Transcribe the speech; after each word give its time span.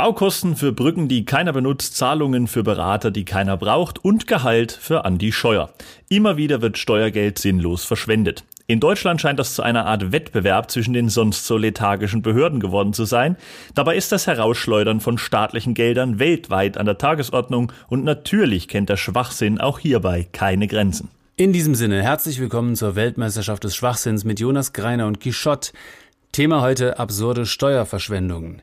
Baukosten 0.00 0.56
für 0.56 0.72
Brücken, 0.72 1.08
die 1.08 1.26
keiner 1.26 1.52
benutzt, 1.52 1.94
Zahlungen 1.94 2.46
für 2.46 2.62
Berater, 2.62 3.10
die 3.10 3.26
keiner 3.26 3.58
braucht 3.58 4.02
und 4.02 4.26
Gehalt 4.26 4.72
für 4.72 5.04
Andi 5.04 5.30
Scheuer. 5.30 5.74
Immer 6.08 6.38
wieder 6.38 6.62
wird 6.62 6.78
Steuergeld 6.78 7.38
sinnlos 7.38 7.84
verschwendet. 7.84 8.42
In 8.66 8.80
Deutschland 8.80 9.20
scheint 9.20 9.38
das 9.38 9.54
zu 9.54 9.62
einer 9.62 9.84
Art 9.84 10.10
Wettbewerb 10.10 10.70
zwischen 10.70 10.94
den 10.94 11.10
sonst 11.10 11.44
so 11.44 11.58
lethargischen 11.58 12.22
Behörden 12.22 12.60
geworden 12.60 12.94
zu 12.94 13.04
sein. 13.04 13.36
Dabei 13.74 13.94
ist 13.94 14.10
das 14.10 14.26
Herausschleudern 14.26 15.00
von 15.00 15.18
staatlichen 15.18 15.74
Geldern 15.74 16.18
weltweit 16.18 16.78
an 16.78 16.86
der 16.86 16.96
Tagesordnung 16.96 17.70
und 17.90 18.02
natürlich 18.02 18.68
kennt 18.68 18.88
der 18.88 18.96
Schwachsinn 18.96 19.60
auch 19.60 19.78
hierbei 19.78 20.26
keine 20.32 20.66
Grenzen. 20.66 21.10
In 21.36 21.52
diesem 21.52 21.74
Sinne 21.74 22.02
herzlich 22.02 22.40
willkommen 22.40 22.74
zur 22.74 22.96
Weltmeisterschaft 22.96 23.64
des 23.64 23.76
Schwachsinns 23.76 24.24
mit 24.24 24.40
Jonas 24.40 24.72
Greiner 24.72 25.06
und 25.06 25.20
Quichotte. 25.20 25.72
Thema 26.32 26.62
heute 26.62 26.98
absurde 26.98 27.44
Steuerverschwendungen. 27.44 28.62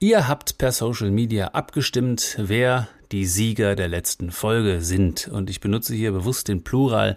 Ihr 0.00 0.28
habt 0.28 0.58
per 0.58 0.70
Social 0.70 1.10
Media 1.10 1.48
abgestimmt, 1.48 2.36
wer 2.38 2.86
die 3.10 3.26
Sieger 3.26 3.74
der 3.74 3.88
letzten 3.88 4.30
Folge 4.30 4.80
sind. 4.80 5.26
Und 5.26 5.50
ich 5.50 5.58
benutze 5.58 5.92
hier 5.92 6.12
bewusst 6.12 6.46
den 6.46 6.62
Plural, 6.62 7.16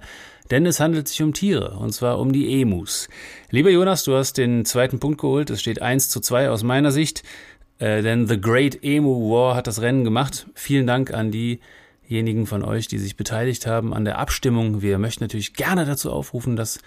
denn 0.50 0.66
es 0.66 0.80
handelt 0.80 1.08
sich 1.08 1.22
um 1.22 1.32
Tiere, 1.32 1.78
und 1.78 1.94
zwar 1.94 2.18
um 2.18 2.32
die 2.32 2.60
Emus. 2.60 3.08
Lieber 3.52 3.70
Jonas, 3.70 4.04
du 4.04 4.16
hast 4.16 4.40
den 4.40 4.66
zweiten 4.66 5.00
Punkt 5.00 5.22
geholt. 5.22 5.52
Es 5.52 5.62
steht 5.62 5.80
1 5.80 6.10
zu 6.10 6.22
2 6.22 6.50
aus 6.50 6.64
meiner 6.64 6.92
Sicht, 6.92 7.22
äh, 7.78 8.02
denn 8.02 8.28
The 8.28 8.42
Great 8.42 8.84
Emu 8.84 9.30
War 9.30 9.54
hat 9.54 9.68
das 9.68 9.82
Rennen 9.82 10.04
gemacht. 10.04 10.48
Vielen 10.56 10.88
Dank 10.88 11.14
an 11.14 11.30
diejenigen 11.30 12.48
von 12.48 12.64
euch, 12.64 12.88
die 12.88 12.98
sich 12.98 13.16
beteiligt 13.16 13.68
haben 13.68 13.94
an 13.94 14.06
der 14.06 14.18
Abstimmung. 14.18 14.82
Wir 14.82 14.98
möchten 14.98 15.24
natürlich 15.24 15.54
gerne 15.54 15.86
dazu 15.86 16.12
aufrufen, 16.12 16.56
dass 16.56 16.80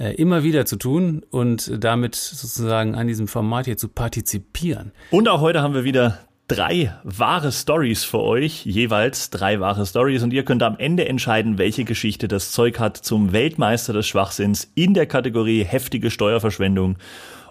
äh, 0.00 0.14
immer 0.14 0.42
wieder 0.42 0.64
zu 0.64 0.76
tun 0.76 1.22
und 1.30 1.70
damit 1.84 2.14
sozusagen 2.14 2.94
an 2.94 3.06
diesem 3.06 3.28
Format 3.28 3.66
hier 3.66 3.76
zu 3.76 3.88
partizipieren. 3.88 4.92
Und 5.10 5.28
auch 5.28 5.42
heute 5.42 5.60
haben 5.60 5.74
wir 5.74 5.84
wieder 5.84 6.20
drei 6.48 6.94
wahre 7.04 7.52
Stories 7.52 8.02
für 8.02 8.20
euch, 8.20 8.64
jeweils 8.64 9.28
drei 9.28 9.60
wahre 9.60 9.84
Stories 9.84 10.22
und 10.22 10.32
ihr 10.32 10.44
könnt 10.44 10.62
am 10.62 10.78
Ende 10.78 11.06
entscheiden, 11.06 11.58
welche 11.58 11.84
Geschichte 11.84 12.28
das 12.28 12.50
Zeug 12.50 12.80
hat 12.80 12.96
zum 12.96 13.32
Weltmeister 13.32 13.92
des 13.92 14.06
Schwachsinns 14.08 14.72
in 14.74 14.94
der 14.94 15.04
Kategorie 15.04 15.64
heftige 15.64 16.10
Steuerverschwendung. 16.10 16.96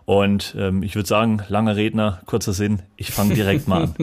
Und 0.09 0.55
ähm, 0.57 0.81
ich 0.81 0.95
würde 0.95 1.07
sagen, 1.07 1.43
langer 1.49 1.75
Redner, 1.75 2.19
kurzer 2.25 2.51
Sinn, 2.51 2.81
ich 2.97 3.11
fange 3.11 3.35
direkt 3.35 3.67
mal 3.67 3.83
an. 3.83 3.95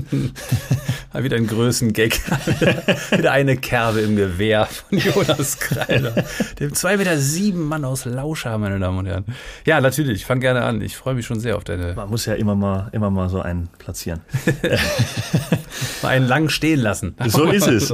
wieder 1.25 1.37
ein 1.37 1.49
Größengag. 1.49 2.13
wieder 3.11 3.33
eine 3.33 3.57
Kerbe 3.57 4.03
im 4.03 4.15
Gewehr 4.15 4.67
von 4.67 4.99
Jonas 4.99 5.59
Kreiler. 5.59 6.13
Dem 6.61 6.71
2,7 6.71 6.97
Meter 6.99 7.19
sieben 7.19 7.65
Mann 7.65 7.85
aus 7.85 8.05
Lauscher, 8.05 8.57
meine 8.57 8.79
Damen 8.79 8.99
und 8.99 9.07
Herren. 9.07 9.25
Ja, 9.65 9.81
natürlich, 9.81 10.25
fang 10.27 10.39
gerne 10.39 10.63
an. 10.63 10.81
Ich 10.81 10.97
freue 10.97 11.15
mich 11.15 11.27
schon 11.27 11.41
sehr 11.41 11.57
auf 11.57 11.65
deine. 11.65 11.95
Man 11.95 12.09
muss 12.09 12.25
ja 12.25 12.35
immer 12.35 12.55
mal, 12.55 12.89
immer 12.93 13.11
mal 13.11 13.29
so 13.29 13.41
einen 13.41 13.69
platzieren. 13.79 14.21
mal 16.03 16.11
einen 16.11 16.29
lang 16.29 16.51
stehen 16.51 16.79
lassen. 16.79 17.17
So 17.27 17.47
ist 17.47 17.67
es. 17.67 17.93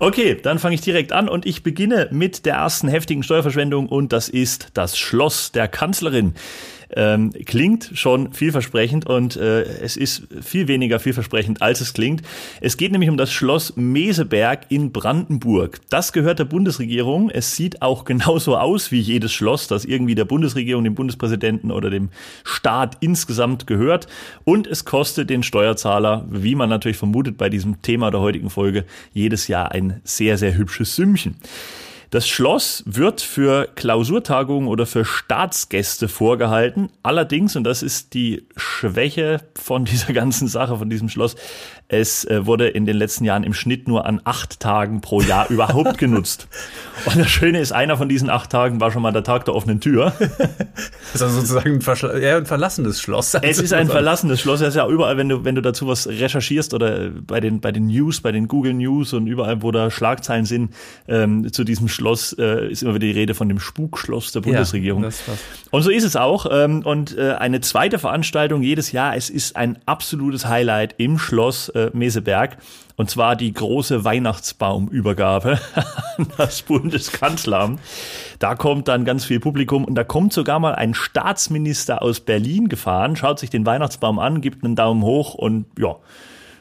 Okay, 0.00 0.34
dann 0.42 0.58
fange 0.58 0.74
ich 0.74 0.80
direkt 0.80 1.12
an 1.12 1.28
und 1.28 1.46
ich 1.46 1.62
beginne 1.62 2.08
mit 2.10 2.46
der 2.46 2.54
ersten 2.54 2.88
heftigen 2.88 3.22
Steuerverschwendung 3.22 3.86
und 3.86 4.12
das 4.12 4.28
ist 4.28 4.70
das 4.74 4.98
Schloss 4.98 5.52
der 5.52 5.68
Kanzlerin. 5.68 6.34
Ähm, 6.96 7.32
klingt 7.46 7.90
schon 7.94 8.32
vielversprechend 8.32 9.06
und 9.06 9.36
äh, 9.36 9.62
es 9.62 9.96
ist 9.96 10.26
viel 10.40 10.66
weniger 10.66 10.98
vielversprechend, 10.98 11.62
als 11.62 11.80
es 11.80 11.92
klingt. 11.92 12.22
Es 12.60 12.76
geht 12.76 12.90
nämlich 12.90 13.10
um 13.10 13.16
das 13.16 13.32
Schloss 13.32 13.76
Meseberg 13.76 14.66
in 14.70 14.90
Brandenburg. 14.90 15.80
Das 15.90 16.12
gehört 16.12 16.40
der 16.40 16.46
Bundesregierung. 16.46 17.30
Es 17.30 17.54
sieht 17.54 17.82
auch 17.82 18.04
genauso 18.10 18.56
aus 18.56 18.90
wie 18.90 19.00
jedes 19.00 19.32
Schloss, 19.32 19.68
das 19.68 19.84
irgendwie 19.84 20.14
der 20.14 20.24
Bundesregierung, 20.24 20.82
dem 20.82 20.94
Bundespräsidenten 20.94 21.70
oder 21.70 21.90
dem 21.90 22.10
Staat 22.44 22.96
insgesamt 23.00 23.66
gehört. 23.66 24.08
Und 24.44 24.66
es 24.66 24.84
kostet 24.84 25.30
den 25.30 25.42
Steuerzahler, 25.42 26.26
wie 26.30 26.54
man 26.54 26.68
natürlich 26.68 26.96
vermutet 26.96 27.36
bei 27.38 27.48
diesem 27.48 27.82
Thema 27.82 28.10
der 28.10 28.20
heutigen 28.20 28.50
Folge, 28.50 28.84
jedes 29.12 29.46
Jahr 29.48 29.72
ein 29.72 30.00
sehr, 30.04 30.38
sehr 30.38 30.56
hübsches 30.56 30.96
Sümmchen. 30.96 31.36
Das 32.10 32.26
Schloss 32.26 32.82
wird 32.86 33.20
für 33.20 33.68
Klausurtagungen 33.76 34.68
oder 34.68 34.84
für 34.84 35.04
Staatsgäste 35.04 36.08
vorgehalten. 36.08 36.90
Allerdings, 37.04 37.54
und 37.54 37.62
das 37.62 37.84
ist 37.84 38.14
die 38.14 38.48
Schwäche 38.56 39.40
von 39.54 39.84
dieser 39.86 40.12
ganzen 40.12 40.48
Sache, 40.48 40.76
von 40.76 40.90
diesem 40.90 41.08
Schloss, 41.08 41.36
es 41.92 42.24
äh, 42.24 42.46
wurde 42.46 42.68
in 42.68 42.86
den 42.86 42.96
letzten 42.96 43.24
Jahren 43.24 43.42
im 43.42 43.52
Schnitt 43.52 43.88
nur 43.88 44.06
an 44.06 44.20
acht 44.22 44.60
Tagen 44.60 45.00
pro 45.00 45.20
Jahr 45.20 45.46
überhaupt 45.50 45.98
genutzt. 45.98 46.46
Und 47.04 47.18
das 47.18 47.28
Schöne 47.28 47.58
ist, 47.58 47.72
einer 47.72 47.96
von 47.96 48.08
diesen 48.08 48.30
acht 48.30 48.50
Tagen 48.50 48.80
war 48.80 48.92
schon 48.92 49.02
mal 49.02 49.10
der 49.10 49.24
Tag 49.24 49.44
der 49.44 49.54
offenen 49.54 49.80
Tür. 49.80 50.12
Das 51.12 51.20
ist 51.20 51.22
also 51.22 51.40
sozusagen 51.40 51.74
ein, 51.74 51.80
Verschl 51.80 52.22
ja, 52.22 52.36
ein 52.36 52.46
verlassenes 52.46 53.00
Schloss. 53.00 53.34
Es 53.34 53.58
ist 53.58 53.72
ein 53.72 53.88
verlassenes 53.88 54.40
Schloss. 54.40 54.60
Es 54.60 54.68
ist 54.68 54.74
ja 54.76 54.86
überall, 54.86 55.16
wenn 55.16 55.28
du, 55.28 55.44
wenn 55.44 55.56
du 55.56 55.60
dazu 55.60 55.88
was 55.88 56.06
recherchierst 56.06 56.72
oder 56.72 57.10
bei 57.10 57.40
den, 57.40 57.60
bei 57.60 57.72
den 57.72 57.88
News, 57.88 58.20
bei 58.20 58.30
den 58.30 58.46
Google 58.46 58.74
News 58.74 59.12
und 59.12 59.26
überall, 59.26 59.62
wo 59.62 59.72
da 59.72 59.90
Schlagzeilen 59.90 60.44
sind, 60.44 60.72
ähm, 61.08 61.52
zu 61.52 61.64
diesem 61.64 61.88
Schloss, 61.88 62.32
äh, 62.38 62.70
ist 62.70 62.82
immer 62.82 62.94
wieder 62.94 63.06
die 63.06 63.12
Rede 63.12 63.34
von 63.34 63.48
dem 63.48 63.58
Spukschloss 63.58 64.30
der 64.30 64.40
Bundesregierung. 64.40 65.02
Ja, 65.02 65.10
und 65.70 65.82
so 65.82 65.90
ist 65.90 66.04
es 66.04 66.14
auch. 66.14 66.46
Ähm, 66.50 66.82
und 66.84 67.18
äh, 67.18 67.32
eine 67.32 67.60
zweite 67.60 67.98
Veranstaltung 67.98 68.62
jedes 68.62 68.92
Jahr, 68.92 69.16
es 69.16 69.30
ist 69.30 69.56
ein 69.56 69.78
absolutes 69.86 70.46
Highlight 70.46 70.94
im 70.98 71.18
Schloss 71.18 71.70
äh, 71.70 71.79
Meseberg. 71.94 72.58
Und 72.96 73.08
zwar 73.08 73.34
die 73.34 73.52
große 73.52 74.04
Weihnachtsbaumübergabe 74.04 75.58
an 76.18 76.26
das 76.36 76.60
Bundeskanzleramt. 76.62 77.80
Da 78.38 78.54
kommt 78.54 78.88
dann 78.88 79.06
ganz 79.06 79.24
viel 79.24 79.40
Publikum 79.40 79.86
und 79.86 79.94
da 79.94 80.04
kommt 80.04 80.34
sogar 80.34 80.58
mal 80.58 80.74
ein 80.74 80.92
Staatsminister 80.92 82.02
aus 82.02 82.20
Berlin 82.20 82.68
gefahren, 82.68 83.16
schaut 83.16 83.38
sich 83.38 83.48
den 83.48 83.64
Weihnachtsbaum 83.64 84.18
an, 84.18 84.42
gibt 84.42 84.64
einen 84.64 84.76
Daumen 84.76 85.02
hoch 85.02 85.34
und 85.34 85.64
ja, 85.78 85.96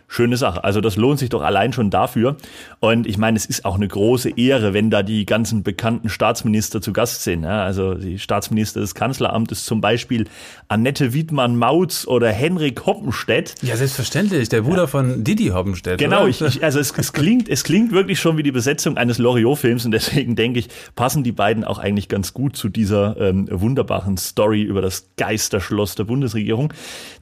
schöne 0.10 0.38
Sache. 0.38 0.64
Also 0.64 0.82
das 0.82 0.98
lohnt 0.98 1.20
sich 1.20 1.30
doch 1.30 1.42
allein 1.42 1.72
schon 1.72 1.92
dafür. 1.92 2.36
Und 2.80 3.08
ich 3.08 3.18
meine, 3.18 3.38
es 3.38 3.46
ist 3.46 3.64
auch 3.64 3.76
eine 3.76 3.88
große 3.88 4.32
Ehre, 4.32 4.74
wenn 4.74 4.90
da 4.90 5.04
die 5.04 5.26
ganzen 5.26 5.62
bekannten 5.64 6.10
Staatsminister 6.10 6.82
zu 6.82 6.92
Gast 6.92 7.24
sind. 7.24 7.44
Ja, 7.44 7.64
also 7.64 7.94
die 7.94 8.18
Staatsminister 8.18 8.82
des 8.82 8.96
Kanzleramtes 8.96 9.66
zum 9.66 9.82
Beispiel 9.82 10.26
Annette 10.68 11.14
Wiedmann-Mautz 11.14 12.08
oder 12.08 12.32
Henrik 12.32 12.86
Hoppenstedt. 12.88 13.54
Ja, 13.62 13.76
selbstverständlich, 13.76 14.50
der 14.50 14.64
Bruder 14.64 14.82
ja. 14.82 14.88
von 14.88 15.24
Didi 15.24 15.50
Hoppenstedt. 15.50 16.00
Genau, 16.00 16.26
ich, 16.26 16.42
ich, 16.42 16.64
also 16.64 16.80
es, 16.80 16.92
es, 16.98 17.14
klingt, 17.14 17.48
es 17.48 17.64
klingt 17.64 17.92
wirklich 17.92 18.20
schon 18.20 18.36
wie 18.38 18.44
die 18.44 18.52
Besetzung 18.52 18.98
eines 18.98 19.20
Loriot-Films 19.20 19.86
und 19.86 19.92
deswegen 19.92 20.36
denke 20.36 20.60
ich, 20.60 20.70
passen 20.96 21.24
die 21.24 21.32
beiden 21.32 21.64
auch 21.64 21.78
eigentlich 21.78 22.10
ganz 22.10 22.34
gut 22.34 22.56
zu 22.56 22.68
dieser 22.70 23.16
ähm, 23.20 23.48
wunderbaren 23.52 24.18
Story 24.18 24.64
über 24.64 24.82
das 24.82 25.10
Geisterschloss 25.18 25.94
der 25.94 26.06
Bundesregierung. 26.06 26.74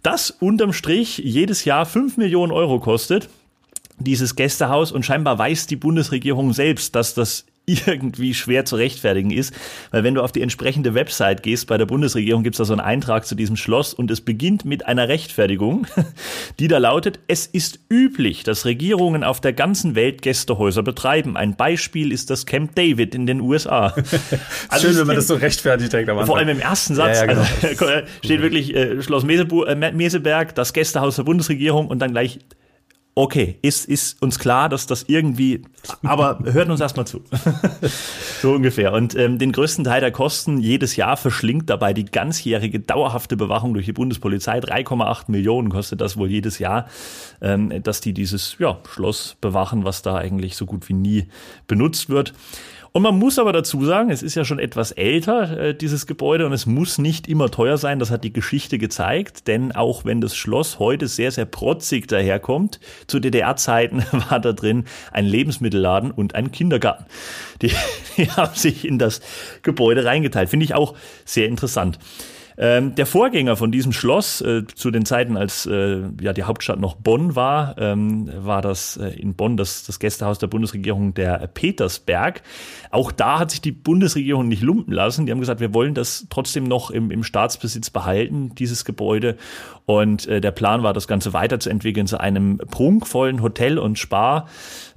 Das 0.04 0.32
unterm 0.32 0.72
Strich 0.72 1.18
jedes 1.18 1.66
Jahr 1.66 1.86
fünf 1.86 2.16
Millionen 2.16 2.54
Euro 2.54 2.77
kostet 2.80 3.30
dieses 4.00 4.36
Gästehaus 4.36 4.92
und 4.92 5.06
scheinbar 5.06 5.40
weiß 5.40 5.68
die 5.68 5.76
Bundesregierung 5.76 6.54
selbst, 6.54 6.96
dass 6.96 7.14
das 7.14 7.46
irgendwie 7.86 8.34
schwer 8.34 8.64
zu 8.64 8.78
rechtfertigen 8.78 9.30
ist, 9.30 9.54
weil 9.92 10.06
wenn 10.06 10.16
du 10.16 10.22
auf 10.22 10.32
die 10.32 10.42
entsprechende 10.42 10.94
Website 10.94 11.44
gehst 11.44 11.68
bei 11.68 11.78
der 11.78 11.86
Bundesregierung, 11.86 12.42
gibt 12.42 12.54
es 12.56 12.60
da 12.60 12.66
so 12.66 12.72
einen 12.72 12.80
Eintrag 12.80 13.28
zu 13.28 13.36
diesem 13.36 13.58
Schloss 13.58 13.94
und 13.94 14.10
es 14.10 14.22
beginnt 14.22 14.64
mit 14.64 14.86
einer 14.86 15.10
Rechtfertigung, 15.10 15.86
die 16.60 16.70
da 16.70 16.78
lautet, 16.78 17.20
es 17.28 17.46
ist 17.46 17.80
üblich, 17.90 18.44
dass 18.44 18.64
Regierungen 18.64 19.26
auf 19.26 19.42
der 19.42 19.52
ganzen 19.52 19.96
Welt 19.96 20.22
Gästehäuser 20.22 20.82
betreiben. 20.82 21.36
Ein 21.36 21.58
Beispiel 21.58 22.14
ist 22.14 22.30
das 22.30 22.46
Camp 22.46 22.74
David 22.76 23.14
in 23.14 23.26
den 23.26 23.42
USA. 23.42 23.94
Also 24.70 24.88
Schön, 24.88 24.98
wenn 24.98 25.08
man 25.08 25.16
das 25.16 25.28
so 25.28 25.36
rechtfertigt 25.36 25.94
denkt. 25.94 26.12
Vor 26.26 26.38
allem 26.38 26.50
im 26.50 26.60
ersten 26.60 26.96
Satz 26.96 27.20
ja, 27.20 27.26
ja, 27.26 27.34
genau. 27.34 27.42
also, 27.42 28.08
steht 28.24 28.42
wirklich 28.42 28.76
äh, 28.76 29.02
Schloss 29.02 29.24
Meseburg, 29.24 29.68
äh, 29.68 29.92
Meseberg, 29.92 30.56
das 30.56 30.74
Gästehaus 30.74 31.16
der 31.16 31.24
Bundesregierung 31.24 31.88
und 31.88 32.00
dann 32.00 32.12
gleich 32.12 32.40
okay, 33.18 33.58
ist, 33.64 33.86
ist 33.86 34.22
uns 34.22 34.38
klar, 34.38 34.70
dass 34.70 34.86
das 34.86 35.06
irgendwie, 35.08 35.64
aber 36.04 36.38
hört 36.44 36.70
uns 36.70 36.80
erstmal 36.80 37.08
zu. 37.08 37.24
so 38.42 38.54
ungefähr. 38.54 38.94
Und 38.94 39.16
ähm, 39.16 39.40
den 39.40 39.52
größten 39.52 39.84
Teil 39.84 40.02
der 40.02 40.12
Kosten 40.12 40.60
jedes 40.60 40.96
Jahr 40.96 41.18
verschlingt 41.18 41.68
dabei 41.68 41.94
die 41.94 42.06
ganzjährige 42.06 42.80
dauerhafte 42.80 43.36
Bewachung 43.36 43.74
durch 43.74 43.88
die 43.88 43.94
Bundespolizei. 43.94 44.60
3,8 44.60 45.32
Millionen 45.32 45.70
kostet 45.70 46.00
das 46.00 46.16
wohl 46.16 46.30
jedes 46.30 46.60
Jahr, 46.60 46.86
ähm, 47.42 47.82
dass 47.82 48.02
die 48.02 48.14
dieses 48.14 48.56
ja, 48.60 48.78
Schloss 48.88 49.36
bewachen, 49.42 49.84
was 49.84 50.04
da 50.04 50.16
eigentlich 50.16 50.56
so 50.56 50.68
gut 50.68 50.88
wie 50.88 50.94
nie 50.94 51.28
benutzt 51.66 52.10
wird. 52.10 52.34
Und 52.92 53.02
man 53.02 53.18
muss 53.18 53.40
aber 53.40 53.54
dazu 53.54 53.86
sagen, 53.86 54.10
es 54.10 54.24
ist 54.24 54.36
ja 54.36 54.46
schon 54.46 54.60
etwas 54.60 54.92
älter, 54.92 55.60
äh, 55.60 55.76
dieses 55.76 56.08
Gebäude, 56.08 56.46
und 56.46 56.54
es 56.54 56.66
muss 56.66 56.98
nicht 56.98 57.28
immer 57.28 57.50
teuer 57.52 57.78
sein. 57.78 58.00
Das 58.00 58.12
hat 58.12 58.24
die 58.24 58.34
Geschichte 58.34 58.78
gezeigt. 58.78 59.48
Denn 59.48 59.72
auch 59.72 60.06
wenn 60.06 60.22
das 60.22 60.36
Schloss 60.36 60.80
heute 60.80 61.08
sehr, 61.08 61.32
sehr 61.32 61.46
protzig 61.46 62.08
daherkommt, 62.08 62.80
zu 63.08 63.20
DDR-Zeiten 63.20 64.04
war 64.30 64.40
da 64.40 64.54
drin 64.54 64.86
ein 65.12 65.26
Lebensmittelladen 65.26 66.12
und 66.12 66.36
ein 66.36 66.52
Kindergarten. 66.52 67.06
Die, 67.62 67.72
die 68.18 68.30
haben 68.32 68.56
sich 68.56 68.86
in 68.86 69.00
das 69.00 69.22
Gebäude 69.62 70.06
reingeteilt. 70.06 70.50
Finde 70.50 70.66
ich 70.66 70.74
auch 70.74 70.96
sehr 71.26 71.48
interessant. 71.48 72.00
Ähm, 72.60 72.96
der 72.96 73.06
Vorgänger 73.06 73.56
von 73.56 73.72
diesem 73.72 73.94
Schloss, 73.94 74.42
äh, 74.42 74.64
zu 74.66 74.90
den 74.90 75.06
Zeiten, 75.06 75.38
als 75.38 75.68
äh, 75.68 76.02
ja 76.20 76.34
die 76.34 76.44
Hauptstadt 76.44 76.80
noch 76.80 76.96
Bonn 76.96 77.36
war, 77.36 77.76
ähm, 77.78 78.30
war 78.36 78.64
das 78.64 78.98
äh, 78.98 79.10
in 79.10 79.36
Bonn 79.36 79.58
das, 79.58 79.84
das 79.84 80.00
Gästehaus 80.00 80.40
der 80.40 80.48
Bundesregierung 80.48 81.14
der 81.14 81.48
Petersberg. 81.48 82.42
Auch 82.90 83.12
da 83.12 83.40
hat 83.40 83.52
sich 83.52 83.62
die 83.62 83.72
Bundesregierung 83.72 84.48
nicht 84.48 84.64
lumpen 84.64 84.94
lassen. 84.94 85.26
Die 85.26 85.32
haben 85.32 85.40
gesagt, 85.40 85.60
wir 85.60 85.74
wollen 85.76 85.94
das 85.94 86.26
trotzdem 86.32 86.64
noch 86.64 86.90
im, 86.90 87.12
im 87.12 87.24
Staatsbesitz 87.24 87.92
behalten, 87.92 88.56
dieses 88.56 88.86
Gebäude. 88.86 89.38
Und 89.86 90.28
äh, 90.28 90.42
der 90.42 90.52
Plan 90.52 90.82
war, 90.82 90.94
das 90.94 91.08
Ganze 91.08 91.34
weiterzuentwickeln 91.34 92.08
zu 92.08 92.20
einem 92.20 92.58
prunkvollen 92.58 93.44
Hotel 93.44 93.78
und 93.78 94.00
Spa 94.00 94.48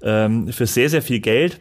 ähm, 0.03 0.49
für 0.49 0.67
sehr, 0.67 0.89
sehr 0.89 1.03
viel 1.03 1.21
Geld 1.21 1.61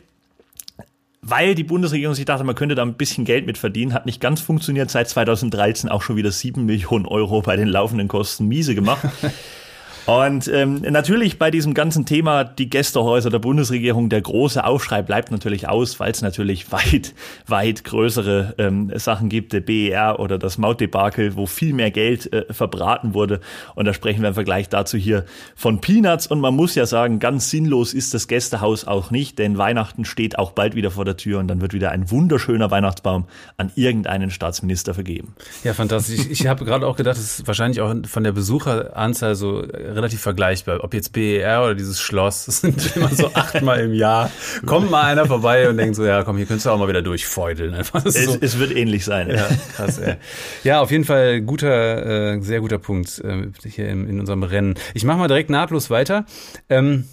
weil 1.21 1.55
die 1.55 1.63
Bundesregierung 1.63 2.15
sich 2.15 2.25
dachte, 2.25 2.43
man 2.43 2.55
könnte 2.55 2.75
da 2.75 2.83
ein 2.83 2.95
bisschen 2.95 3.25
Geld 3.25 3.45
mit 3.45 3.57
verdienen, 3.57 3.93
hat 3.93 4.05
nicht 4.05 4.21
ganz 4.21 4.41
funktioniert, 4.41 4.89
seit 4.89 5.09
2013 5.09 5.89
auch 5.89 6.01
schon 6.01 6.15
wieder 6.15 6.31
sieben 6.31 6.65
Millionen 6.65 7.05
Euro 7.05 7.41
bei 7.41 7.55
den 7.55 7.67
laufenden 7.67 8.07
Kosten 8.07 8.47
miese 8.47 8.75
gemacht. 8.75 9.05
Und 10.05 10.47
ähm, 10.47 10.81
natürlich 10.81 11.39
bei 11.39 11.51
diesem 11.51 11.73
ganzen 11.73 12.05
Thema 12.05 12.43
die 12.43 12.69
Gästehäuser 12.69 13.29
der 13.29 13.39
Bundesregierung, 13.39 14.09
der 14.09 14.21
große 14.21 14.63
Aufschrei 14.63 15.01
bleibt 15.01 15.31
natürlich 15.31 15.67
aus, 15.67 15.99
weil 15.99 16.11
es 16.11 16.21
natürlich 16.21 16.71
weit, 16.71 17.13
weit 17.47 17.83
größere 17.83 18.55
ähm, 18.57 18.91
Sachen 18.95 19.29
gibt, 19.29 19.53
der 19.53 19.61
BER 19.61 20.19
oder 20.19 20.37
das 20.37 20.57
Mautdebakel, 20.57 21.35
wo 21.35 21.45
viel 21.45 21.73
mehr 21.73 21.91
Geld 21.91 22.31
äh, 22.33 22.51
verbraten 22.51 23.13
wurde. 23.13 23.39
Und 23.75 23.85
da 23.85 23.93
sprechen 23.93 24.21
wir 24.21 24.29
im 24.29 24.33
Vergleich 24.35 24.69
dazu 24.69 24.97
hier 24.97 25.25
von 25.55 25.81
Peanuts. 25.81 26.27
Und 26.27 26.39
man 26.39 26.55
muss 26.55 26.75
ja 26.75 26.85
sagen, 26.85 27.19
ganz 27.19 27.49
sinnlos 27.49 27.93
ist 27.93 28.13
das 28.13 28.27
Gästehaus 28.27 28.85
auch 28.85 29.11
nicht, 29.11 29.39
denn 29.39 29.57
Weihnachten 29.57 30.05
steht 30.05 30.37
auch 30.37 30.51
bald 30.51 30.75
wieder 30.75 30.91
vor 30.91 31.05
der 31.05 31.17
Tür 31.17 31.39
und 31.39 31.47
dann 31.47 31.61
wird 31.61 31.73
wieder 31.73 31.91
ein 31.91 32.09
wunderschöner 32.09 32.71
Weihnachtsbaum 32.71 33.25
an 33.57 33.71
irgendeinen 33.75 34.31
Staatsminister 34.31 34.93
vergeben. 34.93 35.35
Ja, 35.63 35.73
fantastisch. 35.73 36.19
Ich, 36.19 36.31
ich 36.31 36.47
habe 36.47 36.65
gerade 36.65 36.87
auch 36.87 36.95
gedacht, 36.95 37.17
es 37.17 37.39
ist 37.39 37.47
wahrscheinlich 37.47 37.81
auch 37.81 37.93
von 38.05 38.23
der 38.23 38.31
Besucheranzahl 38.31 39.35
so 39.35 39.61
relativ 39.93 40.21
vergleichbar. 40.21 40.83
Ob 40.83 40.93
jetzt 40.93 41.13
BER 41.13 41.63
oder 41.63 41.75
dieses 41.75 41.99
Schloss, 41.99 42.45
das 42.45 42.61
sind 42.61 42.95
immer 42.95 43.09
so 43.09 43.31
achtmal 43.33 43.81
im 43.81 43.93
Jahr. 43.93 44.31
Kommt 44.65 44.89
mal 44.89 45.03
einer 45.03 45.25
vorbei 45.25 45.69
und 45.69 45.77
denkt 45.77 45.95
so, 45.95 46.05
ja 46.05 46.23
komm, 46.23 46.37
hier 46.37 46.45
könntest 46.45 46.65
du 46.65 46.71
auch 46.71 46.79
mal 46.79 46.87
wieder 46.87 47.01
durchfeudeln. 47.01 47.73
Einfach 47.79 48.05
es, 48.05 48.23
so. 48.25 48.37
es 48.39 48.59
wird 48.59 48.75
ähnlich 48.75 49.05
sein. 49.05 49.29
Ja, 49.29 49.47
krass, 49.75 49.97
ey. 49.99 50.15
ja 50.63 50.81
auf 50.81 50.91
jeden 50.91 51.05
Fall 51.05 51.41
guter, 51.41 52.35
äh, 52.35 52.41
sehr 52.41 52.61
guter 52.61 52.79
Punkt 52.79 53.19
äh, 53.19 53.47
hier 53.67 53.89
in, 53.89 54.07
in 54.07 54.19
unserem 54.19 54.43
Rennen. 54.43 54.75
Ich 54.93 55.03
mache 55.03 55.17
mal 55.17 55.27
direkt 55.27 55.49
nahtlos 55.49 55.89
weiter. 55.89 56.25
Ähm, 56.69 57.05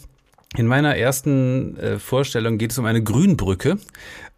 in 0.57 0.67
meiner 0.67 0.97
ersten 0.97 1.77
äh, 1.79 1.99
Vorstellung 1.99 2.57
geht 2.57 2.71
es 2.71 2.79
um 2.79 2.87
eine 2.87 3.03
Grünbrücke. 3.03 3.79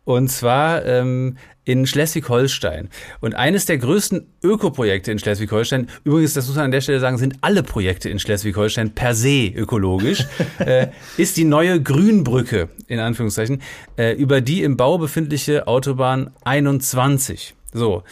Und 0.08 0.28
zwar 0.28 0.87
ähm, 0.87 1.37
in 1.66 1.87
Schleswig-Holstein. 1.87 2.88
Und 3.20 3.34
eines 3.34 3.66
der 3.66 3.76
größten 3.76 4.26
Ökoprojekte 4.43 5.12
in 5.12 5.19
Schleswig-Holstein, 5.19 5.90
übrigens, 6.02 6.32
das 6.32 6.46
muss 6.46 6.56
man 6.56 6.64
an 6.64 6.70
der 6.70 6.81
Stelle 6.81 6.99
sagen, 6.99 7.19
sind 7.19 7.34
alle 7.43 7.62
Projekte 7.62 8.08
in 8.08 8.19
Schleswig-Holstein 8.19 8.94
per 8.94 9.14
se 9.14 9.49
ökologisch, 9.49 10.25
äh, 10.60 10.87
ist 11.19 11.37
die 11.37 11.44
neue 11.44 11.82
Grünbrücke, 11.82 12.70
in 12.87 13.00
Anführungszeichen, 13.00 13.60
äh, 13.99 14.14
über 14.14 14.40
die 14.40 14.62
im 14.62 14.78
Bau 14.78 14.96
befindliche 14.96 15.69
Autobahn 15.69 16.31
21. 16.43 17.55
So. 17.75 18.02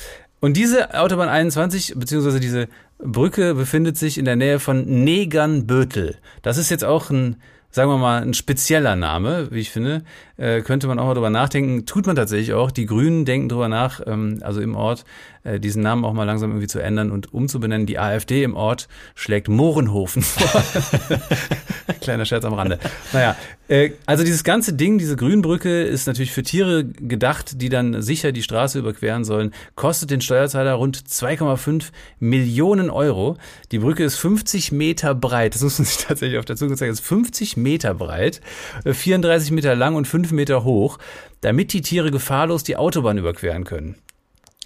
Und 0.40 0.58
diese 0.58 1.00
Autobahn 1.00 1.30
21, 1.30 1.94
beziehungsweise 1.96 2.40
diese 2.40 2.68
Brücke 2.98 3.54
befindet 3.54 3.96
sich 3.96 4.18
in 4.18 4.26
der 4.26 4.36
Nähe 4.36 4.58
von 4.58 4.84
Negernbötel. 4.84 6.18
Das 6.42 6.58
ist 6.58 6.68
jetzt 6.68 6.84
auch 6.84 7.08
ein 7.08 7.36
sagen 7.76 7.90
wir 7.90 7.98
mal, 7.98 8.22
ein 8.22 8.32
spezieller 8.32 8.96
Name, 8.96 9.48
wie 9.50 9.60
ich 9.60 9.70
finde. 9.70 10.02
Äh, 10.38 10.62
könnte 10.62 10.86
man 10.86 10.98
auch 10.98 11.04
mal 11.04 11.12
drüber 11.12 11.28
nachdenken. 11.28 11.84
Tut 11.84 12.06
man 12.06 12.16
tatsächlich 12.16 12.54
auch. 12.54 12.70
Die 12.70 12.86
Grünen 12.86 13.26
denken 13.26 13.50
drüber 13.50 13.68
nach, 13.68 14.00
ähm, 14.06 14.38
also 14.40 14.62
im 14.62 14.74
Ort, 14.74 15.04
äh, 15.46 15.60
diesen 15.60 15.82
Namen 15.82 16.04
auch 16.04 16.12
mal 16.12 16.24
langsam 16.24 16.50
irgendwie 16.50 16.66
zu 16.66 16.80
ändern 16.80 17.10
und 17.10 17.32
umzubenennen. 17.32 17.86
Die 17.86 17.98
AfD 17.98 18.42
im 18.42 18.54
Ort 18.54 18.88
schlägt 19.14 19.48
Mohrenhofen 19.48 20.22
vor. 20.22 20.62
Kleiner 22.00 22.24
Scherz 22.24 22.44
am 22.44 22.54
Rande. 22.54 22.78
Naja, 23.12 23.36
äh, 23.68 23.90
also 24.06 24.24
dieses 24.24 24.44
ganze 24.44 24.74
Ding, 24.74 24.98
diese 24.98 25.16
Grünbrücke 25.16 25.82
ist 25.82 26.06
natürlich 26.06 26.32
für 26.32 26.42
Tiere 26.42 26.84
gedacht, 26.84 27.60
die 27.60 27.68
dann 27.68 28.02
sicher 28.02 28.32
die 28.32 28.42
Straße 28.42 28.78
überqueren 28.78 29.24
sollen, 29.24 29.52
kostet 29.74 30.10
den 30.10 30.20
Steuerzahler 30.20 30.74
rund 30.74 30.98
2,5 30.98 31.90
Millionen 32.18 32.90
Euro. 32.90 33.36
Die 33.72 33.78
Brücke 33.78 34.04
ist 34.04 34.16
50 34.16 34.72
Meter 34.72 35.14
breit. 35.14 35.54
Das 35.54 35.62
muss 35.62 35.78
man 35.78 35.86
sich 35.86 35.98
tatsächlich 35.98 36.38
auf 36.38 36.44
der 36.44 36.56
Zunge 36.56 36.76
zeigen. 36.76 36.92
ist 36.92 37.00
50 37.00 37.56
Meter 37.56 37.94
breit, 37.94 38.40
34 38.84 39.50
äh, 39.50 39.54
Meter 39.54 39.74
lang 39.74 39.94
und 39.94 40.06
5 40.06 40.32
Meter 40.32 40.64
hoch, 40.64 40.98
damit 41.40 41.72
die 41.72 41.82
Tiere 41.82 42.10
gefahrlos 42.10 42.64
die 42.64 42.76
Autobahn 42.76 43.18
überqueren 43.18 43.64
können. 43.64 43.96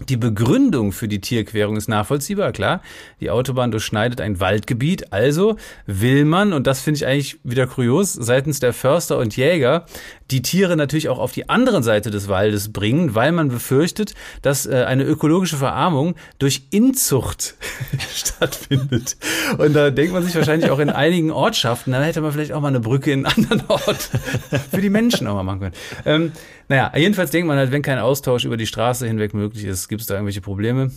Die 0.08 0.16
Begründung 0.16 0.92
für 0.92 1.08
die 1.08 1.20
Tierquerung 1.20 1.76
ist 1.76 1.88
nachvollziehbar, 1.88 2.52
klar. 2.52 2.80
Die 3.20 3.30
Autobahn 3.30 3.70
durchschneidet 3.70 4.20
ein 4.20 4.40
Waldgebiet, 4.40 5.12
also 5.12 5.56
will 5.86 6.24
man, 6.24 6.52
und 6.52 6.66
das 6.66 6.80
finde 6.80 6.98
ich 6.98 7.06
eigentlich 7.06 7.38
wieder 7.44 7.66
kurios, 7.66 8.14
seitens 8.14 8.60
der 8.60 8.72
Förster 8.72 9.18
und 9.18 9.36
Jäger 9.36 9.84
die 10.30 10.42
Tiere 10.42 10.76
natürlich 10.76 11.08
auch 11.08 11.18
auf 11.18 11.32
die 11.32 11.48
andere 11.48 11.82
Seite 11.82 12.10
des 12.10 12.28
Waldes 12.28 12.72
bringen, 12.72 13.14
weil 13.14 13.32
man 13.32 13.48
befürchtet, 13.48 14.14
dass 14.42 14.66
äh, 14.66 14.84
eine 14.84 15.04
ökologische 15.04 15.56
Verarmung 15.56 16.14
durch 16.38 16.62
Inzucht 16.70 17.54
stattfindet. 18.14 19.16
Und 19.58 19.74
da 19.74 19.90
denkt 19.90 20.12
man 20.12 20.22
sich 20.22 20.34
wahrscheinlich 20.34 20.70
auch 20.70 20.78
in 20.78 20.90
einigen 20.90 21.30
Ortschaften, 21.30 21.92
dann 21.92 22.02
hätte 22.02 22.20
man 22.20 22.32
vielleicht 22.32 22.52
auch 22.52 22.60
mal 22.60 22.68
eine 22.68 22.80
Brücke 22.80 23.12
in 23.12 23.26
einen 23.26 23.50
anderen 23.50 23.68
Ort 23.68 24.10
für 24.70 24.80
die 24.80 24.90
Menschen 24.90 25.26
auch 25.26 25.34
mal 25.34 25.42
machen 25.42 25.60
können. 25.60 25.74
Ähm, 26.04 26.32
naja, 26.68 26.92
jedenfalls 26.96 27.30
denkt 27.30 27.48
man 27.48 27.58
halt, 27.58 27.72
wenn 27.72 27.82
kein 27.82 27.98
Austausch 27.98 28.44
über 28.44 28.56
die 28.56 28.66
Straße 28.66 29.06
hinweg 29.06 29.34
möglich 29.34 29.64
ist, 29.64 29.88
gibt 29.88 30.02
es 30.02 30.06
da 30.06 30.14
irgendwelche 30.14 30.40
Probleme 30.40 30.90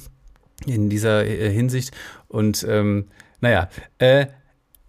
in 0.65 0.89
dieser 0.89 1.25
äh, 1.25 1.51
Hinsicht. 1.51 1.91
Und 2.27 2.65
ähm, 2.69 3.07
naja, 3.41 3.69
äh, 3.97 4.27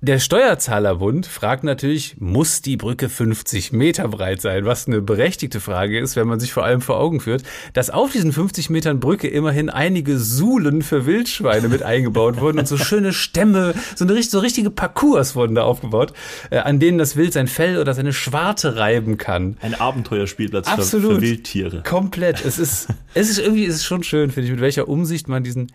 der 0.04 0.18
Steuerzahlerbund 0.18 1.26
fragt 1.26 1.64
natürlich, 1.64 2.16
muss 2.18 2.60
die 2.60 2.76
Brücke 2.76 3.08
50 3.08 3.72
Meter 3.72 4.06
breit 4.08 4.40
sein? 4.40 4.66
Was 4.66 4.86
eine 4.86 5.00
berechtigte 5.00 5.60
Frage 5.60 5.98
ist, 5.98 6.14
wenn 6.14 6.28
man 6.28 6.40
sich 6.40 6.52
vor 6.52 6.64
allem 6.64 6.80
vor 6.80 6.98
Augen 6.98 7.20
führt, 7.20 7.42
dass 7.72 7.90
auf 7.90 8.12
diesen 8.12 8.32
50 8.32 8.70
Metern 8.70 9.00
Brücke 9.00 9.28
immerhin 9.28 9.70
einige 9.70 10.18
Suhlen 10.18 10.82
für 10.82 11.06
Wildschweine 11.06 11.68
mit 11.68 11.82
eingebaut 11.82 12.40
wurden 12.40 12.58
und 12.58 12.68
so 12.68 12.76
schöne 12.76 13.12
Stämme, 13.12 13.74
so, 13.96 14.04
eine, 14.04 14.22
so 14.22 14.38
richtige 14.40 14.70
Parcours 14.70 15.34
wurden 15.36 15.54
da 15.54 15.62
aufgebaut, 15.62 16.12
äh, 16.50 16.58
an 16.58 16.80
denen 16.80 16.98
das 16.98 17.16
Wild 17.16 17.32
sein 17.32 17.48
Fell 17.48 17.78
oder 17.78 17.94
seine 17.94 18.12
Schwarte 18.12 18.76
reiben 18.76 19.16
kann. 19.16 19.56
Ein 19.62 19.74
Abenteuerspielplatz 19.74 20.68
Absolut. 20.68 21.06
Für, 21.06 21.14
für 21.16 21.22
Wildtiere. 21.22 21.82
Komplett. 21.82 22.44
Es 22.44 22.58
ist, 22.58 22.88
es 23.14 23.30
ist 23.30 23.38
irgendwie, 23.38 23.64
es 23.64 23.76
ist 23.76 23.84
schon 23.84 24.02
schön, 24.02 24.30
finde 24.30 24.46
ich, 24.46 24.52
mit 24.52 24.60
welcher 24.60 24.86
Umsicht 24.86 25.28
man 25.28 25.44
diesen 25.44 25.72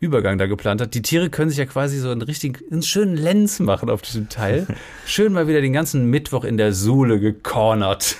Übergang 0.00 0.38
da 0.38 0.46
geplant 0.46 0.80
hat. 0.80 0.94
Die 0.94 1.02
Tiere 1.02 1.28
können 1.28 1.50
sich 1.50 1.58
ja 1.58 1.66
quasi 1.66 1.98
so 1.98 2.10
einen 2.10 2.22
richtig, 2.22 2.64
einen 2.70 2.82
schönen 2.82 3.16
Lenz 3.16 3.60
machen 3.60 3.90
auf 3.90 4.00
diesem 4.00 4.30
Teil. 4.30 4.66
Schön 5.06 5.34
mal 5.34 5.46
wieder 5.46 5.60
den 5.60 5.74
ganzen 5.74 6.06
Mittwoch 6.06 6.44
in 6.44 6.56
der 6.56 6.72
Sohle 6.72 7.20
gecornert. 7.20 8.16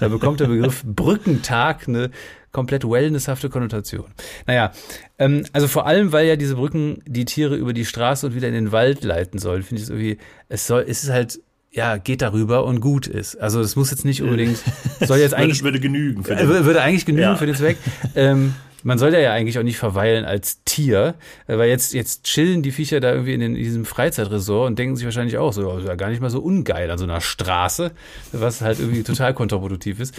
Da 0.00 0.08
bekommt 0.08 0.40
der 0.40 0.48
Begriff 0.48 0.82
Brückentag 0.84 1.86
eine 1.86 2.10
komplett 2.50 2.84
wellnesshafte 2.84 3.48
Konnotation. 3.50 4.06
Naja, 4.46 4.72
ähm, 5.18 5.44
also 5.52 5.68
vor 5.68 5.86
allem, 5.86 6.10
weil 6.10 6.26
ja 6.26 6.34
diese 6.34 6.56
Brücken 6.56 7.02
die 7.06 7.24
Tiere 7.24 7.54
über 7.54 7.72
die 7.72 7.84
Straße 7.84 8.26
und 8.26 8.34
wieder 8.34 8.48
in 8.48 8.54
den 8.54 8.72
Wald 8.72 9.04
leiten 9.04 9.38
sollen, 9.38 9.62
finde 9.62 9.80
ich 9.80 9.84
es 9.84 9.90
irgendwie, 9.90 10.18
es 10.48 10.66
soll, 10.66 10.84
es 10.86 11.04
ist 11.04 11.10
halt 11.10 11.40
ja, 11.74 11.96
geht 11.96 12.20
darüber 12.20 12.66
und 12.66 12.80
gut 12.80 13.06
ist. 13.06 13.36
Also 13.36 13.60
es 13.60 13.76
muss 13.76 13.90
jetzt 13.90 14.04
nicht 14.04 14.20
unbedingt, 14.20 14.58
soll 15.00 15.18
jetzt 15.18 15.32
eigentlich 15.32 15.62
würde, 15.62 15.78
würde 15.78 15.80
genügen 15.80 16.22
für 16.22 16.36
den, 16.36 16.48
würde 16.48 16.82
eigentlich 16.82 17.06
genügen 17.06 17.22
ja. 17.22 17.36
für 17.36 17.46
den 17.46 17.54
Zweck. 17.54 17.78
Ähm, 18.14 18.54
man 18.82 18.98
soll 18.98 19.12
ja 19.14 19.32
eigentlich 19.32 19.58
auch 19.58 19.62
nicht 19.62 19.78
verweilen 19.78 20.24
als 20.24 20.62
Tier, 20.64 21.14
äh, 21.46 21.58
weil 21.58 21.68
jetzt, 21.68 21.94
jetzt 21.94 22.24
chillen 22.24 22.62
die 22.62 22.72
Viecher 22.72 23.00
da 23.00 23.12
irgendwie 23.12 23.34
in, 23.34 23.40
den, 23.40 23.56
in 23.56 23.62
diesem 23.62 23.84
Freizeitresort 23.84 24.68
und 24.68 24.78
denken 24.78 24.96
sich 24.96 25.04
wahrscheinlich 25.04 25.38
auch 25.38 25.52
so, 25.52 25.70
also 25.70 25.86
ja 25.86 25.94
gar 25.94 26.10
nicht 26.10 26.20
mal 26.20 26.30
so 26.30 26.40
ungeil 26.40 26.90
an 26.90 26.98
so 26.98 27.04
einer 27.04 27.20
Straße, 27.20 27.92
was 28.32 28.60
halt 28.60 28.80
irgendwie 28.80 29.02
total 29.02 29.34
kontraproduktiv 29.34 30.00
ist. 30.00 30.14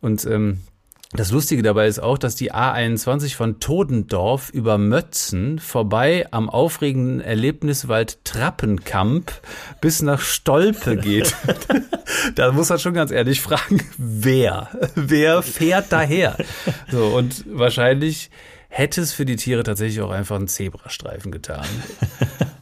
Und 0.00 0.24
ähm, 0.26 0.60
das 1.12 1.30
Lustige 1.30 1.62
dabei 1.62 1.86
ist 1.86 2.00
auch, 2.00 2.18
dass 2.18 2.34
die 2.34 2.52
A21 2.52 3.34
von 3.34 3.60
Todendorf 3.60 4.50
über 4.50 4.76
Mötzen 4.76 5.58
vorbei 5.58 6.26
am 6.32 6.50
aufregenden 6.50 7.22
Erlebniswald 7.22 8.22
Trappenkamp 8.26 9.32
bis 9.80 10.02
nach 10.02 10.20
Stolpe 10.20 10.98
geht. 10.98 11.34
da 12.34 12.52
muss 12.52 12.68
man 12.68 12.78
schon 12.78 12.92
ganz 12.92 13.10
ehrlich 13.10 13.40
fragen, 13.40 13.82
wer? 13.96 14.68
Wer 14.94 15.42
fährt 15.42 15.86
daher? 15.92 16.36
So, 16.90 17.06
und 17.06 17.44
wahrscheinlich 17.48 18.30
hätte 18.68 19.00
es 19.00 19.14
für 19.14 19.24
die 19.24 19.36
Tiere 19.36 19.62
tatsächlich 19.62 20.02
auch 20.02 20.10
einfach 20.10 20.36
einen 20.36 20.48
Zebrastreifen 20.48 21.32
getan. 21.32 21.66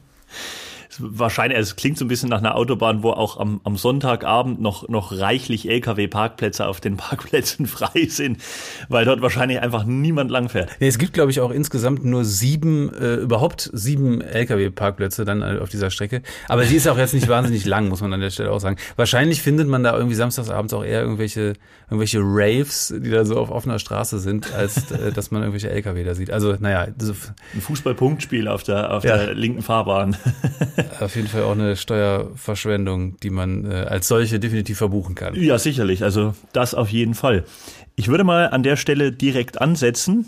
wahrscheinlich, 1.00 1.56
also 1.56 1.70
es 1.70 1.76
klingt 1.76 1.98
so 1.98 2.04
ein 2.04 2.08
bisschen 2.08 2.28
nach 2.28 2.38
einer 2.38 2.56
Autobahn, 2.56 3.02
wo 3.02 3.10
auch 3.10 3.38
am, 3.38 3.60
am 3.64 3.76
Sonntagabend 3.76 4.60
noch, 4.60 4.88
noch 4.88 5.12
reichlich 5.12 5.68
Lkw-Parkplätze 5.68 6.66
auf 6.66 6.80
den 6.80 6.96
Parkplätzen 6.98 7.66
frei 7.66 8.06
sind, 8.08 8.38
weil 8.88 9.04
dort 9.04 9.22
wahrscheinlich 9.22 9.60
einfach 9.60 9.84
niemand 9.84 10.30
langfährt. 10.30 10.70
Nee, 10.80 10.88
es 10.88 10.98
gibt, 10.98 11.12
glaube 11.12 11.30
ich, 11.30 11.40
auch 11.40 11.50
insgesamt 11.50 12.04
nur 12.04 12.24
sieben, 12.24 12.92
äh, 12.94 13.16
überhaupt 13.16 13.70
sieben 13.72 14.20
Lkw-Parkplätze 14.20 15.24
dann 15.24 15.42
auf 15.58 15.68
dieser 15.68 15.90
Strecke. 15.90 16.22
Aber 16.48 16.64
sie 16.64 16.76
ist 16.76 16.88
auch 16.88 16.98
jetzt 16.98 17.14
nicht 17.14 17.28
wahnsinnig 17.36 17.64
lang, 17.64 17.88
muss 17.88 18.00
man 18.00 18.12
an 18.12 18.20
der 18.20 18.30
Stelle 18.30 18.50
auch 18.50 18.60
sagen. 18.60 18.76
Wahrscheinlich 18.96 19.42
findet 19.42 19.68
man 19.68 19.82
da 19.82 19.96
irgendwie 19.96 20.16
samstagsabends 20.16 20.72
auch 20.74 20.84
eher 20.84 21.00
irgendwelche, 21.00 21.54
irgendwelche 21.86 22.20
Raves, 22.20 22.94
die 22.96 23.10
da 23.10 23.24
so 23.24 23.36
auf 23.36 23.50
offener 23.50 23.78
Straße 23.78 24.18
sind, 24.18 24.52
als 24.54 24.90
äh, 24.90 25.12
dass 25.12 25.30
man 25.30 25.42
irgendwelche 25.42 25.70
Lkw 25.70 26.04
da 26.04 26.14
sieht. 26.14 26.30
Also, 26.30 26.56
naja. 26.58 26.86
Ein 26.86 27.60
Fußballpunktspiel 27.60 28.48
auf 28.48 28.62
der, 28.62 28.92
auf 28.92 29.04
ja. 29.04 29.16
der 29.16 29.34
linken 29.34 29.62
Fahrbahn. 29.62 30.16
Auf 31.00 31.16
jeden 31.16 31.28
Fall 31.28 31.42
auch 31.42 31.52
eine 31.52 31.76
Steuerverschwendung, 31.76 33.18
die 33.20 33.30
man 33.30 33.70
äh, 33.70 33.74
als 33.74 34.08
solche 34.08 34.38
definitiv 34.38 34.78
verbuchen 34.78 35.14
kann. 35.14 35.34
Ja, 35.34 35.58
sicherlich. 35.58 36.02
Also 36.02 36.34
das 36.52 36.74
auf 36.74 36.88
jeden 36.88 37.14
Fall. 37.14 37.44
Ich 37.96 38.08
würde 38.08 38.24
mal 38.24 38.48
an 38.48 38.62
der 38.62 38.76
Stelle 38.76 39.12
direkt 39.12 39.60
ansetzen 39.60 40.26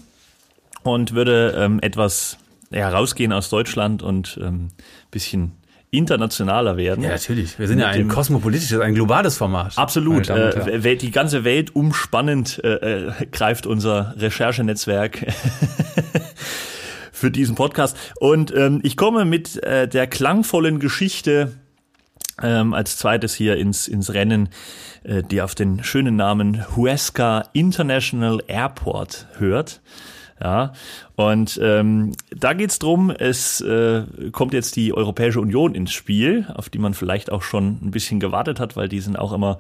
und 0.83 1.15
würde 1.15 1.55
ähm, 1.57 1.79
etwas 1.83 2.39
herausgehen 2.71 3.33
aus 3.33 3.51
Deutschland 3.51 4.03
und 4.03 4.39
ähm, 4.43 4.69
bisschen 5.11 5.53
internationaler 5.91 6.77
werden. 6.77 7.03
Ja, 7.03 7.11
natürlich. 7.11 7.59
Wir 7.59 7.67
sind 7.67 7.79
ja 7.79 7.87
ein 7.89 8.09
kosmopolitisches, 8.09 8.79
ein 8.81 8.95
globales 8.95 9.39
Format. 9.39 9.79
Absolut. 9.79 10.29
Äh, 10.29 10.97
die 10.97 11.11
ganze 11.11 11.45
Welt 11.45 11.75
umspannend 11.75 12.61
äh, 12.63 13.07
äh, 13.07 13.13
greift 13.33 13.67
unser 13.67 14.15
Recherchenetzwerk 14.19 15.27
für 17.19 17.31
diesen 17.31 17.55
Podcast. 17.55 17.97
Und 18.21 18.55
ähm, 18.55 18.81
ich 18.83 18.97
komme 18.97 19.25
mit 19.25 19.63
äh, 19.63 19.89
der 19.89 20.07
klangvollen 20.07 20.79
Geschichte 20.79 21.53
ähm, 22.43 22.73
als 22.73 22.97
zweites 22.97 23.35
hier 23.35 23.57
ins, 23.57 23.89
ins 23.89 24.15
Rennen, 24.15 24.49
äh, 25.03 25.23
die 25.23 25.43
auf 25.43 25.55
den 25.55 25.83
schönen 25.83 26.17
Namen 26.17 26.65
Huesca 26.77 27.45
International 27.53 28.41
Airport 28.47 29.27
hört. 29.39 29.81
Ja, 30.41 30.73
und 31.19 31.59
ähm, 31.61 32.13
da 32.31 32.53
geht's 32.53 32.79
drum, 32.79 33.11
es 33.11 33.61
äh, 33.61 34.05
kommt 34.31 34.53
jetzt 34.53 34.77
die 34.77 34.95
Europäische 34.95 35.41
Union 35.41 35.75
ins 35.75 35.91
Spiel, 35.91 36.47
auf 36.55 36.69
die 36.69 36.79
man 36.79 36.95
vielleicht 36.95 37.33
auch 37.33 37.43
schon 37.43 37.81
ein 37.83 37.91
bisschen 37.91 38.21
gewartet 38.21 38.61
hat, 38.61 38.77
weil 38.77 38.89
die 38.89 39.01
sind 39.01 39.19
auch 39.19 39.33
immer 39.33 39.59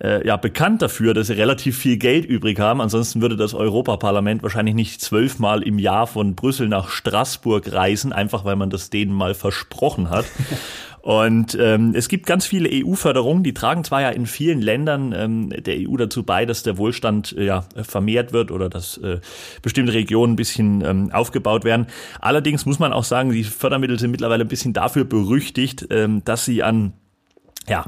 äh, 0.00 0.24
ja 0.24 0.36
bekannt 0.36 0.80
dafür, 0.80 1.12
dass 1.12 1.26
sie 1.26 1.32
relativ 1.32 1.76
viel 1.76 1.96
Geld 1.96 2.24
übrig 2.24 2.60
haben. 2.60 2.80
Ansonsten 2.80 3.20
würde 3.20 3.36
das 3.36 3.52
Europaparlament 3.52 4.44
wahrscheinlich 4.44 4.76
nicht 4.76 5.00
zwölfmal 5.00 5.64
im 5.64 5.80
Jahr 5.80 6.06
von 6.06 6.36
Brüssel 6.36 6.68
nach 6.68 6.88
Straßburg 6.88 7.72
reisen, 7.72 8.12
einfach 8.12 8.44
weil 8.44 8.54
man 8.54 8.70
das 8.70 8.88
denen 8.88 9.12
mal 9.12 9.34
versprochen 9.34 10.08
hat. 10.08 10.26
Und 11.02 11.58
ähm, 11.60 11.94
es 11.96 12.08
gibt 12.08 12.26
ganz 12.26 12.46
viele 12.46 12.70
EU-Förderungen, 12.72 13.42
die 13.42 13.52
tragen 13.52 13.82
zwar 13.82 14.02
ja 14.02 14.10
in 14.10 14.26
vielen 14.26 14.62
Ländern 14.62 15.12
ähm, 15.12 15.50
der 15.50 15.76
EU 15.78 15.96
dazu 15.96 16.22
bei, 16.22 16.46
dass 16.46 16.62
der 16.62 16.78
Wohlstand 16.78 17.34
äh, 17.36 17.44
ja 17.44 17.64
vermehrt 17.74 18.32
wird 18.32 18.52
oder 18.52 18.70
dass 18.70 18.98
äh, 18.98 19.18
bestimmte 19.62 19.94
Regionen 19.94 20.34
ein 20.34 20.36
bisschen 20.36 20.80
ähm, 20.84 21.10
aufgebaut 21.12 21.64
werden. 21.64 21.88
Allerdings 22.20 22.66
muss 22.66 22.78
man 22.78 22.92
auch 22.92 23.02
sagen, 23.02 23.32
die 23.32 23.42
Fördermittel 23.42 23.98
sind 23.98 24.12
mittlerweile 24.12 24.44
ein 24.44 24.48
bisschen 24.48 24.74
dafür 24.74 25.04
berüchtigt, 25.04 25.88
ähm, 25.90 26.22
dass 26.24 26.44
sie 26.44 26.62
an 26.62 26.92
ja, 27.68 27.86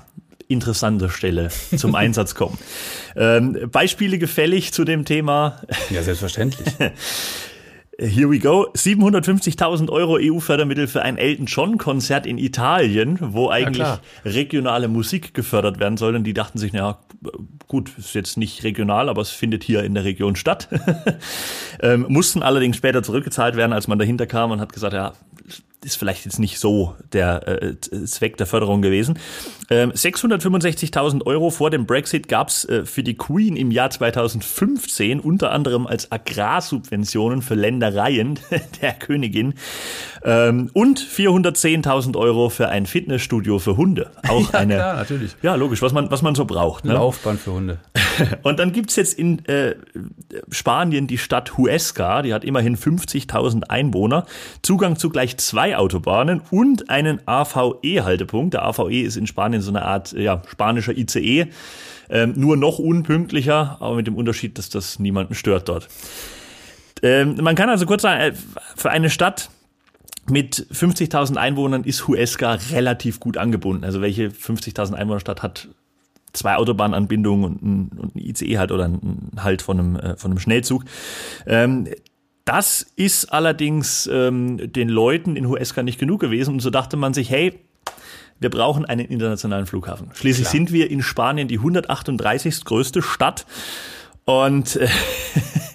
interessante 0.48 1.08
Stelle 1.08 1.50
zum 1.76 1.94
Einsatz 1.94 2.34
kommen. 2.34 2.58
Ähm, 3.14 3.70
Beispiele 3.70 4.18
gefällig 4.18 4.72
zu 4.72 4.84
dem 4.84 5.04
Thema. 5.04 5.60
Ja, 5.90 6.02
selbstverständlich. 6.02 6.66
Here 7.98 8.28
we 8.28 8.38
go. 8.38 8.70
750.000 8.72 9.88
Euro 9.90 10.18
EU-Fördermittel 10.20 10.88
für 10.88 11.02
ein 11.02 11.16
Elton 11.16 11.46
John-Konzert 11.46 12.26
in 12.26 12.38
Italien, 12.38 13.18
wo 13.20 13.50
eigentlich 13.50 13.86
ja, 13.86 14.00
regionale 14.24 14.88
Musik 14.88 15.32
gefördert 15.34 15.78
werden 15.78 15.96
soll. 15.96 16.16
Und 16.16 16.24
die 16.24 16.34
dachten 16.34 16.58
sich, 16.58 16.72
naja, 16.72 16.98
gut, 17.68 17.92
ist 17.96 18.14
jetzt 18.14 18.36
nicht 18.36 18.64
regional, 18.64 19.08
aber 19.08 19.22
es 19.22 19.30
findet 19.30 19.62
hier 19.62 19.84
in 19.84 19.94
der 19.94 20.04
Region 20.04 20.34
statt. 20.34 20.68
ähm, 21.80 22.06
mussten 22.08 22.42
allerdings 22.42 22.76
später 22.76 23.02
zurückgezahlt 23.02 23.54
werden, 23.54 23.72
als 23.72 23.86
man 23.86 23.98
dahinter 23.98 24.26
kam 24.26 24.50
und 24.50 24.60
hat 24.60 24.72
gesagt, 24.72 24.94
ja, 24.94 25.12
ist 25.84 25.96
vielleicht 25.96 26.24
jetzt 26.24 26.38
nicht 26.38 26.58
so 26.58 26.94
der 27.12 27.46
äh, 27.62 27.80
Zweck 27.80 28.36
der 28.36 28.46
Förderung 28.46 28.82
gewesen. 28.82 29.18
Ähm, 29.70 29.92
665.000 29.92 31.24
Euro 31.26 31.50
vor 31.50 31.70
dem 31.70 31.86
Brexit 31.86 32.28
gab's 32.28 32.64
äh, 32.64 32.84
für 32.84 33.02
die 33.02 33.14
Queen 33.14 33.56
im 33.56 33.70
Jahr 33.70 33.90
2015, 33.90 35.20
unter 35.20 35.52
anderem 35.52 35.86
als 35.86 36.12
Agrarsubventionen 36.12 37.42
für 37.42 37.54
Ländereien 37.54 38.38
der 38.82 38.92
Königin 38.92 39.54
ähm, 40.22 40.70
und 40.72 41.00
410.000 41.00 42.16
Euro 42.16 42.48
für 42.48 42.68
ein 42.68 42.86
Fitnessstudio 42.86 43.58
für 43.58 43.76
Hunde. 43.76 44.10
Auch 44.28 44.40
ja, 44.52 44.58
eine, 44.58 44.74
klar, 44.74 44.96
natürlich. 44.96 45.36
Ja, 45.42 45.54
logisch, 45.54 45.82
was 45.82 45.92
man, 45.92 46.10
was 46.10 46.22
man 46.22 46.34
so 46.34 46.44
braucht. 46.44 46.84
Ne? 46.84 46.94
Laufbahn 46.94 47.38
für 47.38 47.52
Hunde. 47.52 47.78
und 48.42 48.58
dann 48.58 48.72
gibt's 48.72 48.96
jetzt 48.96 49.18
in 49.18 49.44
äh, 49.46 49.76
Spanien 50.50 51.06
die 51.06 51.18
Stadt 51.18 51.56
Huesca, 51.56 52.22
die 52.22 52.34
hat 52.34 52.44
immerhin 52.44 52.76
50.000 52.76 53.64
Einwohner, 53.64 54.26
Zugang 54.62 54.96
zu 54.96 55.10
gleich 55.10 55.36
zwei 55.38 55.73
Autobahnen 55.76 56.40
und 56.50 56.90
einen 56.90 57.20
AVE-Haltepunkt. 57.26 58.54
Der 58.54 58.64
AVE 58.64 59.02
ist 59.02 59.16
in 59.16 59.26
Spanien 59.26 59.62
so 59.62 59.70
eine 59.70 59.82
Art 59.82 60.12
ja, 60.12 60.42
spanischer 60.48 60.96
ICE, 60.96 61.46
ähm, 62.10 62.34
nur 62.36 62.56
noch 62.56 62.78
unpünktlicher, 62.78 63.78
aber 63.80 63.96
mit 63.96 64.06
dem 64.06 64.16
Unterschied, 64.16 64.58
dass 64.58 64.68
das 64.68 64.98
niemanden 64.98 65.34
stört 65.34 65.68
dort. 65.68 65.88
Ähm, 67.02 67.36
man 67.40 67.54
kann 67.54 67.68
also 67.68 67.86
kurz 67.86 68.02
sagen, 68.02 68.20
äh, 68.20 68.32
für 68.76 68.90
eine 68.90 69.10
Stadt 69.10 69.50
mit 70.28 70.66
50.000 70.72 71.36
Einwohnern 71.36 71.84
ist 71.84 72.08
Huesca 72.08 72.58
relativ 72.70 73.20
gut 73.20 73.36
angebunden. 73.36 73.84
Also 73.84 74.00
welche 74.00 74.28
50.000 74.28 74.94
Einwohnerstadt 74.94 75.42
hat 75.42 75.68
zwei 76.32 76.56
Autobahnanbindungen 76.56 77.56
und 77.96 78.16
ein, 78.16 78.18
ICE 78.18 78.58
halt 78.58 78.72
oder 78.72 78.84
ein 78.84 79.30
Halt 79.36 79.62
von 79.62 79.78
einem, 79.78 79.96
äh, 79.96 80.16
von 80.16 80.30
einem 80.30 80.40
Schnellzug. 80.40 80.84
Ähm, 81.46 81.88
das 82.44 82.86
ist 82.96 83.32
allerdings 83.32 84.08
ähm, 84.12 84.72
den 84.72 84.88
Leuten 84.88 85.36
in 85.36 85.48
Huesca 85.48 85.82
nicht 85.82 85.98
genug 85.98 86.20
gewesen 86.20 86.54
und 86.54 86.60
so 86.60 86.70
dachte 86.70 86.96
man 86.96 87.14
sich, 87.14 87.30
hey, 87.30 87.58
wir 88.40 88.50
brauchen 88.50 88.84
einen 88.84 89.06
internationalen 89.06 89.66
Flughafen. 89.66 90.10
Schließlich 90.12 90.48
Klar. 90.48 90.52
sind 90.52 90.72
wir 90.72 90.90
in 90.90 91.02
Spanien 91.02 91.48
die 91.48 91.58
138. 91.58 92.64
größte 92.64 93.00
Stadt 93.00 93.46
und 94.24 94.76
äh, 94.76 94.88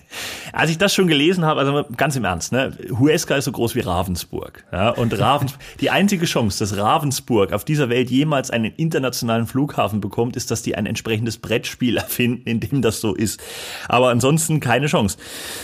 als 0.54 0.72
ich 0.72 0.78
das 0.78 0.94
schon 0.94 1.08
gelesen 1.08 1.46
habe, 1.46 1.60
also 1.60 1.86
ganz 1.96 2.16
im 2.16 2.26
Ernst, 2.26 2.52
ne, 2.52 2.74
Huesca 2.98 3.36
ist 3.36 3.46
so 3.46 3.52
groß 3.52 3.76
wie 3.76 3.82
Ravensburg. 3.82 4.64
Ja, 4.72 4.90
und 4.90 5.18
Ravensburg, 5.18 5.62
die 5.80 5.90
einzige 5.90 6.26
Chance, 6.26 6.60
dass 6.60 6.78
Ravensburg 6.78 7.54
auf 7.54 7.66
dieser 7.66 7.90
Welt 7.90 8.10
jemals 8.10 8.52
einen 8.52 8.74
internationalen 8.76 9.48
Flughafen 9.48 10.02
bekommt, 10.02 10.36
ist, 10.36 10.52
dass 10.52 10.62
die 10.62 10.76
ein 10.76 10.86
entsprechendes 10.86 11.38
Brettspiel 11.38 11.98
erfinden, 12.10 12.48
in 12.50 12.60
dem 12.60 12.82
das 12.82 13.02
so 13.02 13.16
ist. 13.16 13.40
Aber 13.88 14.10
ansonsten 14.10 14.60
keine 14.60 14.88
Chance. 14.88 15.18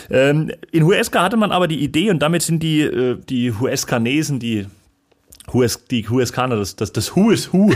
Ähm, 0.10 0.52
in 0.72 0.84
Huesca 0.84 1.22
hatte 1.22 1.38
man 1.38 1.52
aber 1.52 1.68
die 1.68 1.84
Idee, 1.84 2.12
und 2.12 2.20
damit 2.20 2.42
sind 2.42 2.62
die, 2.62 2.82
äh, 2.82 3.18
die 3.30 3.52
Huescanesen, 3.52 4.40
die 4.40 4.68
Hues, 5.54 5.86
die 5.86 6.08
Hueskaner, 6.08 6.56
das, 6.56 6.76
das, 6.76 6.92
das 6.92 7.16
Who 7.16 7.30
is 7.32 7.54
Who 7.54 7.72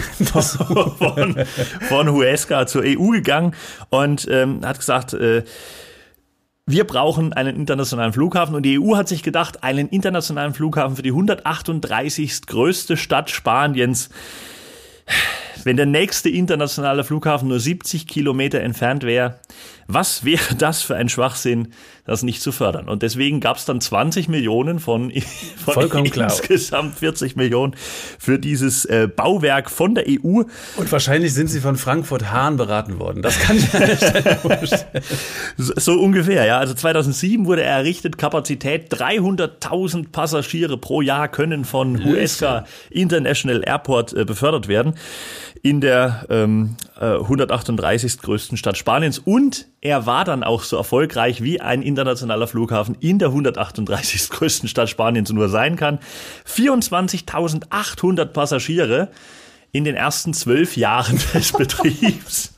von, 0.97 1.35
von 1.87 2.11
Huesca 2.11 2.65
zur 2.65 2.83
EU 2.83 3.11
gegangen 3.11 3.53
und 3.89 4.27
ähm, 4.29 4.65
hat 4.65 4.79
gesagt, 4.79 5.13
äh, 5.13 5.43
wir 6.69 6.85
brauchen 6.85 7.33
einen 7.33 7.55
internationalen 7.55 8.13
Flughafen 8.13 8.53
und 8.53 8.63
die 8.63 8.79
EU 8.79 8.95
hat 8.95 9.07
sich 9.07 9.23
gedacht, 9.23 9.63
einen 9.63 9.89
internationalen 9.89 10.53
Flughafen 10.53 10.95
für 10.95 11.01
die 11.01 11.09
138. 11.09 12.45
größte 12.45 12.95
Stadt 12.95 13.31
Spaniens. 13.31 14.09
Wenn 15.63 15.77
der 15.77 15.85
nächste 15.85 16.29
internationale 16.29 17.03
Flughafen 17.03 17.47
nur 17.47 17.59
70 17.59 18.07
Kilometer 18.07 18.61
entfernt 18.61 19.03
wäre, 19.03 19.39
was 19.91 20.23
wäre 20.23 20.53
das 20.55 20.83
für 20.83 20.95
ein 20.95 21.09
Schwachsinn, 21.09 21.69
das 22.05 22.21
nicht 22.21 22.43
zu 22.43 22.51
fördern? 22.51 22.87
Und 22.87 23.01
deswegen 23.01 23.39
gab 23.39 23.57
es 23.57 23.65
dann 23.65 23.81
20 23.81 24.27
Millionen 24.27 24.79
von, 24.79 25.11
von 25.57 26.05
insgesamt 26.05 26.99
40 26.99 27.35
Millionen 27.35 27.75
für 28.19 28.37
dieses 28.37 28.85
äh, 28.85 29.07
Bauwerk 29.07 29.71
von 29.71 29.95
der 29.95 30.05
EU. 30.07 30.43
Und 30.77 30.91
wahrscheinlich 30.91 31.33
sind 31.33 31.47
sie 31.47 31.59
von 31.59 31.75
Frankfurt 31.75 32.31
Hahn 32.31 32.57
beraten 32.57 32.99
worden. 32.99 33.23
Das 33.23 33.39
kann 33.39 33.57
ich 33.57 33.73
mir 33.73 33.87
vorstellen. 34.41 35.03
so, 35.57 35.73
so 35.75 35.93
ungefähr, 35.99 36.45
ja. 36.45 36.59
Also 36.59 36.75
2007 36.75 37.47
wurde 37.47 37.63
er 37.63 37.77
errichtet, 37.77 38.19
Kapazität 38.19 38.93
300.000 38.93 40.11
Passagiere 40.11 40.77
pro 40.77 41.01
Jahr 41.01 41.29
können 41.29 41.65
von 41.65 42.05
Huesca 42.05 42.65
International 42.91 43.63
Airport 43.65 44.13
äh, 44.13 44.23
befördert 44.23 44.67
werden 44.67 44.93
in 45.61 45.81
der 45.81 46.25
ähm, 46.29 46.75
äh, 46.99 47.05
138. 47.05 48.19
größten 48.19 48.57
Stadt 48.57 48.77
Spaniens 48.77 49.19
und 49.19 49.67
er 49.81 50.05
war 50.05 50.25
dann 50.25 50.43
auch 50.43 50.63
so 50.63 50.77
erfolgreich 50.77 51.41
wie 51.41 51.61
ein 51.61 51.81
internationaler 51.81 52.47
Flughafen 52.47 52.95
in 52.99 53.19
der 53.19 53.29
138. 53.29 54.29
größten 54.29 54.69
Stadt 54.69 54.89
Spaniens 54.89 55.31
nur 55.31 55.49
sein 55.49 55.75
kann. 55.75 55.99
24.800 56.47 58.25
Passagiere 58.25 59.09
in 59.71 59.83
den 59.83 59.95
ersten 59.95 60.33
zwölf 60.33 60.77
Jahren 60.77 61.19
des 61.33 61.51
Betriebs. 61.57 62.53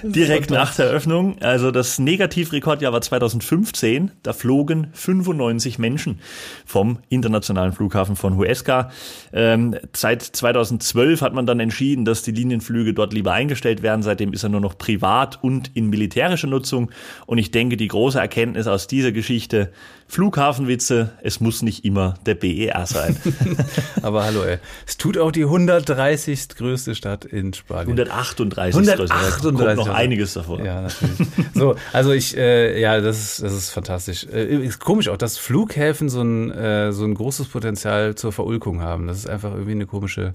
Direkt 0.14 0.50
nach 0.50 0.74
der 0.74 0.86
Eröffnung. 0.86 1.36
Also 1.40 1.70
das 1.70 1.98
Negativrekordjahr 1.98 2.92
war 2.92 3.00
2015. 3.00 4.10
Da 4.22 4.32
flogen 4.32 4.88
95 4.92 5.78
Menschen 5.78 6.20
vom 6.64 6.98
internationalen 7.08 7.72
Flughafen 7.72 8.16
von 8.16 8.36
Huesca. 8.36 8.90
Ähm, 9.32 9.76
seit 9.92 10.22
2012 10.22 11.20
hat 11.20 11.34
man 11.34 11.46
dann 11.46 11.60
entschieden, 11.60 12.04
dass 12.04 12.22
die 12.22 12.32
Linienflüge 12.32 12.94
dort 12.94 13.12
lieber 13.12 13.32
eingestellt 13.32 13.82
werden. 13.82 14.02
Seitdem 14.02 14.32
ist 14.32 14.42
er 14.42 14.48
nur 14.48 14.60
noch 14.60 14.78
privat 14.78 15.42
und 15.42 15.70
in 15.74 15.90
militärischer 15.90 16.48
Nutzung. 16.48 16.90
Und 17.26 17.38
ich 17.38 17.50
denke, 17.50 17.76
die 17.76 17.88
große 17.88 18.18
Erkenntnis 18.18 18.66
aus 18.66 18.86
dieser 18.86 19.12
Geschichte, 19.12 19.72
Flughafenwitze, 20.10 21.12
es 21.22 21.38
muss 21.38 21.62
nicht 21.62 21.84
immer 21.84 22.14
der 22.26 22.34
BER 22.34 22.84
sein. 22.84 23.16
Aber 24.02 24.24
hallo, 24.24 24.42
ey. 24.42 24.58
Es 24.84 24.96
tut 24.96 25.16
auch 25.16 25.30
die 25.30 25.44
130. 25.44 26.48
größte 26.48 26.96
Stadt 26.96 27.24
in 27.24 27.54
Spanien. 27.54 27.96
138. 27.96 28.74
138. 28.74 29.40
Kommt 29.40 29.76
noch 29.76 29.88
einiges 29.94 30.32
davor. 30.32 30.60
Ja, 30.64 30.80
natürlich. 30.82 31.28
so, 31.54 31.76
also 31.92 32.10
ich, 32.10 32.36
äh, 32.36 32.80
ja, 32.80 33.00
das 33.00 33.20
ist, 33.20 33.42
das 33.44 33.52
ist 33.52 33.70
fantastisch. 33.70 34.26
Äh, 34.32 34.56
ist 34.66 34.80
komisch 34.80 35.08
auch, 35.08 35.16
dass 35.16 35.38
Flughäfen 35.38 36.08
so 36.08 36.22
ein, 36.22 36.50
äh, 36.50 36.92
so 36.92 37.04
ein 37.04 37.14
großes 37.14 37.46
Potenzial 37.46 38.16
zur 38.16 38.32
Verulkung 38.32 38.82
haben. 38.82 39.06
Das 39.06 39.16
ist 39.16 39.28
einfach 39.28 39.52
irgendwie 39.52 39.72
eine 39.72 39.86
komische 39.86 40.32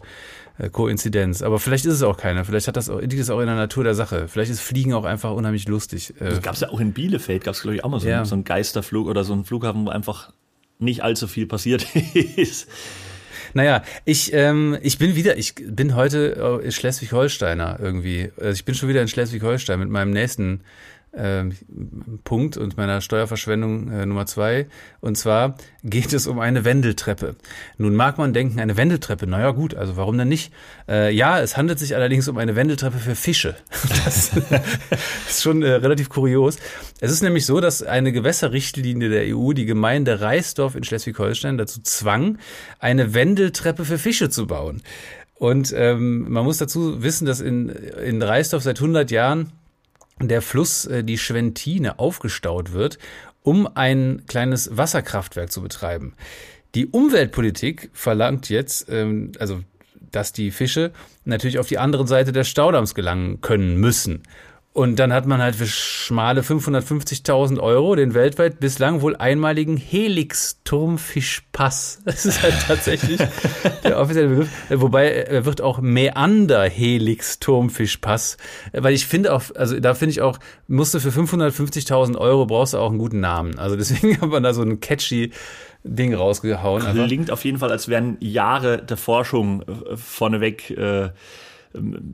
äh, 0.58 0.70
Koinzidenz. 0.70 1.42
Aber 1.42 1.60
vielleicht 1.60 1.86
ist 1.86 1.96
es 1.96 2.04
auch 2.04 2.18
keine. 2.18 2.46
Vielleicht 2.46 2.68
hat 2.68 2.78
das 2.78 2.90
auch, 2.90 3.02
liegt 3.02 3.20
es 3.20 3.30
auch 3.30 3.40
in 3.40 3.48
der 3.48 3.56
Natur 3.56 3.84
der 3.84 3.96
Sache. 3.96 4.28
Vielleicht 4.28 4.52
ist 4.52 4.62
Fliegen 4.62 4.94
auch 4.94 5.06
einfach 5.06 5.32
unheimlich 5.32 5.68
lustig. 5.68 6.14
Äh, 6.20 6.40
gab 6.42 6.56
es 6.56 6.62
ja 6.62 6.70
auch 6.70 6.80
in 6.80 6.94
Bielefeld, 6.94 7.44
gab 7.44 7.56
es 7.56 7.62
glaube 7.62 7.76
ich 7.76 7.84
auch 7.84 7.90
mal 7.90 8.00
so, 8.00 8.08
ja. 8.08 8.26
so 8.26 8.36
einen 8.36 8.44
Geisterflug 8.44 9.08
oder 9.08 9.24
so 9.24 9.34
einen 9.34 9.46
Flughafen, 9.46 9.86
wo 9.86 9.90
einfach 9.90 10.32
nicht 10.80 11.04
allzu 11.04 11.28
viel 11.28 11.46
passiert 11.46 11.86
ist. 12.36 12.68
Naja, 13.54 13.84
ich, 14.04 14.34
ähm, 14.34 14.78
ich 14.82 14.98
bin 14.98 15.16
wieder, 15.16 15.38
ich 15.38 15.56
bin 15.56 15.96
heute 15.96 16.62
äh, 16.64 16.72
Schleswig-Holsteiner 16.72 17.80
irgendwie. 17.82 18.32
Also 18.38 18.52
ich 18.52 18.66
bin 18.66 18.76
schon 18.76 18.90
wieder 18.90 19.02
in 19.02 19.08
Schleswig-Holstein 19.08 19.80
mit 19.80 19.90
meinem 19.90 20.12
nächsten 20.12 20.62
Punkt 22.24 22.58
und 22.58 22.78
meiner 22.78 23.00
Steuerverschwendung 23.00 23.92
äh, 23.92 24.06
Nummer 24.06 24.26
zwei. 24.26 24.68
Und 25.00 25.18
zwar 25.18 25.56
geht 25.84 26.12
es 26.14 26.28
um 26.28 26.40
eine 26.40 26.66
Wendeltreppe. 26.66 27.36
Nun 27.78 27.96
mag 27.96 28.18
man 28.18 28.34
denken, 28.34 28.60
eine 28.60 28.76
Wendeltreppe, 28.76 29.26
naja 29.26 29.52
gut, 29.52 29.76
also 29.76 29.96
warum 29.96 30.18
denn 30.18 30.28
nicht? 30.28 30.52
Äh, 30.90 31.14
ja, 31.14 31.40
es 31.40 31.56
handelt 31.56 31.80
sich 31.80 31.96
allerdings 31.96 32.28
um 32.28 32.38
eine 32.38 32.56
Wendeltreppe 32.56 32.98
für 32.98 33.16
Fische. 33.16 33.56
Das 34.06 34.32
ist 35.28 35.42
schon 35.42 35.64
äh, 35.64 35.72
relativ 35.72 36.10
kurios. 36.10 36.58
Es 37.00 37.12
ist 37.12 37.24
nämlich 37.24 37.46
so, 37.46 37.60
dass 37.60 37.82
eine 37.82 38.12
Gewässerrichtlinie 38.12 39.10
der 39.10 39.36
EU 39.36 39.54
die 39.54 39.66
Gemeinde 39.66 40.22
Reisdorf 40.22 40.76
in 40.76 40.84
Schleswig-Holstein 40.84 41.58
dazu 41.58 41.82
zwang, 41.82 42.38
eine 42.80 43.14
Wendeltreppe 43.14 43.86
für 43.86 43.98
Fische 43.98 44.30
zu 44.30 44.48
bauen. 44.48 44.82
Und 45.36 45.74
ähm, 45.76 46.32
man 46.32 46.46
muss 46.46 46.58
dazu 46.58 47.04
wissen, 47.04 47.26
dass 47.26 47.42
in, 47.42 47.70
in 47.70 48.22
Reisdorf 48.22 48.64
seit 48.64 48.78
100 48.78 49.12
Jahren 49.12 49.52
der 50.22 50.42
Fluss, 50.42 50.86
äh, 50.86 51.04
die 51.04 51.18
Schwentine, 51.18 52.00
aufgestaut 52.00 52.74
wird, 52.74 52.98
um 53.42 53.68
ein 53.76 54.24
kleines 54.28 54.76
Wasserkraftwerk 54.76 55.52
zu 55.52 55.62
betreiben. 55.62 56.14
Die 56.74 56.88
Umweltpolitik 56.88 57.90
verlangt 57.94 58.50
jetzt, 58.50 58.90
ähm, 58.90 59.32
also 59.40 59.62
dass 60.12 60.34
die 60.34 60.52
Fische 60.52 60.92
natürlich 61.26 61.60
auf 61.60 61.68
die 61.68 61.78
andere 61.78 62.08
Seite 62.08 62.32
des 62.32 62.48
Staudamms 62.48 62.96
gelangen 62.96 63.42
können 63.42 63.78
müssen. 63.78 64.24
Und 64.76 64.98
dann 64.98 65.12
hat 65.14 65.26
man 65.26 65.42
halt 65.42 65.56
für 65.56 65.68
schmale 65.68 66.42
550.000 66.42 67.62
Euro 67.62 67.96
den 67.96 68.14
weltweit 68.14 68.60
bislang 68.60 69.02
wohl 69.02 69.16
einmaligen 69.16 69.78
Helix-Turmfischpass. 69.78 72.02
Das 72.06 72.26
ist 72.26 72.44
halt 72.44 72.56
tatsächlich 72.68 73.22
der 73.86 73.98
offizielle 73.98 74.28
Begriff. 74.28 74.50
Wobei 74.70 75.12
er 75.12 75.46
wird 75.46 75.62
auch 75.62 75.80
Meander-Helix-Turmfischpass. 75.80 78.36
Weil 78.74 78.94
ich 78.94 79.06
finde 79.06 79.34
auch, 79.34 79.44
also 79.56 79.80
da 79.80 79.94
finde 79.94 80.12
ich 80.12 80.22
auch, 80.22 80.40
musste 80.68 81.00
für 81.00 81.12
550.000 81.12 82.18
Euro 82.18 82.46
brauchst 82.46 82.74
du 82.74 82.78
auch 82.78 82.90
einen 82.90 83.00
guten 83.00 83.22
Namen. 83.22 83.58
Also 83.58 83.78
deswegen 83.78 84.20
hat 84.22 84.28
man 84.28 84.44
da 84.44 84.54
so 84.54 84.62
einen 84.62 84.82
catchy 84.82 85.32
Ding 85.86 86.14
rausgehauen. 86.14 86.84
Klingt 87.06 87.32
auf 87.32 87.46
jeden 87.46 87.60
Fall, 87.60 87.72
als 87.72 87.88
wären 87.88 88.18
Jahre 88.20 88.84
der 88.84 88.98
Forschung 88.98 89.62
äh, 89.62 89.96
vorneweg 89.96 90.70
äh, 90.72 91.12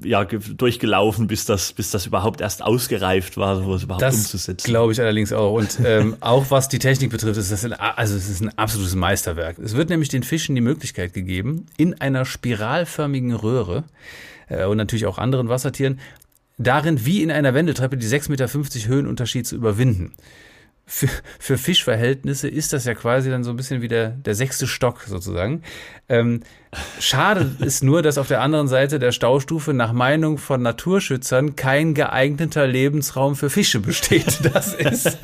ja, 0.04 0.24
durchgelaufen, 0.26 1.28
bis 1.28 1.46
das, 1.46 1.74
bis 1.74 1.92
das 1.92 2.06
überhaupt 2.06 2.42
erst 2.42 2.62
ausgereift 2.62 3.38
war, 3.38 3.58
sowas 3.58 3.84
überhaupt 3.84 4.02
das 4.02 4.16
umzusetzen. 4.16 4.66
Glaube 4.66 4.94
ich 4.94 5.02
allerdings 5.02 5.34
auch. 5.34 5.54
Und 5.54 5.80
ähm, 5.84 6.18
auch 6.22 6.46
was 6.50 6.70
die 6.70 6.80
Technik 6.80 7.12
betrifft, 7.12 7.38
ist 7.38 7.52
das 7.52 7.66
ein, 7.66 7.74
also 7.74 8.16
es 8.16 8.30
ist 8.30 8.42
ein 8.42 8.58
absolutes 8.58 8.96
Meisterwerk. 8.96 9.60
Es 9.60 9.76
wird 9.76 9.90
nämlich 9.90 10.10
den 10.10 10.24
Fischen 10.24 10.56
die 10.56 10.62
Möglichkeit 10.62 11.14
gegeben, 11.14 11.66
in 11.78 12.00
einer 12.00 12.26
spiralförmigen 12.26 13.34
Röhre 13.34 13.84
äh, 14.50 14.66
und 14.66 14.78
natürlich 14.78 15.06
auch 15.06 15.18
anderen 15.18 15.50
Wassertieren, 15.50 16.00
darin 16.58 17.06
wie 17.06 17.24
in 17.24 17.32
einer 17.32 17.54
Wendeltreppe 17.54 17.98
die 17.98 18.08
6,50 18.08 18.30
Meter 18.30 18.48
Höhenunterschied 18.88 19.48
zu 19.48 19.56
überwinden 19.56 20.14
für, 20.94 21.08
für 21.40 21.58
Fischverhältnisse 21.58 22.50
ist 22.50 22.74
das 22.74 22.84
ja 22.84 22.94
quasi 22.94 23.30
dann 23.30 23.46
so 23.46 23.52
ein 23.52 23.56
bisschen 23.56 23.82
wie 23.82 23.88
der, 23.88 24.10
der 24.10 24.36
sechste 24.36 24.68
Stock 24.68 25.04
sozusagen. 25.08 25.64
Ähm, 26.10 26.42
schade 27.00 27.56
ist 27.60 27.82
nur, 27.82 28.02
dass 28.02 28.18
auf 28.18 28.28
der 28.28 28.42
anderen 28.42 28.68
Seite 28.68 29.00
der 29.00 29.14
Staustufe 29.14 29.74
nach 29.74 29.94
Meinung 29.94 30.38
von 30.38 30.62
Naturschützern 30.62 31.56
kein 31.56 31.94
geeigneter 31.94 32.68
Lebensraum 32.68 33.38
für 33.38 33.50
Fische 33.50 33.80
besteht. 33.80 34.42
Das 34.54 34.74
ist 34.74 35.18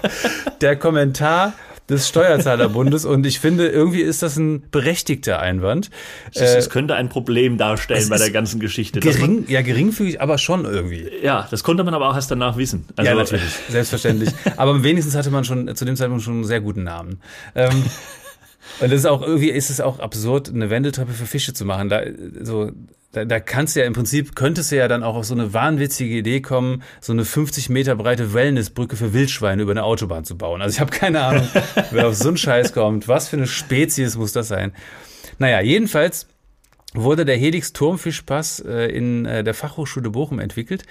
der 0.62 0.78
Kommentar 0.78 1.54
des 1.90 2.08
Steuerzahlerbundes 2.08 3.06
und 3.06 3.26
ich 3.26 3.40
finde, 3.40 3.68
irgendwie 3.68 4.02
ist 4.02 4.22
das 4.22 4.36
ein 4.36 4.70
berechtigter 4.72 5.40
Einwand. 5.40 5.90
Es, 6.34 6.42
es 6.42 6.70
könnte 6.70 6.96
ein 6.96 7.08
Problem 7.08 7.58
darstellen 7.58 8.10
bei 8.10 8.18
der 8.18 8.32
ganzen 8.32 8.60
Geschichte. 8.60 9.00
Gering, 9.00 9.36
man, 9.42 9.46
ja, 9.48 9.62
geringfügig, 9.62 10.20
aber 10.20 10.38
schon 10.38 10.66
irgendwie. 10.66 11.10
Ja, 11.24 11.48
das 11.50 11.64
konnte 11.64 11.84
man 11.84 11.94
aber 11.94 12.10
auch 12.10 12.16
erst 12.16 12.30
danach 12.30 12.58
wissen. 12.58 12.86
Also, 12.96 13.10
ja, 13.10 13.16
natürlich, 13.16 13.52
selbstverständlich. 13.70 14.30
aber 14.58 14.84
wenigstens 14.84 15.16
hatte 15.16 15.32
man 15.32 15.46
schon 15.46 15.74
zu 15.76 15.86
dem 15.86 15.96
Zeitpunkt 15.96 16.24
schon 16.24 16.34
einen 16.34 16.44
sehr 16.44 16.60
guten 16.60 16.84
Namen. 16.84 17.22
Ähm, 17.56 17.72
und 18.82 18.92
das 18.92 19.00
ist 19.00 19.06
auch 19.06 19.22
irgendwie 19.22 19.50
ist 19.50 19.70
es 19.70 19.80
auch 19.80 20.00
absurd, 20.00 20.50
eine 20.50 20.70
Wendeltreppe 20.70 21.14
für 21.14 21.26
Fische 21.26 21.54
zu 21.54 21.64
machen. 21.64 21.88
Da 21.88 22.02
so 22.42 22.72
da, 23.12 23.26
da 23.26 23.40
kannst 23.40 23.76
du 23.76 23.80
ja 23.80 23.86
im 23.86 23.94
Prinzip, 23.94 24.36
könntest 24.36 24.72
du 24.72 24.78
ja 24.78 24.88
dann 24.88 25.04
auch 25.04 25.16
auf 25.16 25.26
so 25.26 25.34
eine 25.34 25.54
wahnwitzige 25.54 26.16
Idee 26.16 26.42
kommen, 26.42 26.84
so 27.00 27.14
eine 27.14 27.26
50 27.26 27.70
Meter 27.70 27.96
breite 27.96 28.34
Wellnessbrücke 28.34 28.96
für 28.96 29.14
Wildschweine 29.14 29.62
über 29.62 29.72
eine 29.72 29.84
Autobahn 29.84 30.26
zu 30.26 30.38
bauen. 30.38 30.62
Also 30.62 30.76
ich 30.76 30.80
habe 30.80 30.92
keine 30.92 31.22
Ahnung, 31.22 31.48
wer 31.92 32.08
auf 32.08 32.16
so 32.16 32.28
einen 32.28 32.38
Scheiß 32.38 32.74
kommt. 32.74 33.08
Was 33.08 33.30
für 33.30 33.38
eine 33.38 33.48
Spezies 33.48 34.18
muss 34.18 34.34
das 34.34 34.50
sein? 34.50 34.74
Naja, 35.40 35.62
jedenfalls 35.62 36.28
wurde 36.94 37.26
der 37.26 37.38
Helix 37.38 37.74
Turmfischpass 37.74 38.60
äh, 38.60 38.88
in 38.88 39.26
äh, 39.26 39.44
der 39.44 39.54
Fachhochschule 39.54 40.10
Bochum 40.10 40.40
entwickelt 40.40 40.84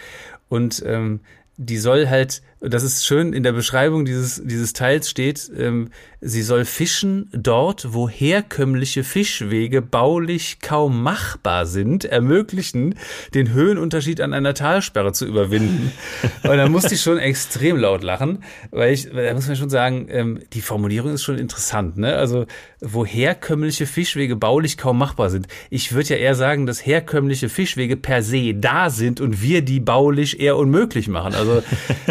und 0.49 0.83
ähm, 0.87 1.21
die 1.59 1.79
soll 1.79 2.09
halt, 2.09 2.43
das 2.61 2.83
ist 2.83 3.07
schön, 3.07 3.33
in 3.33 3.43
der 3.43 3.53
Beschreibung 3.53 4.05
dieses, 4.05 4.43
dieses 4.45 4.73
Teils 4.75 5.09
steht, 5.09 5.51
ähm, 5.57 5.89
sie 6.21 6.43
soll 6.43 6.65
fischen 6.65 7.31
dort, 7.33 7.95
wo 7.95 8.09
herkömmliche 8.09 9.05
Fischwege 9.05 9.81
baulich 9.81 10.61
kaum 10.61 11.03
machbar 11.03 11.65
sind, 11.65 12.05
ermöglichen, 12.05 12.97
den 13.35 13.53
Höhenunterschied 13.53 14.21
an 14.21 14.35
einer 14.35 14.53
Talsperre 14.53 15.13
zu 15.13 15.27
überwinden. 15.27 15.93
Und 16.43 16.57
da 16.57 16.69
musste 16.69 16.95
ich 16.95 17.01
schon 17.01 17.19
extrem 17.19 17.77
laut 17.79 18.03
lachen, 18.03 18.43
weil 18.71 18.93
ich, 18.93 19.11
da 19.11 19.33
muss 19.33 19.47
man 19.47 19.57
schon 19.57 19.71
sagen, 19.71 20.07
ähm, 20.11 20.41
die 20.53 20.61
Formulierung 20.61 21.15
ist 21.15 21.23
schon 21.23 21.39
interessant, 21.39 21.97
ne? 21.97 22.17
Also, 22.17 22.47
wo 22.81 23.07
herkömmliche 23.07 23.87
Fischwege 23.87 24.37
baulich 24.37 24.77
kaum 24.77 24.99
machbar 24.99 25.31
sind. 25.31 25.47
Ich 25.71 25.93
würde 25.93 26.11
ja 26.11 26.17
eher 26.17 26.35
sagen, 26.35 26.67
dass 26.67 26.85
herkömmliche 26.85 27.49
Fischwege 27.49 27.97
per 27.97 28.23
se 28.23 28.55
da 28.55 28.91
sind 28.91 29.21
und 29.21 29.41
wir 29.41 29.63
die 29.63 29.81
baulich 29.81 30.41
eher 30.41 30.57
unmöglich 30.57 31.09
machen. 31.09 31.35
Also 31.35 31.46
also 31.47 31.63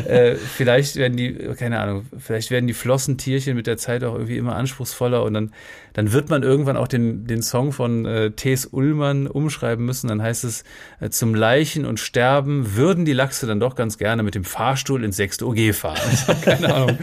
äh, 0.07 0.35
vielleicht 0.35 0.95
werden 0.95 1.17
die, 1.17 1.33
keine 1.57 1.79
Ahnung, 1.79 2.05
vielleicht 2.17 2.51
werden 2.51 2.67
die 2.67 2.73
Flossentierchen 2.73 3.55
mit 3.55 3.67
der 3.67 3.77
Zeit 3.77 4.03
auch 4.03 4.13
irgendwie 4.13 4.37
immer 4.37 4.55
anspruchsvoller 4.55 5.23
und 5.23 5.33
dann, 5.33 5.51
dann 5.93 6.11
wird 6.11 6.29
man 6.29 6.43
irgendwann 6.43 6.77
auch 6.77 6.87
den, 6.87 7.27
den 7.27 7.41
Song 7.41 7.71
von 7.71 8.05
äh, 8.05 8.31
T.S. 8.31 8.67
Ullmann 8.71 9.27
umschreiben 9.27 9.85
müssen. 9.85 10.07
Dann 10.07 10.21
heißt 10.21 10.43
es, 10.43 10.63
äh, 10.99 11.09
zum 11.09 11.35
Leichen 11.35 11.85
und 11.85 11.99
Sterben 11.99 12.75
würden 12.75 13.05
die 13.05 13.13
Lachse 13.13 13.47
dann 13.47 13.59
doch 13.59 13.75
ganz 13.75 13.97
gerne 13.97 14.23
mit 14.23 14.35
dem 14.35 14.43
Fahrstuhl 14.43 15.03
ins 15.03 15.17
sechste 15.17 15.45
OG 15.45 15.73
fahren. 15.73 15.99
keine 16.43 16.73
Ahnung. 16.73 16.97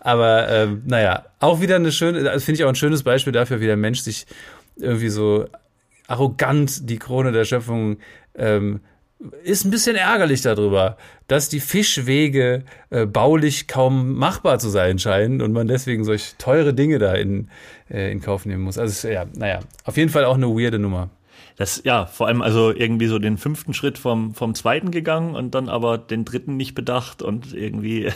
Aber 0.00 0.48
ähm, 0.48 0.82
naja, 0.86 1.24
auch 1.40 1.60
wieder 1.60 1.76
eine 1.76 1.92
schöne, 1.92 2.22
das 2.22 2.44
finde 2.44 2.60
ich 2.60 2.64
auch 2.64 2.68
ein 2.68 2.74
schönes 2.74 3.02
Beispiel 3.02 3.32
dafür, 3.32 3.60
wie 3.60 3.66
der 3.66 3.76
Mensch 3.76 4.00
sich 4.00 4.26
irgendwie 4.76 5.08
so 5.08 5.46
arrogant 6.06 6.88
die 6.90 6.98
Krone 6.98 7.32
der 7.32 7.44
Schöpfung 7.44 7.98
ähm, 8.34 8.80
ist 9.42 9.64
ein 9.64 9.70
bisschen 9.70 9.96
ärgerlich 9.96 10.42
darüber, 10.42 10.96
dass 11.28 11.48
die 11.48 11.60
Fischwege 11.60 12.64
äh, 12.90 13.06
baulich 13.06 13.68
kaum 13.68 14.14
machbar 14.16 14.58
zu 14.58 14.68
sein 14.68 14.98
scheinen 14.98 15.40
und 15.40 15.52
man 15.52 15.68
deswegen 15.68 16.04
solch 16.04 16.34
teure 16.38 16.74
Dinge 16.74 16.98
da 16.98 17.14
in, 17.14 17.48
äh, 17.90 18.10
in 18.10 18.20
Kauf 18.20 18.46
nehmen 18.46 18.62
muss. 18.62 18.78
Also 18.78 19.08
ja, 19.08 19.24
naja, 19.34 19.60
auf 19.84 19.96
jeden 19.96 20.10
Fall 20.10 20.24
auch 20.24 20.34
eine 20.34 20.48
weirde 20.48 20.78
Nummer. 20.78 21.10
Das, 21.56 21.82
ja, 21.84 22.06
vor 22.06 22.26
allem 22.26 22.42
also 22.42 22.72
irgendwie 22.74 23.06
so 23.06 23.20
den 23.20 23.38
fünften 23.38 23.74
Schritt 23.74 23.96
vom, 23.96 24.34
vom 24.34 24.54
zweiten 24.54 24.90
gegangen 24.90 25.36
und 25.36 25.54
dann 25.54 25.68
aber 25.68 25.98
den 25.98 26.24
dritten 26.24 26.56
nicht 26.56 26.74
bedacht 26.74 27.22
und 27.22 27.54
irgendwie. 27.54 28.10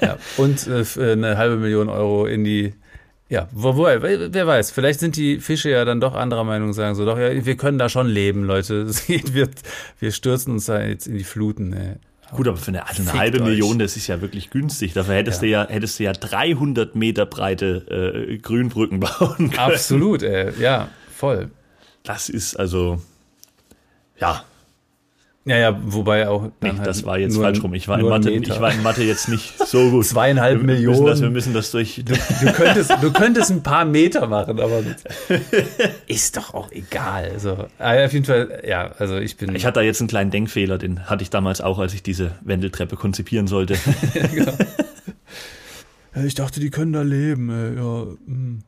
ja, 0.00 0.16
und 0.36 0.68
äh, 0.68 1.12
eine 1.12 1.36
halbe 1.36 1.56
Million 1.56 1.88
Euro 1.88 2.26
in 2.26 2.44
die 2.44 2.74
ja, 3.28 3.48
wo, 3.52 3.76
wo, 3.76 3.84
wer 3.84 4.46
weiß, 4.46 4.70
vielleicht 4.70 5.00
sind 5.00 5.16
die 5.16 5.40
Fische 5.40 5.70
ja 5.70 5.84
dann 5.84 6.00
doch 6.00 6.14
anderer 6.14 6.44
Meinung, 6.44 6.72
sagen 6.72 6.94
so, 6.94 7.04
doch, 7.06 7.18
ja, 7.18 7.44
wir 7.44 7.56
können 7.56 7.78
da 7.78 7.88
schon 7.88 8.06
leben, 8.06 8.44
Leute. 8.44 8.86
Wir, 9.06 9.48
wir 9.98 10.12
stürzen 10.12 10.52
uns 10.52 10.66
da 10.66 10.82
jetzt 10.82 11.06
in 11.06 11.16
die 11.16 11.24
Fluten. 11.24 11.70
Ne. 11.70 11.98
Gut, 12.32 12.48
aber 12.48 12.56
für 12.56 12.68
eine, 12.68 12.86
also 12.86 13.02
eine 13.02 13.12
halbe 13.12 13.38
euch. 13.38 13.44
Million, 13.44 13.78
das 13.78 13.96
ist 13.96 14.06
ja 14.06 14.20
wirklich 14.20 14.50
günstig. 14.50 14.92
Dafür 14.92 15.14
hättest 15.14 15.42
ja. 15.42 15.46
du 15.46 15.50
ja, 15.50 15.74
hättest 15.74 15.98
du 15.98 16.04
ja 16.04 16.12
300 16.12 16.94
Meter 16.94 17.26
breite 17.26 18.26
äh, 18.30 18.38
Grünbrücken 18.38 19.00
bauen 19.00 19.36
können. 19.36 19.58
Absolut, 19.58 20.22
ey. 20.22 20.52
ja, 20.60 20.88
voll. 21.14 21.50
Das 22.02 22.28
ist 22.28 22.56
also, 22.56 23.00
ja, 24.18 24.44
ja, 25.46 25.58
ja, 25.58 25.78
wobei 25.84 26.26
auch. 26.26 26.50
Nee, 26.62 26.70
halt 26.70 26.86
das 26.86 27.04
war 27.04 27.18
jetzt 27.18 27.36
falsch 27.36 27.62
rum. 27.62 27.74
Ich 27.74 27.86
war, 27.86 28.00
in 28.00 28.08
Mathe, 28.08 28.30
ich 28.30 28.60
war 28.60 28.72
in 28.72 28.82
Mathe 28.82 29.02
jetzt 29.02 29.28
nicht 29.28 29.58
so 29.58 29.90
gut. 29.90 30.06
Zweieinhalb 30.06 30.60
wir 30.60 30.64
Millionen. 30.64 31.04
das, 31.04 31.20
wir 31.20 31.28
müssen 31.28 31.52
das 31.52 31.70
durch. 31.70 32.02
Du, 32.04 32.14
du, 32.14 32.52
könntest, 32.52 32.90
du 33.02 33.12
könntest 33.12 33.50
ein 33.50 33.62
paar 33.62 33.84
Meter 33.84 34.26
machen, 34.26 34.58
aber 34.58 34.82
ist 36.06 36.38
doch 36.38 36.54
auch 36.54 36.72
egal. 36.72 37.30
Also, 37.30 37.66
auf 37.78 38.12
jeden 38.12 38.24
Fall, 38.24 38.62
ja, 38.66 38.92
also 38.98 39.18
ich 39.18 39.36
bin. 39.36 39.54
Ich 39.54 39.66
hatte 39.66 39.80
da 39.80 39.82
jetzt 39.82 40.00
einen 40.00 40.08
kleinen 40.08 40.30
Denkfehler, 40.30 40.78
den 40.78 41.10
hatte 41.10 41.22
ich 41.22 41.28
damals 41.28 41.60
auch, 41.60 41.78
als 41.78 41.92
ich 41.92 42.02
diese 42.02 42.32
Wendeltreppe 42.42 42.96
konzipieren 42.96 43.46
sollte. 43.46 43.74
ja, 44.14 44.26
genau. 44.26 44.52
Ich 46.24 46.34
dachte, 46.34 46.60
die 46.60 46.70
können 46.70 46.94
da 46.94 47.02
leben. 47.02 47.50
Ja, 47.76 48.06
hm. 48.26 48.62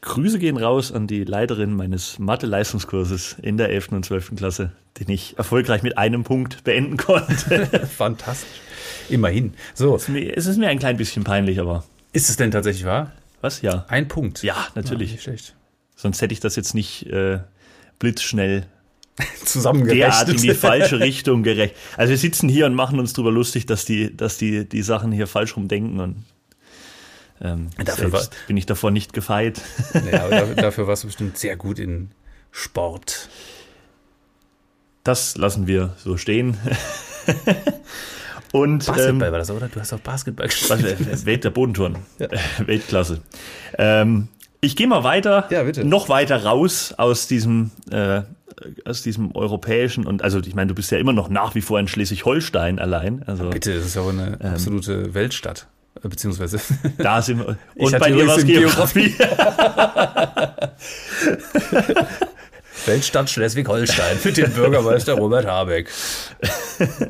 Grüße 0.00 0.38
gehen 0.38 0.56
raus 0.56 0.92
an 0.92 1.06
die 1.06 1.24
Leiterin 1.24 1.74
meines 1.74 2.18
Mathe-Leistungskurses 2.18 3.36
in 3.42 3.56
der 3.56 3.70
11. 3.70 3.92
und 3.92 4.04
12. 4.04 4.36
Klasse, 4.36 4.72
den 4.98 5.10
ich 5.10 5.36
erfolgreich 5.38 5.82
mit 5.82 5.98
einem 5.98 6.24
Punkt 6.24 6.64
beenden 6.64 6.96
konnte. 6.96 7.66
Fantastisch. 7.96 8.48
Immerhin. 9.08 9.54
So. 9.74 9.96
Es 9.96 10.02
ist, 10.02 10.08
mir, 10.08 10.36
es 10.36 10.46
ist 10.46 10.56
mir 10.58 10.68
ein 10.68 10.78
klein 10.78 10.96
bisschen 10.96 11.24
peinlich, 11.24 11.60
aber. 11.60 11.84
Ist 12.12 12.28
es 12.28 12.36
denn 12.36 12.50
tatsächlich 12.50 12.84
wahr? 12.84 13.12
Was? 13.40 13.62
Ja. 13.62 13.86
Ein 13.88 14.08
Punkt. 14.08 14.42
Ja, 14.42 14.66
natürlich. 14.74 15.10
Ja, 15.10 15.14
nicht 15.14 15.22
schlecht. 15.24 15.54
Sonst 15.96 16.22
hätte 16.22 16.32
ich 16.32 16.40
das 16.40 16.56
jetzt 16.56 16.74
nicht 16.74 17.06
äh, 17.06 17.40
blitzschnell 17.98 18.66
zusammengerechnet. 19.44 20.28
in 20.28 20.36
die 20.36 20.50
falsche 20.54 21.00
Richtung 21.00 21.42
gerecht. 21.42 21.74
Also 21.96 22.10
wir 22.10 22.18
sitzen 22.18 22.48
hier 22.48 22.66
und 22.66 22.74
machen 22.74 23.00
uns 23.00 23.12
drüber 23.12 23.32
lustig, 23.32 23.66
dass 23.66 23.84
die, 23.84 24.16
dass 24.16 24.38
die, 24.38 24.68
die 24.68 24.82
Sachen 24.82 25.10
hier 25.12 25.26
falsch 25.26 25.56
rumdenken 25.56 26.00
und 26.00 26.24
ähm, 27.40 27.68
dafür 27.84 28.12
war, 28.12 28.26
bin 28.46 28.56
ich 28.56 28.66
davor 28.66 28.90
nicht 28.90 29.12
gefeit. 29.12 29.60
Ja, 30.12 30.24
aber 30.24 30.30
dafür, 30.30 30.54
dafür 30.56 30.86
warst 30.86 31.04
du 31.04 31.08
bestimmt 31.08 31.38
sehr 31.38 31.56
gut 31.56 31.78
in 31.78 32.10
Sport. 32.50 33.28
Das 35.04 35.36
lassen 35.36 35.66
wir 35.66 35.94
so 35.98 36.16
stehen. 36.16 36.56
Und, 38.52 38.86
Basketball 38.86 39.28
ähm, 39.28 39.32
war 39.32 39.38
das, 39.38 39.50
oder? 39.50 39.68
Du 39.68 39.78
hast 39.78 39.92
auch 39.92 40.00
Basketball 40.00 40.46
gespielt. 40.46 41.26
Welt 41.26 41.44
der 41.44 41.50
Bodentouren. 41.50 41.96
Ja. 42.18 42.28
Weltklasse. 42.64 43.20
Ähm, 43.76 44.28
ich 44.60 44.74
gehe 44.74 44.86
mal 44.86 45.04
weiter, 45.04 45.46
ja, 45.50 45.84
noch 45.84 46.08
weiter 46.08 46.44
raus 46.44 46.94
aus 46.96 47.28
diesem, 47.28 47.70
äh, 47.90 48.22
aus 48.84 49.02
diesem 49.02 49.36
europäischen 49.36 50.06
und 50.06 50.22
also 50.22 50.40
ich 50.40 50.54
meine, 50.54 50.68
du 50.68 50.74
bist 50.74 50.90
ja 50.90 50.98
immer 50.98 51.12
noch 51.12 51.28
nach 51.28 51.54
wie 51.54 51.60
vor 51.60 51.78
in 51.78 51.86
Schleswig-Holstein 51.86 52.78
allein. 52.78 53.22
Also, 53.26 53.50
bitte, 53.50 53.74
das 53.74 53.86
ist 53.86 53.96
ja 53.96 54.02
auch 54.02 54.08
eine 54.08 54.38
ähm, 54.40 54.52
absolute 54.52 55.14
Weltstadt. 55.14 55.68
Beziehungsweise. 56.02 56.60
Da 56.98 57.22
sind 57.22 57.38
wir. 57.38 57.56
Und 57.76 57.98
bei 57.98 58.10
dir 58.10 58.26
was 58.26 58.44
Geografie. 58.44 59.14
Weltstadt 62.86 63.30
Schleswig-Holstein 63.30 64.18
mit 64.24 64.36
dem 64.36 64.52
Bürgermeister 64.52 65.14
Robert 65.14 65.46
Habeck. 65.46 65.90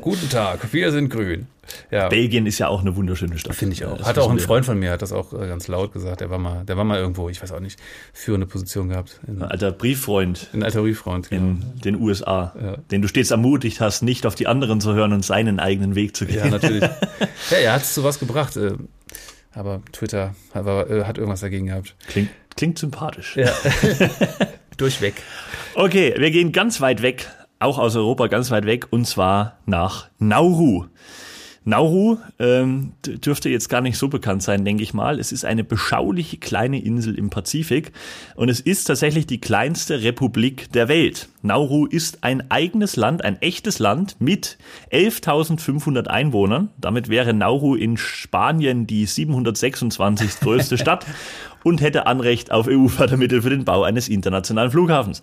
Guten 0.01 0.29
Tag, 0.29 0.71
wir 0.71 0.91
sind 0.91 1.09
grün. 1.09 1.47
Ja. 1.91 2.09
Belgien 2.09 2.45
ist 2.45 2.59
ja 2.59 2.67
auch 2.67 2.81
eine 2.81 2.95
wunderschöne 2.95 3.37
Stadt. 3.37 3.55
Finde 3.55 3.73
ich 3.73 3.85
auch. 3.85 3.97
Das 3.97 4.07
hat 4.07 4.17
auch 4.17 4.31
ein 4.31 4.39
Freund 4.39 4.65
von 4.65 4.79
mir, 4.79 4.91
hat 4.91 5.01
das 5.01 5.11
auch 5.11 5.33
äh, 5.33 5.47
ganz 5.47 5.67
laut 5.67 5.93
gesagt. 5.93 6.21
Der 6.21 6.29
war 6.29 6.39
mal, 6.39 6.65
der 6.65 6.77
war 6.77 6.83
mal 6.83 6.97
irgendwo, 6.97 7.29
ich 7.29 7.41
weiß 7.41 7.51
auch 7.51 7.59
nicht, 7.59 7.79
führende 8.13 8.47
Position 8.47 8.89
gehabt. 8.89 9.19
ein 9.27 9.43
alter 9.43 9.71
Brieffreund. 9.71 10.49
Ein 10.53 10.63
alter 10.63 10.81
Brieffreund, 10.81 11.29
genau. 11.29 11.43
In 11.43 11.81
den 11.83 12.01
USA. 12.01 12.53
Ja. 12.59 12.77
Den 12.91 13.01
du 13.01 13.07
stets 13.07 13.31
ermutigt 13.31 13.81
hast, 13.81 14.01
nicht 14.01 14.25
auf 14.25 14.35
die 14.35 14.47
anderen 14.47 14.81
zu 14.81 14.93
hören 14.93 15.13
und 15.13 15.23
seinen 15.23 15.59
eigenen 15.59 15.95
Weg 15.95 16.15
zu 16.15 16.25
gehen. 16.25 16.37
Ja, 16.37 16.47
natürlich. 16.47 16.81
ja, 17.51 17.57
er 17.57 17.73
hat 17.73 17.83
es 17.83 17.93
zu 17.93 18.03
was 18.03 18.19
gebracht. 18.19 18.57
Äh, 18.57 18.73
aber 19.53 19.81
Twitter 19.91 20.35
hat, 20.53 20.65
äh, 20.65 21.03
hat 21.03 21.17
irgendwas 21.17 21.41
dagegen 21.41 21.67
gehabt. 21.67 21.95
Klingt, 22.07 22.29
klingt 22.55 22.79
sympathisch. 22.79 23.35
Ja. 23.37 23.51
Durchweg. 24.79 25.15
Okay, 25.75 26.15
wir 26.17 26.31
gehen 26.31 26.51
ganz 26.51 26.81
weit 26.81 27.01
weg, 27.01 27.27
auch 27.59 27.77
aus 27.77 27.95
Europa 27.95 28.27
ganz 28.27 28.49
weit 28.49 28.65
weg, 28.65 28.87
und 28.89 29.05
zwar 29.05 29.57
nach 29.65 30.09
Nauru. 30.17 30.85
Nauru 31.65 32.17
ähm, 32.39 32.93
dürfte 33.05 33.49
jetzt 33.49 33.69
gar 33.69 33.81
nicht 33.81 33.97
so 33.97 34.07
bekannt 34.07 34.43
sein, 34.43 34.65
denke 34.65 34.83
ich 34.83 34.93
mal. 34.93 35.19
Es 35.19 35.31
ist 35.31 35.45
eine 35.45 35.63
beschauliche 35.63 36.37
kleine 36.37 36.81
Insel 36.81 37.15
im 37.15 37.29
Pazifik 37.29 37.91
und 38.35 38.49
es 38.49 38.59
ist 38.59 38.85
tatsächlich 38.85 39.27
die 39.27 39.41
kleinste 39.41 40.01
Republik 40.01 40.71
der 40.71 40.87
Welt. 40.87 41.29
Nauru 41.41 41.85
ist 41.85 42.23
ein 42.23 42.49
eigenes 42.49 42.95
Land, 42.95 43.23
ein 43.23 43.41
echtes 43.41 43.79
Land 43.79 44.17
mit 44.19 44.57
11.500 44.91 46.07
Einwohnern. 46.07 46.69
Damit 46.77 47.09
wäre 47.09 47.33
Nauru 47.33 47.75
in 47.75 47.97
Spanien 47.97 48.87
die 48.87 49.05
726. 49.05 50.39
größte 50.39 50.77
Stadt 50.79 51.05
und 51.63 51.81
hätte 51.81 52.07
Anrecht 52.07 52.51
auf 52.51 52.67
EU-Fördermittel 52.67 53.41
für 53.41 53.49
den 53.49 53.65
Bau 53.65 53.83
eines 53.83 54.09
internationalen 54.09 54.71
Flughafens. 54.71 55.21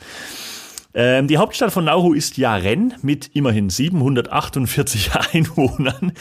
Ähm, 0.98 1.28
die 1.28 1.37
Hauptstadt 1.37 1.72
von 1.72 1.85
Nauru 1.85 2.14
ist 2.14 2.38
Yaren 2.38 2.94
mit 3.02 3.30
immerhin 3.35 3.68
748 3.68 5.11
Einwohnern. 5.35 6.12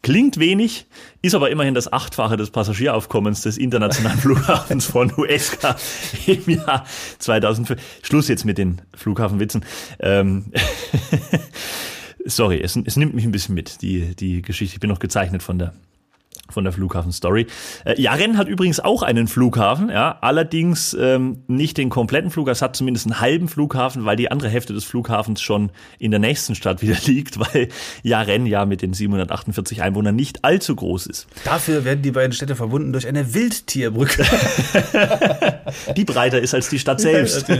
Klingt 0.00 0.38
wenig, 0.38 0.86
ist 1.20 1.34
aber 1.34 1.50
immerhin 1.50 1.74
das 1.74 1.92
Achtfache 1.92 2.38
des 2.38 2.50
Passagieraufkommens 2.50 3.42
des 3.42 3.58
internationalen 3.58 4.18
Flughafens 4.20 4.86
von 4.86 5.12
USK 5.14 5.76
im 6.26 6.48
Jahr 6.48 6.86
2005. 7.18 7.80
Schluss 8.02 8.28
jetzt 8.28 8.46
mit 8.46 8.56
den 8.56 8.80
Flughafenwitzen. 8.94 9.62
Ähm 10.00 10.46
Sorry, 12.24 12.62
es, 12.62 12.76
es 12.82 12.96
nimmt 12.96 13.14
mich 13.14 13.26
ein 13.26 13.32
bisschen 13.32 13.54
mit, 13.54 13.82
die, 13.82 14.16
die 14.16 14.40
Geschichte. 14.40 14.76
Ich 14.76 14.80
bin 14.80 14.88
noch 14.88 15.00
gezeichnet 15.00 15.42
von 15.42 15.58
der 15.58 15.74
von 16.50 16.64
der 16.64 16.72
Flughafen-Story. 16.72 17.46
Äh, 17.84 18.00
Jaren 18.00 18.36
hat 18.38 18.48
übrigens 18.48 18.80
auch 18.80 19.02
einen 19.02 19.28
Flughafen, 19.28 19.88
ja, 19.88 20.18
allerdings 20.20 20.96
ähm, 20.98 21.42
nicht 21.46 21.78
den 21.78 21.90
kompletten 21.90 22.30
Flughafen, 22.30 22.52
es 22.52 22.62
hat 22.62 22.76
zumindest 22.76 23.06
einen 23.06 23.20
halben 23.20 23.48
Flughafen, 23.48 24.04
weil 24.04 24.16
die 24.16 24.30
andere 24.30 24.48
Hälfte 24.48 24.72
des 24.72 24.84
Flughafens 24.84 25.40
schon 25.40 25.70
in 25.98 26.10
der 26.10 26.20
nächsten 26.20 26.54
Stadt 26.54 26.82
wieder 26.82 26.96
liegt, 27.06 27.38
weil 27.38 27.68
Jaren 28.02 28.46
ja 28.46 28.66
mit 28.66 28.82
den 28.82 28.92
748 28.92 29.82
Einwohnern 29.82 30.14
nicht 30.14 30.44
allzu 30.44 30.76
groß 30.76 31.06
ist. 31.06 31.26
Dafür 31.44 31.84
werden 31.84 32.02
die 32.02 32.12
beiden 32.12 32.32
Städte 32.32 32.56
verbunden 32.56 32.92
durch 32.92 33.06
eine 33.06 33.34
Wildtierbrücke. 33.34 34.24
die 35.96 36.04
breiter 36.04 36.40
ist 36.40 36.54
als 36.54 36.68
die 36.68 36.78
Stadt 36.78 37.00
selbst. 37.00 37.48
Ja, 37.48 37.56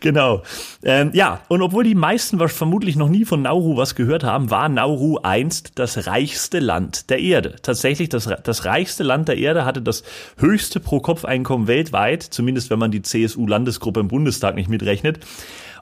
genau. 0.00 0.42
Ähm, 0.82 1.10
ja, 1.12 1.40
und 1.48 1.62
obwohl 1.62 1.84
die 1.84 1.94
meisten 1.94 2.38
vermutlich 2.48 2.96
noch 2.96 3.08
nie 3.08 3.24
von 3.24 3.42
Nauru 3.42 3.76
was 3.76 3.94
gehört 3.94 4.24
haben, 4.24 4.50
war 4.50 4.68
Nauru 4.68 5.18
einst 5.22 5.72
das 5.76 6.06
reichste 6.06 6.60
Land 6.60 7.10
der 7.10 7.20
Erde. 7.20 7.56
Tatsächlich 7.78 8.08
das, 8.08 8.28
das 8.42 8.64
reichste 8.64 9.04
Land 9.04 9.28
der 9.28 9.38
Erde 9.38 9.64
hatte 9.64 9.80
das 9.80 10.02
höchste 10.36 10.80
Pro-Kopf-Einkommen 10.80 11.68
weltweit, 11.68 12.24
zumindest 12.24 12.70
wenn 12.70 12.80
man 12.80 12.90
die 12.90 13.02
CSU-Landesgruppe 13.02 14.00
im 14.00 14.08
Bundestag 14.08 14.56
nicht 14.56 14.68
mitrechnet. 14.68 15.20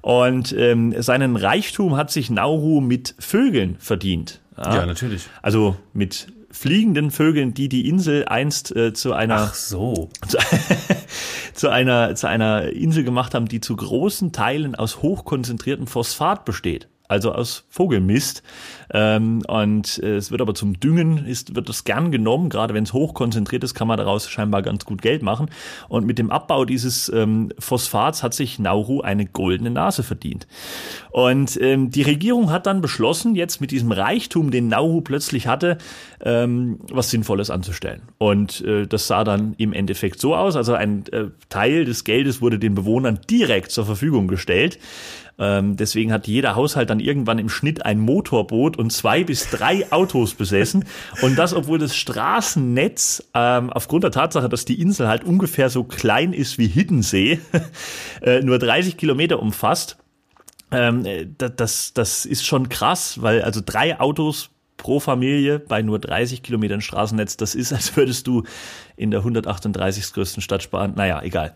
Und 0.02 0.52
ähm, 0.52 0.94
seinen 1.00 1.36
Reichtum 1.36 1.96
hat 1.96 2.10
sich 2.10 2.28
Nauru 2.28 2.82
mit 2.82 3.14
Vögeln 3.18 3.76
verdient. 3.78 4.42
Ja, 4.58 4.76
ja 4.76 4.86
natürlich. 4.86 5.22
Also 5.40 5.76
mit 5.94 6.26
fliegenden 6.50 7.10
Vögeln, 7.10 7.54
die 7.54 7.70
die 7.70 7.88
Insel 7.88 8.26
einst 8.26 8.76
äh, 8.76 8.92
zu 8.92 9.14
einer 9.14 9.46
so. 9.54 10.10
Zu, 10.28 10.36
zu, 11.54 11.70
einer 11.70 12.14
zu 12.14 12.28
einer 12.28 12.72
Insel 12.72 13.04
gemacht 13.04 13.34
haben, 13.34 13.48
die 13.48 13.62
zu 13.62 13.74
großen 13.74 14.32
Teilen 14.32 14.74
aus 14.74 15.00
hochkonzentriertem 15.00 15.86
Phosphat 15.86 16.44
besteht 16.44 16.88
also 17.08 17.32
aus 17.32 17.64
Vogelmist. 17.68 18.42
Ähm, 18.92 19.42
und 19.48 19.98
äh, 20.02 20.16
es 20.16 20.30
wird 20.30 20.40
aber 20.40 20.54
zum 20.54 20.78
Düngen, 20.78 21.26
ist, 21.26 21.56
wird 21.56 21.68
das 21.68 21.84
gern 21.84 22.12
genommen, 22.12 22.48
gerade 22.48 22.74
wenn 22.74 22.84
es 22.84 22.92
hochkonzentriert 22.92 23.64
ist, 23.64 23.74
kann 23.74 23.88
man 23.88 23.98
daraus 23.98 24.28
scheinbar 24.28 24.62
ganz 24.62 24.84
gut 24.84 25.02
Geld 25.02 25.22
machen. 25.22 25.50
Und 25.88 26.06
mit 26.06 26.18
dem 26.18 26.30
Abbau 26.30 26.64
dieses 26.64 27.08
ähm, 27.08 27.50
Phosphats 27.58 28.22
hat 28.22 28.34
sich 28.34 28.58
Nauru 28.58 29.00
eine 29.00 29.26
goldene 29.26 29.70
Nase 29.70 30.02
verdient. 30.02 30.46
Und 31.10 31.58
ähm, 31.60 31.90
die 31.90 32.02
Regierung 32.02 32.50
hat 32.50 32.66
dann 32.66 32.80
beschlossen, 32.80 33.34
jetzt 33.34 33.60
mit 33.60 33.70
diesem 33.70 33.90
Reichtum, 33.92 34.50
den 34.50 34.68
Nauru 34.68 35.00
plötzlich 35.00 35.46
hatte, 35.46 35.78
ähm, 36.20 36.78
was 36.90 37.10
Sinnvolles 37.10 37.50
anzustellen. 37.50 38.02
Und 38.18 38.62
äh, 38.64 38.86
das 38.86 39.06
sah 39.06 39.24
dann 39.24 39.54
im 39.58 39.72
Endeffekt 39.72 40.20
so 40.20 40.34
aus. 40.34 40.56
Also 40.56 40.74
ein 40.74 41.04
äh, 41.12 41.26
Teil 41.48 41.84
des 41.84 42.04
Geldes 42.04 42.40
wurde 42.40 42.58
den 42.58 42.74
Bewohnern 42.74 43.18
direkt 43.28 43.70
zur 43.70 43.86
Verfügung 43.86 44.28
gestellt. 44.28 44.78
Ähm, 45.38 45.76
deswegen 45.76 46.12
hat 46.12 46.26
jeder 46.26 46.54
Haushalt 46.56 46.88
dann 46.90 47.00
irgendwann 47.00 47.38
im 47.38 47.48
Schnitt 47.48 47.84
ein 47.84 47.98
Motorboot 47.98 48.78
und 48.78 48.90
zwei 48.90 49.24
bis 49.24 49.50
drei 49.50 49.90
Autos 49.92 50.34
besessen. 50.34 50.84
Und 51.22 51.36
das, 51.36 51.52
obwohl 51.52 51.78
das 51.78 51.94
Straßennetz 51.96 53.30
ähm, 53.34 53.70
aufgrund 53.70 54.04
der 54.04 54.10
Tatsache, 54.10 54.48
dass 54.48 54.64
die 54.64 54.80
Insel 54.80 55.08
halt 55.08 55.24
ungefähr 55.24 55.68
so 55.68 55.84
klein 55.84 56.32
ist 56.32 56.58
wie 56.58 56.68
Hiddensee, 56.68 57.40
äh, 58.22 58.40
nur 58.40 58.58
30 58.58 58.96
Kilometer 58.96 59.40
umfasst. 59.40 59.98
Ähm, 60.70 61.04
das, 61.38 61.92
das 61.92 62.24
ist 62.24 62.44
schon 62.44 62.68
krass, 62.68 63.22
weil 63.22 63.42
also 63.42 63.60
drei 63.64 64.00
Autos 64.00 64.50
pro 64.76 65.00
Familie 65.00 65.58
bei 65.58 65.82
nur 65.82 65.98
30 65.98 66.42
Kilometern 66.42 66.80
Straßennetz, 66.80 67.36
das 67.36 67.54
ist, 67.54 67.72
als 67.72 67.96
würdest 67.96 68.26
du 68.26 68.44
in 68.96 69.10
der 69.10 69.20
138. 69.20 70.12
größten 70.12 70.42
Stadt 70.42 70.62
sparen. 70.62 70.94
Naja, 70.96 71.22
egal. 71.22 71.54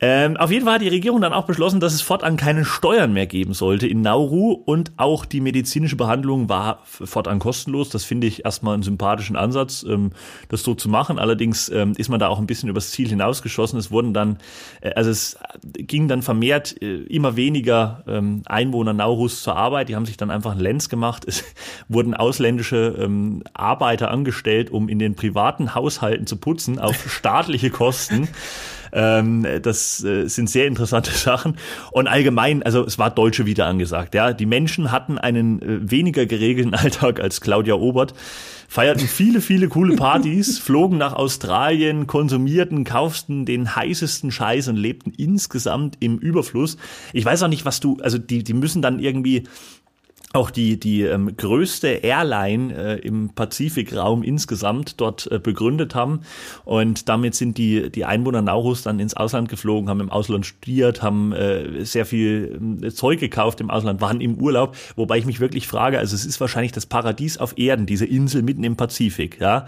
Ähm, 0.00 0.36
auf 0.36 0.50
jeden 0.50 0.64
Fall 0.64 0.74
hat 0.74 0.82
die 0.82 0.88
Regierung 0.88 1.20
dann 1.20 1.32
auch 1.32 1.46
beschlossen, 1.46 1.80
dass 1.80 1.94
es 1.94 2.02
fortan 2.02 2.36
keine 2.36 2.64
Steuern 2.64 3.12
mehr 3.12 3.26
geben 3.26 3.54
sollte 3.54 3.86
in 3.86 4.00
Nauru 4.00 4.52
und 4.52 4.92
auch 4.96 5.24
die 5.24 5.40
medizinische 5.40 5.96
Behandlung 5.96 6.48
war 6.48 6.80
fortan 6.84 7.38
kostenlos. 7.38 7.90
Das 7.90 8.04
finde 8.04 8.26
ich 8.26 8.44
erstmal 8.44 8.74
einen 8.74 8.82
sympathischen 8.82 9.36
Ansatz, 9.36 9.84
ähm, 9.88 10.10
das 10.48 10.62
so 10.62 10.74
zu 10.74 10.88
machen. 10.88 11.18
Allerdings 11.18 11.68
ähm, 11.68 11.92
ist 11.96 12.08
man 12.08 12.18
da 12.18 12.28
auch 12.28 12.38
ein 12.38 12.46
bisschen 12.46 12.68
übers 12.68 12.90
Ziel 12.90 13.08
hinausgeschossen. 13.08 13.78
Es 13.78 13.90
wurden 13.90 14.12
dann, 14.12 14.38
äh, 14.80 14.90
also 14.94 15.10
es 15.10 15.38
ging 15.62 16.08
dann 16.08 16.22
vermehrt 16.22 16.80
äh, 16.82 17.02
immer 17.04 17.36
weniger 17.36 18.02
ähm, 18.08 18.42
Einwohner 18.46 18.92
Naurus 18.92 19.42
zur 19.42 19.56
Arbeit. 19.56 19.88
Die 19.88 19.96
haben 19.96 20.06
sich 20.06 20.16
dann 20.16 20.30
einfach 20.30 20.52
einen 20.52 20.60
Lenz 20.60 20.88
gemacht. 20.88 21.24
Es 21.26 21.44
wurden 21.88 22.14
ausländische 22.14 22.96
ähm, 22.98 23.44
Arbeiter 23.54 24.10
angestellt, 24.10 24.70
um 24.70 24.88
in 24.88 24.98
den 24.98 25.14
privaten 25.14 25.74
Haushalten 25.74 26.26
zu 26.26 26.36
putzen 26.36 26.80
auf 26.80 27.10
staatliche 27.10 27.70
Kosten. 27.70 28.28
Ähm, 28.94 29.44
das 29.62 30.02
äh, 30.04 30.28
sind 30.28 30.48
sehr 30.48 30.66
interessante 30.66 31.10
Sachen. 31.14 31.56
Und 31.90 32.06
allgemein, 32.06 32.62
also 32.62 32.84
es 32.84 32.98
war 32.98 33.10
Deutsche 33.10 33.44
wieder 33.44 33.66
angesagt. 33.66 34.14
Ja, 34.14 34.32
die 34.32 34.46
Menschen 34.46 34.92
hatten 34.92 35.18
einen 35.18 35.60
äh, 35.60 35.90
weniger 35.90 36.26
geregelten 36.26 36.74
Alltag 36.74 37.20
als 37.20 37.40
Claudia 37.40 37.74
Obert 37.74 38.14
feierten 38.68 39.06
viele, 39.06 39.40
viele 39.40 39.68
coole 39.68 39.96
Partys, 39.96 40.58
flogen 40.58 40.98
nach 40.98 41.12
Australien, 41.12 42.06
konsumierten, 42.06 42.84
kauften 42.84 43.44
den 43.44 43.76
heißesten 43.76 44.30
Scheiß 44.30 44.68
und 44.68 44.76
lebten 44.76 45.12
insgesamt 45.12 45.96
im 46.00 46.18
Überfluss. 46.18 46.76
Ich 47.12 47.24
weiß 47.24 47.42
auch 47.42 47.48
nicht, 47.48 47.64
was 47.64 47.80
du, 47.80 47.98
also 48.02 48.18
die, 48.18 48.42
die 48.42 48.54
müssen 48.54 48.82
dann 48.82 48.98
irgendwie 48.98 49.44
auch 50.34 50.50
die, 50.50 50.78
die 50.78 51.02
ähm, 51.02 51.36
größte 51.36 51.88
Airline 51.88 52.74
äh, 52.74 52.98
im 52.98 53.30
Pazifikraum 53.30 54.22
insgesamt 54.22 55.00
dort 55.00 55.30
äh, 55.30 55.38
begründet 55.38 55.94
haben. 55.94 56.20
Und 56.64 57.08
damit 57.08 57.34
sind 57.36 57.56
die, 57.56 57.90
die 57.90 58.04
Einwohner 58.04 58.42
Naurus 58.42 58.82
dann 58.82 58.98
ins 58.98 59.14
Ausland 59.14 59.48
geflogen, 59.48 59.88
haben 59.88 60.00
im 60.00 60.10
Ausland 60.10 60.44
studiert, 60.44 61.02
haben 61.02 61.32
äh, 61.32 61.84
sehr 61.84 62.04
viel 62.04 62.80
äh, 62.82 62.90
Zeug 62.90 63.20
gekauft 63.20 63.60
im 63.60 63.70
Ausland, 63.70 64.00
waren 64.00 64.20
im 64.20 64.34
Urlaub. 64.34 64.76
Wobei 64.96 65.18
ich 65.18 65.24
mich 65.24 65.38
wirklich 65.38 65.68
frage, 65.68 65.98
also 65.98 66.16
es 66.16 66.26
ist 66.26 66.40
wahrscheinlich 66.40 66.72
das 66.72 66.86
Paradies 66.86 67.38
auf 67.38 67.56
Erden, 67.56 67.86
diese 67.86 68.04
Insel 68.04 68.42
mitten 68.42 68.64
im 68.64 68.76
Pazifik, 68.76 69.40
ja 69.40 69.66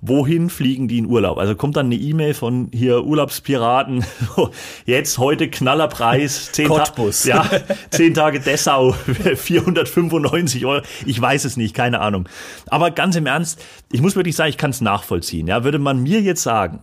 wohin 0.00 0.50
fliegen 0.50 0.88
die 0.88 0.98
in 0.98 1.06
Urlaub? 1.06 1.38
Also 1.38 1.54
kommt 1.54 1.76
dann 1.76 1.86
eine 1.86 1.96
E-Mail 1.96 2.34
von 2.34 2.68
hier 2.72 3.04
Urlaubspiraten, 3.04 4.04
jetzt 4.86 5.18
heute 5.18 5.48
Knallerpreis, 5.48 6.52
zehn, 6.52 6.68
Ta 6.68 6.84
ja, 7.24 7.48
zehn 7.90 8.14
Tage 8.14 8.40
Dessau, 8.40 8.92
495 9.34 10.66
Euro. 10.66 10.82
Ich 11.06 11.20
weiß 11.20 11.44
es 11.44 11.56
nicht, 11.56 11.74
keine 11.74 12.00
Ahnung. 12.00 12.28
Aber 12.68 12.90
ganz 12.90 13.16
im 13.16 13.26
Ernst, 13.26 13.62
ich 13.92 14.00
muss 14.00 14.16
wirklich 14.16 14.36
sagen, 14.36 14.50
ich 14.50 14.58
kann 14.58 14.70
es 14.70 14.80
nachvollziehen. 14.80 15.46
Ja, 15.46 15.64
würde 15.64 15.78
man 15.78 16.02
mir 16.02 16.20
jetzt 16.20 16.42
sagen, 16.42 16.80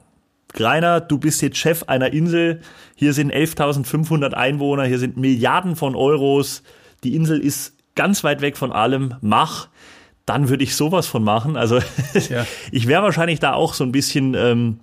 Greiner, 0.54 1.02
du 1.02 1.18
bist 1.18 1.42
jetzt 1.42 1.58
Chef 1.58 1.84
einer 1.84 2.14
Insel, 2.14 2.62
hier 2.96 3.14
sind 3.14 3.34
11.500 3.34 4.34
Einwohner, 4.34 4.86
hier 4.86 5.00
sind 5.00 5.18
Milliarden 5.18 5.76
von 5.76 5.96
Euros, 5.96 6.64
die 7.04 7.16
Insel 7.16 7.40
ist 7.40 7.74
ganz 7.96 8.24
weit 8.24 8.42
weg 8.42 8.58
von 8.58 8.72
allem, 8.72 9.16
mach 9.22 9.68
dann 10.28 10.50
würde 10.50 10.64
ich 10.64 10.76
sowas 10.76 11.08
von 11.08 11.24
machen. 11.24 11.58
Also 11.58 11.80
ja. 12.30 12.46
ich 12.72 12.86
wäre 12.86 13.02
wahrscheinlich 13.02 13.40
da 13.40 13.54
auch 13.54 13.74
so 13.74 13.84
ein 13.84 13.92
bisschen, 13.92 14.36
ähm, 14.36 14.82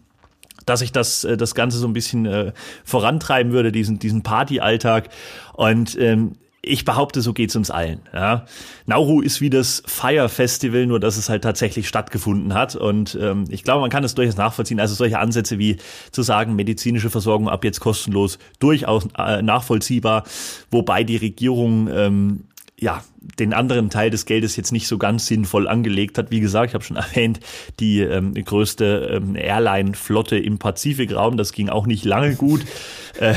dass 0.67 0.81
ich 0.81 0.91
das, 0.91 1.23
äh, 1.23 1.37
das 1.37 1.55
Ganze 1.55 1.79
so 1.79 1.87
ein 1.87 1.93
bisschen 1.93 2.27
äh, 2.27 2.53
vorantreiben 2.83 3.53
würde, 3.53 3.71
diesen, 3.71 3.99
diesen 3.99 4.23
Partyalltag. 4.23 5.11
Und 5.53 5.97
ähm, 6.01 6.33
ich 6.63 6.87
behaupte, 6.87 7.21
so 7.21 7.35
geht's 7.35 7.57
uns 7.57 7.71
allen. 7.71 8.01
Ja. 8.15 8.47
Nauru 8.87 9.21
ist 9.21 9.43
wie 9.43 9.51
das 9.51 9.83
Fire 9.87 10.31
Festival, 10.31 10.87
nur 10.87 10.99
dass 10.99 11.19
es 11.19 11.29
halt 11.29 11.45
tatsächlich 11.45 11.89
stattgefunden 11.89 12.55
hat. 12.55 12.75
Und 12.75 13.19
ähm, 13.21 13.45
ich 13.51 13.65
glaube, 13.65 13.83
man 13.83 13.91
kann 13.91 14.03
es 14.03 14.15
durchaus 14.15 14.39
nachvollziehen. 14.39 14.81
Also 14.81 14.95
solche 14.95 15.19
Ansätze 15.19 15.59
wie 15.59 15.77
zu 16.11 16.23
sagen, 16.23 16.57
medizinische 16.57 17.11
Versorgung 17.11 17.51
ab 17.51 17.65
jetzt 17.65 17.81
kostenlos, 17.81 18.39
durchaus 18.61 19.09
äh, 19.19 19.43
nachvollziehbar, 19.43 20.25
wobei 20.71 21.05
die 21.05 21.17
Regierung 21.17 21.91
ähm, 21.93 22.45
ja, 22.79 23.05
den 23.39 23.53
anderen 23.53 23.89
Teil 23.89 24.11
des 24.11 24.27
Geldes 24.27 24.57
jetzt 24.57 24.73
nicht 24.73 24.89
so 24.89 24.99
ganz 24.99 25.27
sinnvoll 25.27 25.69
angelegt 25.69 26.19
hat. 26.19 26.31
Wie 26.31 26.41
gesagt, 26.41 26.71
ich 26.71 26.75
habe 26.75 26.85
schon 26.85 26.97
erwähnt, 26.97 27.41
die 27.81 28.01
ähm, 28.01 28.35
größte 28.35 29.21
ähm, 29.23 29.37
Airline-Flotte 29.37 30.39
im 30.39 30.59
Pazifikraum, 30.59 31.37
das 31.37 31.53
ging 31.53 31.69
auch 31.69 31.87
nicht 31.87 32.05
lange 32.05 32.35
gut. 32.35 32.65
äh, 33.21 33.35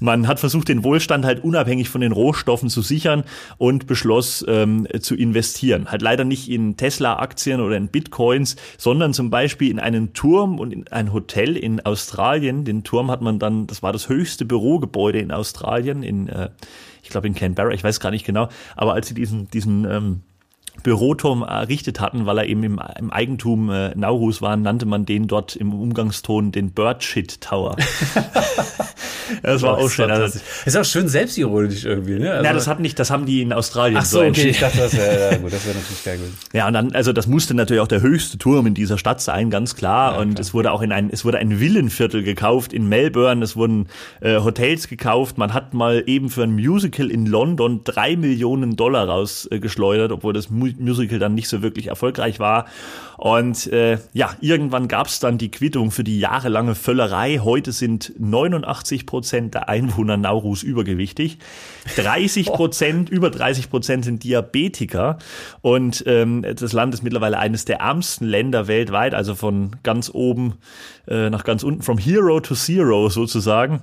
man 0.00 0.26
hat 0.26 0.40
versucht, 0.40 0.68
den 0.68 0.82
Wohlstand 0.82 1.26
halt 1.26 1.44
unabhängig 1.44 1.90
von 1.90 2.00
den 2.00 2.12
Rohstoffen 2.12 2.70
zu 2.70 2.80
sichern 2.80 3.22
und 3.58 3.86
beschloss 3.86 4.44
ähm, 4.48 4.88
zu 5.00 5.14
investieren. 5.14 5.90
Halt 5.90 6.02
leider 6.02 6.24
nicht 6.24 6.50
in 6.50 6.76
Tesla-Aktien 6.76 7.60
oder 7.60 7.76
in 7.76 7.88
Bitcoins, 7.88 8.56
sondern 8.78 9.12
zum 9.12 9.28
Beispiel 9.30 9.70
in 9.70 9.78
einen 9.78 10.14
Turm 10.14 10.58
und 10.58 10.72
in 10.72 10.88
ein 10.88 11.12
Hotel 11.12 11.56
in 11.56 11.84
Australien. 11.84 12.64
Den 12.64 12.82
Turm 12.82 13.10
hat 13.10 13.20
man 13.20 13.38
dann, 13.38 13.66
das 13.66 13.82
war 13.82 13.92
das 13.92 14.08
höchste 14.08 14.46
Bürogebäude 14.46 15.18
in 15.18 15.32
Australien, 15.32 16.02
in 16.02 16.28
äh, 16.28 16.48
ich 17.02 17.10
glaube 17.10 17.26
in 17.26 17.34
Canberra, 17.34 17.70
ich 17.70 17.84
weiß 17.84 18.00
gar 18.00 18.10
nicht 18.10 18.26
genau, 18.26 18.48
aber 18.76 18.94
als 18.94 19.08
sie 19.08 19.14
diesen, 19.14 19.48
diesen 19.50 19.84
ähm, 19.84 20.22
Büroturm 20.80 21.42
errichtet 21.42 22.00
hatten, 22.00 22.26
weil 22.26 22.38
er 22.38 22.46
eben 22.46 22.62
im, 22.62 22.80
im 22.98 23.10
Eigentum 23.10 23.70
äh, 23.70 23.94
Naurus 23.94 24.42
war, 24.42 24.56
nannte 24.56 24.86
man 24.86 25.06
den 25.06 25.26
dort 25.26 25.56
im 25.56 25.72
Umgangston 25.72 26.52
den 26.52 26.72
Birdshit 26.72 27.40
Tower. 27.40 27.76
das 29.42 29.62
war 29.62 29.78
auch 29.78 29.90
schön. 29.90 30.10
Also, 30.10 30.38
ist 30.64 30.76
auch 30.76 30.84
schön 30.84 31.08
selbstironisch 31.08 31.84
irgendwie, 31.84 32.18
ne? 32.18 32.32
Also, 32.32 32.44
ja, 32.44 32.52
das 32.52 32.66
hat 32.66 32.80
nicht, 32.80 32.98
das 32.98 33.10
haben 33.10 33.26
die 33.26 33.42
in 33.42 33.52
Australien 33.52 33.98
Ach 33.98 34.04
so, 34.04 34.20
so 34.20 34.26
okay, 34.26 34.48
ich 34.50 34.60
dachte, 34.60 34.78
das 34.78 34.96
wäre 34.96 35.32
ja, 35.32 35.38
gut, 35.38 35.52
das 35.52 35.66
wäre 35.66 35.76
natürlich 35.78 36.04
geil 36.04 36.16
gewesen. 36.18 36.38
Ja, 36.52 36.66
und 36.66 36.74
dann, 36.74 36.92
also 36.92 37.12
das 37.12 37.26
musste 37.26 37.54
natürlich 37.54 37.80
auch 37.80 37.88
der 37.88 38.02
höchste 38.02 38.38
Turm 38.38 38.66
in 38.66 38.74
dieser 38.74 38.98
Stadt 38.98 39.20
sein, 39.20 39.50
ganz 39.50 39.76
klar. 39.76 40.14
Ja, 40.14 40.20
und 40.20 40.34
klar. 40.34 40.40
es 40.40 40.54
wurde 40.54 40.72
auch 40.72 40.82
in 40.82 40.92
ein, 40.92 41.10
es 41.10 41.24
wurde 41.24 41.38
ein 41.38 41.60
Villenviertel 41.60 42.22
gekauft 42.22 42.72
in 42.72 42.88
Melbourne, 42.88 43.44
es 43.44 43.56
wurden 43.56 43.88
äh, 44.20 44.38
Hotels 44.40 44.88
gekauft. 44.88 45.38
Man 45.38 45.54
hat 45.54 45.74
mal 45.74 46.02
eben 46.06 46.30
für 46.30 46.42
ein 46.42 46.52
Musical 46.52 47.10
in 47.10 47.26
London 47.26 47.82
drei 47.84 48.16
Millionen 48.16 48.76
Dollar 48.76 49.08
rausgeschleudert, 49.08 50.10
äh, 50.10 50.14
obwohl 50.14 50.32
das 50.32 50.50
Musical 50.50 50.69
dann 50.72 51.34
nicht 51.34 51.48
so 51.48 51.62
wirklich 51.62 51.88
erfolgreich 51.88 52.40
war. 52.40 52.66
Und 53.16 53.66
äh, 53.66 53.98
ja, 54.12 54.34
irgendwann 54.40 54.88
gab 54.88 55.06
es 55.06 55.20
dann 55.20 55.36
die 55.36 55.50
Quittung 55.50 55.90
für 55.90 56.04
die 56.04 56.18
jahrelange 56.18 56.74
Völlerei. 56.74 57.38
Heute 57.38 57.72
sind 57.72 58.14
89 58.18 59.04
Prozent 59.04 59.54
der 59.54 59.68
Einwohner 59.68 60.16
Naurus 60.16 60.62
übergewichtig. 60.62 61.38
30 61.96 62.46
Prozent, 62.46 63.10
über 63.10 63.30
30 63.30 63.68
Prozent 63.68 64.04
sind 64.06 64.24
Diabetiker. 64.24 65.18
Und 65.60 66.02
ähm, 66.06 66.46
das 66.56 66.72
Land 66.72 66.94
ist 66.94 67.02
mittlerweile 67.02 67.38
eines 67.38 67.66
der 67.66 67.80
ärmsten 67.80 68.26
Länder 68.26 68.68
weltweit, 68.68 69.14
also 69.14 69.34
von 69.34 69.76
ganz 69.82 70.10
oben 70.12 70.54
äh, 71.06 71.28
nach 71.28 71.44
ganz 71.44 71.62
unten, 71.62 71.82
from 71.82 71.98
hero 71.98 72.40
to 72.40 72.54
zero 72.54 73.10
sozusagen 73.10 73.82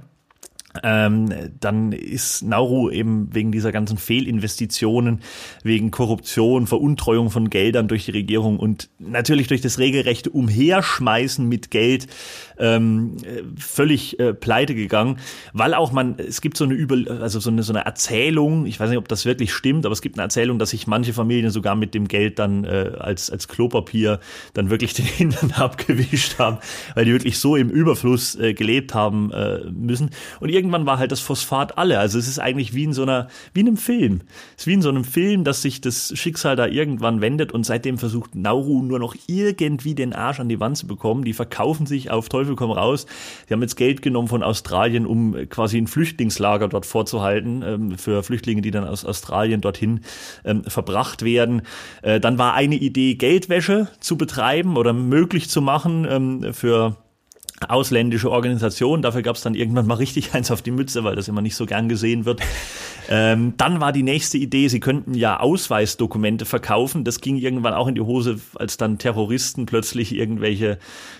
ähm, 0.83 1.33
dann 1.59 1.91
ist 1.91 2.43
Nauru 2.43 2.89
eben 2.89 3.33
wegen 3.33 3.51
dieser 3.51 3.71
ganzen 3.71 3.97
Fehlinvestitionen, 3.97 5.21
wegen 5.63 5.91
Korruption, 5.91 6.67
Veruntreuung 6.67 7.29
von 7.29 7.49
Geldern 7.49 7.87
durch 7.87 8.05
die 8.05 8.11
Regierung 8.11 8.59
und 8.59 8.89
natürlich 8.99 9.47
durch 9.47 9.61
das 9.61 9.79
regelrechte 9.79 10.29
Umherschmeißen 10.29 11.47
mit 11.47 11.71
Geld 11.71 12.07
ähm, 12.59 13.17
völlig 13.57 14.19
äh, 14.19 14.33
pleite 14.33 14.75
gegangen, 14.75 15.17
weil 15.53 15.73
auch 15.73 15.91
man, 15.91 16.15
es 16.17 16.41
gibt 16.41 16.57
so 16.57 16.63
eine 16.63 16.73
Über, 16.73 16.95
also 17.21 17.39
so 17.39 17.49
eine, 17.49 17.63
so 17.63 17.73
eine 17.73 17.85
Erzählung, 17.85 18.65
ich 18.65 18.79
weiß 18.79 18.89
nicht, 18.89 18.97
ob 18.97 19.07
das 19.07 19.25
wirklich 19.25 19.53
stimmt, 19.53 19.85
aber 19.85 19.93
es 19.93 20.01
gibt 20.01 20.17
eine 20.17 20.23
Erzählung, 20.23 20.59
dass 20.59 20.71
sich 20.71 20.87
manche 20.87 21.13
Familien 21.13 21.51
sogar 21.51 21.75
mit 21.75 21.93
dem 21.93 22.07
Geld 22.07 22.39
dann 22.39 22.63
äh, 22.63 22.91
als, 22.99 23.29
als 23.29 23.47
Klopapier 23.47 24.19
dann 24.53 24.69
wirklich 24.69 24.93
den 24.93 25.05
Hintern 25.05 25.51
abgewischt 25.55 26.39
haben, 26.39 26.57
weil 26.95 27.05
die 27.05 27.11
wirklich 27.11 27.39
so 27.39 27.55
im 27.55 27.69
Überfluss 27.69 28.35
äh, 28.35 28.53
gelebt 28.53 28.93
haben 28.93 29.31
äh, 29.31 29.59
müssen. 29.71 30.11
Und 30.39 30.49
irgendwann 30.49 30.85
war 30.85 30.99
halt 30.99 31.11
das 31.11 31.19
Phosphat 31.19 31.77
alle. 31.77 31.99
Also 31.99 32.17
es 32.19 32.27
ist 32.27 32.39
eigentlich 32.39 32.73
wie 32.73 32.85
in 32.85 32.93
so 32.93 33.03
einer, 33.03 33.27
wie 33.53 33.61
in 33.61 33.67
einem 33.67 33.77
Film. 33.77 34.21
Es 34.55 34.63
ist 34.63 34.67
wie 34.67 34.73
in 34.73 34.81
so 34.81 34.89
einem 34.89 35.03
Film, 35.03 35.43
dass 35.43 35.61
sich 35.61 35.81
das 35.81 36.13
Schicksal 36.15 36.55
da 36.55 36.67
irgendwann 36.67 37.21
wendet 37.21 37.51
und 37.51 37.65
seitdem 37.65 37.97
versucht 37.97 38.35
Nauru 38.35 38.83
nur 38.83 38.99
noch 38.99 39.15
irgendwie 39.27 39.95
den 39.95 40.13
Arsch 40.13 40.39
an 40.39 40.49
die 40.49 40.59
Wand 40.59 40.77
zu 40.77 40.87
bekommen. 40.87 41.23
Die 41.23 41.33
verkaufen 41.33 41.85
sich 41.85 42.09
auf 42.11 42.29
Teufel 42.29 42.46
komm 42.55 42.71
raus. 42.71 43.05
Die 43.49 43.53
haben 43.53 43.61
jetzt 43.61 43.75
Geld 43.75 44.01
genommen 44.01 44.27
von 44.27 44.43
Australien, 44.43 45.05
um 45.05 45.35
quasi 45.49 45.77
ein 45.77 45.87
Flüchtlingslager 45.87 46.67
dort 46.67 46.85
vorzuhalten 46.85 47.63
ähm, 47.65 47.97
für 47.97 48.23
Flüchtlinge, 48.23 48.61
die 48.61 48.71
dann 48.71 48.85
aus 48.85 49.05
Australien 49.05 49.61
dorthin 49.61 50.01
ähm, 50.45 50.63
verbracht 50.63 51.23
werden. 51.23 51.63
Äh, 52.01 52.19
dann 52.19 52.37
war 52.37 52.53
eine 52.53 52.75
Idee, 52.75 53.15
Geldwäsche 53.15 53.87
zu 53.99 54.17
betreiben 54.17 54.77
oder 54.77 54.93
möglich 54.93 55.49
zu 55.49 55.61
machen 55.61 56.07
ähm, 56.09 56.53
für 56.53 56.97
ausländische 57.67 58.29
Organisationen. 58.29 59.01
Dafür 59.01 59.23
gab 59.23 59.35
es 59.35 59.41
dann 59.41 59.55
irgendwann 59.55 59.87
mal 59.87 59.95
richtig 59.95 60.33
eins 60.33 60.51
auf 60.51 60.61
die 60.61 60.71
Mütze, 60.71 61.03
weil 61.03 61.15
das 61.15 61.27
immer 61.27 61.41
nicht 61.41 61.55
so 61.55 61.65
gern 61.65 61.89
gesehen 61.89 62.25
wird. 62.25 62.41
Ähm, 63.09 63.53
dann 63.57 63.79
war 63.79 63.91
die 63.91 64.03
nächste 64.03 64.37
Idee, 64.37 64.67
sie 64.67 64.79
könnten 64.79 65.13
ja 65.13 65.39
Ausweisdokumente 65.39 66.45
verkaufen. 66.45 67.03
Das 67.03 67.21
ging 67.21 67.37
irgendwann 67.37 67.73
auch 67.73 67.87
in 67.87 67.95
die 67.95 68.01
Hose, 68.01 68.39
als 68.55 68.77
dann 68.77 68.97
Terroristen 68.97 69.65
plötzlich 69.65 70.13
irgendwelche 70.13 70.77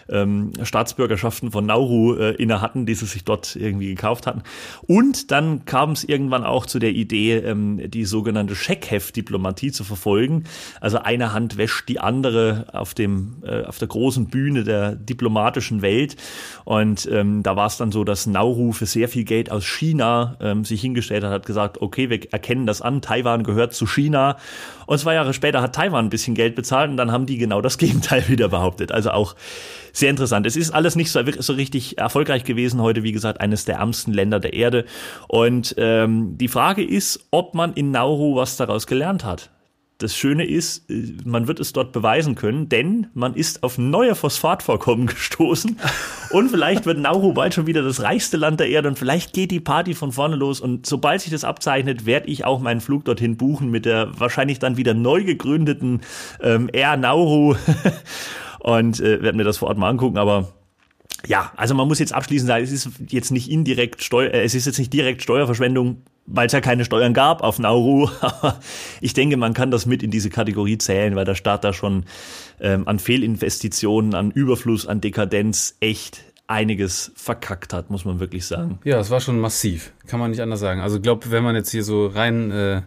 ähm, 0.10 0.52
Staatsbürgerschaften 0.62 1.52
von 1.52 1.66
Nauru 1.66 2.16
äh, 2.16 2.32
inne 2.36 2.62
hatten, 2.62 2.86
die 2.86 2.96
sie 2.96 3.06
sich 3.06 3.24
dort 3.24 3.56
irgendwie 3.56 3.90
gekauft 3.90 4.28
hatten. 4.28 4.44
Und 4.86 5.32
dann 5.32 5.66
kam 5.66 5.92
es 5.92 6.04
irgendwann 6.04 6.44
auch 6.44 6.66
zu 6.66 6.80
der 6.80 6.92
Idee, 6.92 7.38
ähm, 7.38 7.82
die 7.90 8.06
sogenannte 8.06 8.56
Scheckheft-Diplomatie 8.56 9.72
zu 9.72 9.84
verfolgen. 9.84 10.46
Also 10.82 11.00
eine 11.00 11.34
Hand 11.34 11.58
wäscht 11.58 11.90
die 11.90 12.00
andere 12.00 12.68
auf 12.74 12.94
dem 12.94 13.44
äh, 13.44 13.64
auf 13.64 13.78
der 13.80 13.88
großen 13.88 14.28
Bühne 14.28 14.64
der 14.64 14.96
diplomatischen 14.96 15.82
Welt. 15.82 16.16
Und 16.66 17.08
ähm, 17.12 17.44
da 17.44 17.56
war 17.56 17.68
es 17.68 17.78
dann 17.78 17.92
so, 17.92 18.04
dass 18.04 18.26
Nauru 18.26 18.72
für 18.72 18.86
sehr 18.86 19.10
viel 19.10 19.24
Geld 19.24 19.52
aus 19.52 19.66
China 19.66 20.38
ähm, 20.40 20.66
sich 20.66 20.82
hingestellt 20.82 21.24
hat, 21.24 21.32
hat 21.32 21.46
gesagt, 21.46 21.82
okay, 21.82 22.10
wir 22.10 22.32
erkennen 22.32 22.66
das 22.66 22.82
an, 22.82 23.02
Taiwan 23.02 23.44
gehört 23.44 23.74
zu 23.74 23.86
China. 23.86 24.38
Und 24.86 25.00
zwei 25.00 25.16
Jahre 25.16 25.34
später 25.34 25.62
hat 25.62 25.76
Taiwan 25.76 26.06
ein 26.06 26.10
bisschen 26.10 26.36
Geld 26.36 26.56
bezahlt 26.56 26.90
und 26.90 26.98
dann 26.98 27.12
haben 27.12 27.26
die 27.26 27.38
genau 27.38 27.62
das 27.62 27.78
Gegenteil 27.78 28.24
wieder 28.28 28.50
behauptet. 28.50 28.92
Also 28.92 29.12
auch 29.12 29.36
sehr 29.98 30.12
interessant. 30.12 30.46
Es 30.46 30.56
ist 30.56 30.72
alles 30.72 30.96
nicht 30.96 31.12
so, 31.12 31.22
so 31.40 31.54
richtig 31.54 31.98
erfolgreich 31.98 32.44
gewesen 32.44 32.82
heute, 32.82 33.02
wie 33.02 33.12
gesagt, 33.12 33.42
eines 33.42 33.66
der 33.66 33.78
ärmsten 33.78 34.14
Länder 34.14 34.40
der 34.40 34.54
Erde. 34.54 34.86
Und 35.28 35.74
ähm, 35.78 36.38
die 36.38 36.48
Frage 36.48 36.84
ist, 36.84 37.28
ob 37.32 37.56
man 37.56 37.74
in 37.74 37.90
Nauru 37.90 38.36
was 38.36 38.58
daraus 38.58 38.86
gelernt 38.86 39.26
hat. 39.26 39.50
Das 39.98 40.16
Schöne 40.16 40.46
ist, 40.46 40.88
äh, 40.92 41.14
man 41.26 41.48
wird 41.48 41.60
es 41.60 41.74
dort 41.74 41.94
beweisen 41.94 42.36
können, 42.36 42.70
denn 42.70 43.08
man 43.16 43.34
ist 43.34 43.64
auf 43.64 43.80
neue 43.80 44.14
Phosphatvorkommen 44.14 45.08
gestoßen 45.08 45.80
und 46.30 46.50
vielleicht 46.50 46.86
wird 46.86 47.00
Nauru 47.00 47.34
bald 47.34 47.56
schon 47.56 47.66
wieder 47.66 47.82
das 47.82 48.04
reichste 48.04 48.38
Land 48.38 48.60
der 48.60 48.70
Erde 48.70 48.90
und 48.90 49.00
vielleicht 49.00 49.34
geht 49.34 49.50
die 49.50 49.60
Party 49.60 49.96
von 49.96 50.12
vorne 50.12 50.36
los 50.36 50.62
und 50.62 50.86
sobald 50.86 51.22
sich 51.22 51.32
das 51.32 51.44
abzeichnet, 51.44 52.06
werde 52.06 52.28
ich 52.28 52.46
auch 52.46 52.60
meinen 52.60 52.82
Flug 52.82 53.06
dorthin 53.06 53.38
buchen 53.38 53.72
mit 53.72 53.86
der 53.86 54.12
wahrscheinlich 54.20 54.60
dann 54.60 54.78
wieder 54.78 54.94
neu 54.94 55.24
gegründeten 55.24 56.02
ähm, 56.44 56.70
Air 56.72 56.98
Nauru 56.98 57.56
und 58.60 59.00
äh, 59.00 59.22
werde 59.22 59.38
mir 59.38 59.44
das 59.44 59.58
vor 59.58 59.70
Ort 59.70 59.78
mal 59.78 59.90
angucken, 59.90 60.18
aber 60.18 60.54
ja, 61.26 61.52
also 61.56 61.74
man 61.74 61.88
muss 61.88 62.00
jetzt 62.00 62.14
abschließend 62.14 62.48
sagen, 62.48 62.64
es 62.64 62.72
ist 62.72 62.90
jetzt 63.08 63.32
nicht 63.32 63.50
indirekt 63.50 64.04
Steuer, 64.04 64.32
äh, 64.32 64.44
es 64.44 64.54
ist 64.54 64.66
jetzt 64.66 64.78
nicht 64.78 64.94
direkt 64.94 65.24
Steuerverschwendung, 65.24 66.04
weil 66.26 66.48
es 66.48 66.54
ja 66.54 66.62
keine 66.62 66.86
Steuern 66.86 67.14
gab 67.14 67.42
auf 67.42 67.58
Nauru. 67.58 68.10
Aber 68.22 68.60
ich 69.02 69.14
denke, 69.14 69.38
man 69.38 69.54
kann 69.54 69.72
das 69.72 69.86
mit 69.86 70.04
in 70.04 70.12
diese 70.12 70.30
Kategorie 70.30 70.78
zählen, 70.78 71.16
weil 71.16 71.26
der 71.26 71.36
Staat 71.36 71.64
da 71.64 71.74
schon 71.74 72.06
ähm, 72.60 72.88
an 72.88 73.00
Fehlinvestitionen, 73.00 74.14
an 74.14 74.32
Überfluss, 74.32 74.86
an 74.86 75.02
Dekadenz 75.02 75.76
echt 75.80 76.24
einiges 76.46 77.12
verkackt 77.16 77.74
hat, 77.74 77.90
muss 77.90 78.06
man 78.06 78.20
wirklich 78.20 78.46
sagen. 78.46 78.80
Ja, 78.86 79.00
es 79.00 79.10
war 79.10 79.20
schon 79.20 79.38
massiv, 79.40 79.92
kann 80.06 80.20
man 80.20 80.32
nicht 80.32 80.42
anders 80.42 80.62
sagen. 80.62 80.80
Also 80.80 81.02
glaube, 81.02 81.30
wenn 81.32 81.44
man 81.44 81.56
jetzt 81.56 81.72
hier 81.72 81.84
so 81.84 82.08
rein 82.08 82.52
äh, 82.52 82.82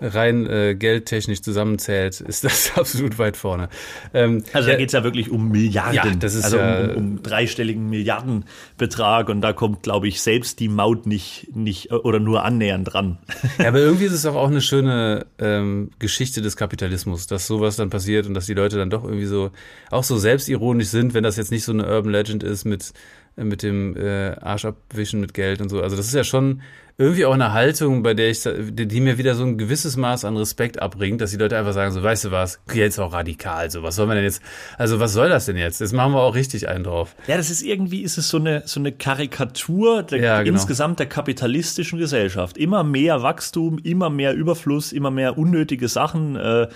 rein 0.00 0.46
äh, 0.46 0.74
geldtechnisch 0.74 1.42
zusammenzählt, 1.42 2.20
ist 2.20 2.44
das 2.44 2.72
absolut 2.76 3.18
weit 3.18 3.36
vorne. 3.36 3.68
Ähm, 4.12 4.44
also 4.52 4.68
da 4.68 4.76
geht 4.76 4.88
es 4.88 4.92
ja 4.92 5.04
wirklich 5.04 5.30
um 5.30 5.50
Milliarden, 5.50 5.94
ja, 5.94 6.14
das 6.16 6.34
ist 6.34 6.44
also 6.44 6.58
ja, 6.58 6.84
um, 6.84 6.90
um, 6.90 6.96
um 6.96 7.22
dreistelligen 7.22 7.88
Milliardenbetrag 7.88 9.28
und 9.28 9.40
da 9.40 9.52
kommt, 9.52 9.82
glaube 9.82 10.08
ich, 10.08 10.20
selbst 10.20 10.60
die 10.60 10.68
Maut 10.68 11.06
nicht, 11.06 11.54
nicht 11.54 11.92
oder 11.92 12.18
nur 12.18 12.44
annähernd 12.44 12.92
dran. 12.92 13.18
Ja, 13.58 13.68
aber 13.68 13.78
irgendwie 13.78 14.04
ist 14.04 14.12
es 14.12 14.26
auch, 14.26 14.34
auch 14.34 14.48
eine 14.48 14.60
schöne 14.60 15.26
ähm, 15.38 15.90
Geschichte 15.98 16.42
des 16.42 16.56
Kapitalismus, 16.56 17.26
dass 17.26 17.46
sowas 17.46 17.76
dann 17.76 17.88
passiert 17.88 18.26
und 18.26 18.34
dass 18.34 18.46
die 18.46 18.54
Leute 18.54 18.76
dann 18.76 18.90
doch 18.90 19.04
irgendwie 19.04 19.26
so 19.26 19.50
auch 19.90 20.02
so 20.02 20.18
selbstironisch 20.18 20.88
sind, 20.88 21.14
wenn 21.14 21.22
das 21.22 21.36
jetzt 21.36 21.52
nicht 21.52 21.64
so 21.64 21.72
eine 21.72 21.86
Urban 21.86 22.10
Legend 22.10 22.42
ist 22.42 22.64
mit 22.64 22.92
mit 23.36 23.62
dem 23.62 23.96
äh, 23.96 24.36
Arsch 24.40 24.64
abwischen 24.64 25.20
mit 25.20 25.34
Geld 25.34 25.60
und 25.60 25.68
so. 25.68 25.80
Also 25.80 25.96
das 25.96 26.06
ist 26.06 26.14
ja 26.14 26.24
schon 26.24 26.62
irgendwie 26.96 27.24
auch 27.26 27.34
eine 27.34 27.52
Haltung, 27.52 28.04
bei 28.04 28.14
der 28.14 28.30
ich, 28.30 28.42
die 28.44 29.00
mir 29.00 29.18
wieder 29.18 29.34
so 29.34 29.44
ein 29.44 29.58
gewisses 29.58 29.96
Maß 29.96 30.24
an 30.24 30.36
Respekt 30.36 30.80
abbringt, 30.80 31.20
dass 31.20 31.32
die 31.32 31.36
Leute 31.36 31.58
einfach 31.58 31.72
sagen, 31.72 31.90
so, 31.92 32.02
weißt 32.02 32.26
du 32.26 32.30
was, 32.30 32.60
jetzt 32.72 33.00
auch 33.00 33.12
radikal, 33.12 33.68
so, 33.68 33.82
was 33.82 33.96
soll 33.96 34.06
man 34.06 34.14
denn 34.16 34.24
jetzt, 34.24 34.40
also 34.78 35.00
was 35.00 35.12
soll 35.12 35.28
das 35.28 35.46
denn 35.46 35.56
jetzt? 35.56 35.80
Jetzt 35.80 35.92
machen 35.92 36.12
wir 36.12 36.20
auch 36.20 36.36
richtig 36.36 36.68
einen 36.68 36.84
drauf. 36.84 37.16
Ja, 37.26 37.36
das 37.36 37.50
ist 37.50 37.62
irgendwie, 37.62 38.02
ist 38.02 38.16
es 38.16 38.28
so 38.28 38.36
eine, 38.36 38.62
so 38.66 38.78
eine 38.78 38.92
Karikatur 38.92 40.04
der, 40.04 40.20
ja, 40.20 40.42
genau. 40.42 40.54
insgesamt 40.54 41.00
der 41.00 41.06
kapitalistischen 41.06 41.98
Gesellschaft. 41.98 42.56
Immer 42.56 42.84
mehr 42.84 43.22
Wachstum, 43.22 43.78
immer 43.78 44.08
mehr 44.08 44.32
Überfluss, 44.34 44.92
immer 44.92 45.10
mehr 45.10 45.36
unnötige 45.36 45.88
Sachen, 45.88 46.36
äh, 46.36 46.68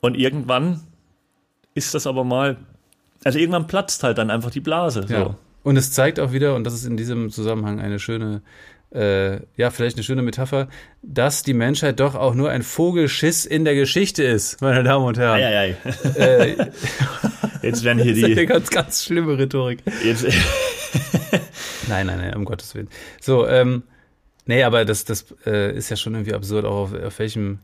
und 0.00 0.16
irgendwann 0.16 0.80
ist 1.74 1.94
das 1.94 2.06
aber 2.06 2.24
mal, 2.24 2.56
also 3.24 3.38
irgendwann 3.38 3.68
platzt 3.68 4.02
halt 4.02 4.18
dann 4.18 4.30
einfach 4.30 4.50
die 4.50 4.60
Blase, 4.60 5.06
so. 5.08 5.14
Ja. 5.14 5.36
Und 5.62 5.76
es 5.76 5.92
zeigt 5.92 6.18
auch 6.18 6.32
wieder, 6.32 6.56
und 6.56 6.64
das 6.64 6.74
ist 6.74 6.84
in 6.84 6.96
diesem 6.96 7.30
Zusammenhang 7.30 7.80
eine 7.80 8.00
schöne 8.00 8.42
äh, 8.94 9.40
ja, 9.56 9.70
vielleicht 9.70 9.96
eine 9.96 10.02
schöne 10.02 10.22
Metapher, 10.22 10.68
dass 11.02 11.42
die 11.42 11.54
Menschheit 11.54 12.00
doch 12.00 12.14
auch 12.14 12.34
nur 12.34 12.50
ein 12.50 12.62
Vogelschiss 12.62 13.46
in 13.46 13.64
der 13.64 13.74
Geschichte 13.74 14.22
ist, 14.22 14.60
meine 14.60 14.82
Damen 14.82 15.06
und 15.06 15.18
Herren. 15.18 15.40
Ei, 15.40 15.46
ei, 15.46 15.76
ei. 15.84 16.20
Äh, 16.20 16.70
jetzt 17.62 17.84
werden 17.84 18.02
hier 18.02 18.12
das 18.12 18.22
ist 18.22 18.26
die. 18.26 18.32
eine 18.32 18.46
ganz, 18.46 18.70
ganz 18.70 19.04
schlimme 19.04 19.38
Rhetorik. 19.38 19.80
Jetzt, 20.04 20.24
nein, 21.88 22.06
nein, 22.06 22.18
nein, 22.18 22.34
um 22.34 22.44
Gottes 22.44 22.74
Willen. 22.74 22.88
So, 23.20 23.46
ähm, 23.46 23.84
nee, 24.46 24.62
aber 24.62 24.84
das, 24.84 25.04
das 25.04 25.34
äh, 25.46 25.74
ist 25.74 25.88
ja 25.88 25.96
schon 25.96 26.14
irgendwie 26.14 26.34
absurd, 26.34 26.64
auch 26.64 26.92
auf, 26.92 26.94
auf 26.94 27.18
welchem 27.18 27.60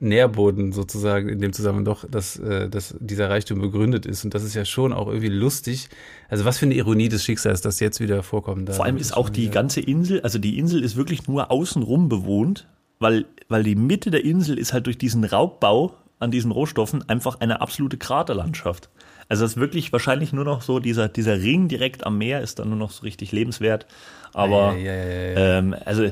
Nährboden 0.00 0.72
sozusagen 0.72 1.28
in 1.28 1.40
dem 1.40 1.52
Zusammenhang 1.52 1.84
doch, 1.84 2.08
dass, 2.08 2.38
äh, 2.38 2.68
dass 2.70 2.96
dieser 3.00 3.28
Reichtum 3.28 3.60
begründet 3.60 4.06
ist. 4.06 4.24
Und 4.24 4.32
das 4.32 4.42
ist 4.42 4.54
ja 4.54 4.64
schon 4.64 4.94
auch 4.94 5.08
irgendwie 5.08 5.28
lustig. 5.28 5.88
Also 6.28 6.46
was 6.46 6.58
für 6.58 6.66
eine 6.66 6.74
Ironie 6.74 7.10
des 7.10 7.22
Schicksals, 7.22 7.60
das 7.60 7.80
jetzt 7.80 8.00
wieder 8.00 8.22
vorkommt. 8.22 8.68
Da 8.68 8.72
Vor 8.72 8.86
allem 8.86 8.96
ist 8.96 9.14
auch 9.14 9.28
die 9.28 9.50
ganze 9.50 9.80
Insel, 9.80 10.22
also 10.22 10.38
die 10.38 10.58
Insel 10.58 10.82
ist 10.82 10.96
wirklich 10.96 11.28
nur 11.28 11.50
außenrum 11.50 12.08
bewohnt, 12.08 12.66
weil, 12.98 13.26
weil 13.48 13.62
die 13.62 13.74
Mitte 13.74 14.10
der 14.10 14.24
Insel 14.24 14.58
ist 14.58 14.72
halt 14.72 14.86
durch 14.86 14.96
diesen 14.96 15.24
Raubbau 15.24 15.94
an 16.18 16.30
diesen 16.30 16.50
Rohstoffen 16.50 17.06
einfach 17.08 17.40
eine 17.40 17.60
absolute 17.60 17.98
Kraterlandschaft. 17.98 18.88
Also 19.28 19.44
es 19.44 19.52
ist 19.52 19.56
wirklich 19.58 19.92
wahrscheinlich 19.92 20.32
nur 20.32 20.44
noch 20.44 20.62
so, 20.62 20.80
dieser, 20.80 21.08
dieser 21.08 21.40
Ring 21.40 21.68
direkt 21.68 22.04
am 22.06 22.18
Meer 22.18 22.40
ist 22.40 22.58
dann 22.58 22.68
nur 22.68 22.78
noch 22.78 22.90
so 22.90 23.02
richtig 23.02 23.32
lebenswert. 23.32 23.86
Aber 24.32 24.76
ja, 24.76 24.94
ja, 24.94 25.58
ähm, 25.58 25.74
also 25.84 26.10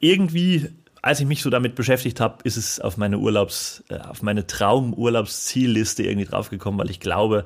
irgendwie 0.00 0.68
als 1.02 1.20
ich 1.20 1.26
mich 1.26 1.42
so 1.42 1.50
damit 1.50 1.74
beschäftigt 1.74 2.20
habe, 2.20 2.38
ist 2.44 2.56
es 2.56 2.80
auf 2.80 2.96
meine 2.96 3.18
Urlaubs, 3.18 3.84
äh, 3.88 3.98
auf 3.98 4.22
meine 4.22 4.46
Traumurlaubszielliste 4.46 6.02
irgendwie 6.02 6.26
draufgekommen, 6.26 6.80
weil 6.80 6.90
ich 6.90 7.00
glaube, 7.00 7.44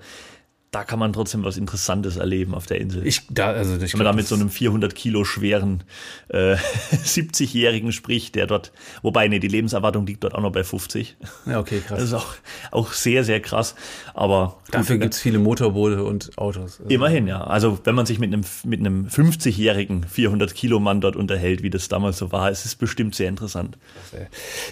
da 0.73 0.85
kann 0.85 0.99
man 0.99 1.13
trotzdem 1.13 1.45
was 1.45 1.59
Interessantes 1.59 2.17
erleben 2.17 2.55
auf 2.55 2.65
der 2.65 2.81
Insel. 2.81 3.07
Ich, 3.07 3.27
da, 3.29 3.49
also 3.49 3.77
ich 3.77 3.93
Wenn 3.93 3.99
man 3.99 4.07
da 4.07 4.13
mit 4.15 4.27
so 4.27 4.35
einem 4.35 4.49
400 4.49 4.95
Kilo 4.95 5.23
schweren 5.23 5.85
äh, 6.29 6.55
70-Jährigen 6.93 7.93
spricht, 7.93 8.35
der 8.37 8.47
dort, 8.47 8.73
wobei, 9.03 9.29
nee, 9.29 9.39
die 9.39 9.49
Lebenserwartung 9.49 10.07
liegt 10.07 10.25
dort 10.25 10.35
auch 10.35 10.41
noch 10.41 10.51
bei 10.51 10.65
50. 10.65 11.19
Ja, 11.45 11.61
okay, 11.61 11.83
krass. 11.87 11.99
Das 11.99 12.09
ist 12.09 12.15
auch, 12.15 12.35
auch 12.71 12.93
sehr, 12.95 13.23
sehr 13.23 13.41
krass. 13.41 13.75
Aber 14.15 14.61
dafür 14.71 14.97
gibt 14.97 15.13
es 15.13 15.21
viele 15.21 15.39
Motorboote 15.39 16.05
und 16.05 16.39
Autos. 16.39 16.81
Also 16.81 16.89
immerhin, 16.89 17.27
ja. 17.27 17.45
Also 17.45 17.79
wenn 17.85 17.95
man 17.95 18.07
sich 18.07 18.19
mit 18.19 18.33
einem 18.33 18.45
mit 18.65 18.81
einem 18.81 19.09
50-jährigen 19.09 20.05
400 20.05 20.55
Kilo 20.55 20.81
Mann 20.81 21.03
dort 21.03 21.17
unterhält, 21.17 21.63
wie 21.63 21.71
das 21.71 21.89
damals 21.89 22.17
so 22.17 22.33
war, 22.33 22.51
ist 22.51 22.65
es 22.65 22.77
bestimmt 22.77 23.15
sehr 23.15 23.29
interessant. 23.29 23.77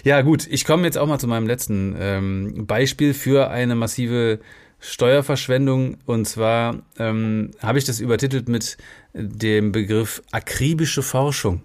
Ja, 0.03 0.21
gut. 0.21 0.47
Ich 0.49 0.65
komme 0.65 0.85
jetzt 0.85 0.97
auch 0.97 1.05
mal 1.05 1.19
zu 1.19 1.27
meinem 1.27 1.45
letzten 1.45 1.95
ähm, 1.99 2.65
Beispiel 2.65 3.13
für 3.13 3.51
eine 3.51 3.75
massive 3.75 4.39
Steuerverschwendung. 4.81 5.97
Und 6.05 6.27
zwar 6.27 6.81
ähm, 6.99 7.51
habe 7.61 7.77
ich 7.77 7.85
das 7.85 7.99
übertitelt 7.99 8.49
mit 8.49 8.77
dem 9.13 9.71
Begriff 9.71 10.21
akribische 10.31 11.01
Forschung. 11.01 11.61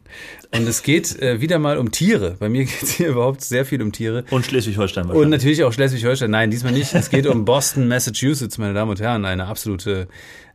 Und 0.52 0.66
es 0.66 0.82
geht 0.82 1.20
äh, 1.20 1.40
wieder 1.40 1.59
mal 1.59 1.78
um 1.78 1.92
Tiere. 1.92 2.37
Bei 2.38 2.48
mir 2.48 2.64
geht 2.66 2.82
es 2.82 2.90
hier 2.92 3.09
überhaupt 3.09 3.42
sehr 3.42 3.64
viel 3.64 3.82
um 3.82 3.92
Tiere. 3.92 4.24
Und 4.30 4.46
Schleswig-Holstein 4.46 5.11
Und 5.11 5.30
natürlich 5.30 5.62
auch 5.64 5.72
Schleswig-Holstein. 5.72 6.30
Nein, 6.30 6.50
diesmal 6.50 6.72
nicht. 6.72 6.94
Es 6.94 7.11
geht 7.11 7.26
um 7.26 7.44
Boston, 7.44 7.88
Massachusetts, 7.88 8.59
meine 8.59 8.74
Damen 8.74 8.90
und 8.90 9.00
Herren. 9.00 9.24
Eine 9.24 9.46
absolute 9.46 10.09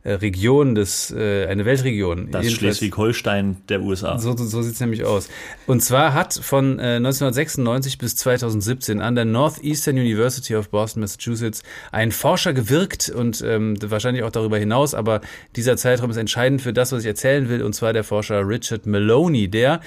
äh, 0.04 0.14
Region 0.14 0.74
des, 0.74 1.12
äh, 1.12 1.46
eine 1.46 1.64
Weltregion. 1.64 2.32
Das 2.32 2.50
Schleswig-Holstein 2.50 3.58
der 3.68 3.82
USA. 3.82 4.18
So, 4.18 4.36
so, 4.36 4.44
so 4.44 4.60
sieht 4.60 4.74
es 4.74 4.80
nämlich 4.80 5.04
aus. 5.04 5.28
Und 5.68 5.80
zwar 5.80 6.12
hat 6.12 6.34
von 6.34 6.80
äh, 6.80 6.96
1996 6.96 7.98
bis 7.98 8.16
2017 8.16 9.00
an 9.00 9.14
der 9.14 9.24
Northeastern 9.24 9.96
University 9.96 10.56
of 10.56 10.70
Boston, 10.70 11.02
Massachusetts, 11.02 11.62
ein 11.92 12.10
Forscher 12.10 12.52
gewirkt 12.52 13.10
und 13.10 13.42
ähm, 13.46 13.76
wahrscheinlich 13.80 14.24
auch 14.24 14.32
darüber 14.32 14.58
hinaus, 14.58 14.92
aber 14.94 15.20
dieser 15.54 15.76
Zeitraum 15.76 16.10
ist 16.10 16.16
entscheidend 16.16 16.62
für 16.62 16.72
das, 16.72 16.81
was 16.90 17.02
ich 17.02 17.06
erzählen 17.06 17.48
will, 17.48 17.62
und 17.62 17.74
zwar 17.74 17.92
der 17.92 18.02
Forscher 18.02 18.48
Richard 18.48 18.86
Maloney, 18.86 19.48
der 19.48 19.80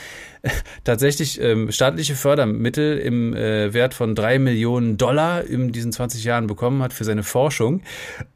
tatsächlich 0.84 1.42
ähm, 1.42 1.72
staatliche 1.72 2.16
Fördermittel 2.16 2.98
im 3.00 3.34
äh, 3.34 3.74
Wert 3.74 3.94
von 3.94 4.16
drei 4.16 4.40
Millionen 4.40 4.98
Dollar 4.98 5.44
in 5.44 5.72
diesen 5.72 5.92
20 5.92 6.24
Jahren 6.24 6.48
bekommen 6.48 6.82
hat 6.82 6.94
für 6.94 7.04
seine 7.04 7.24
Forschung. 7.24 7.82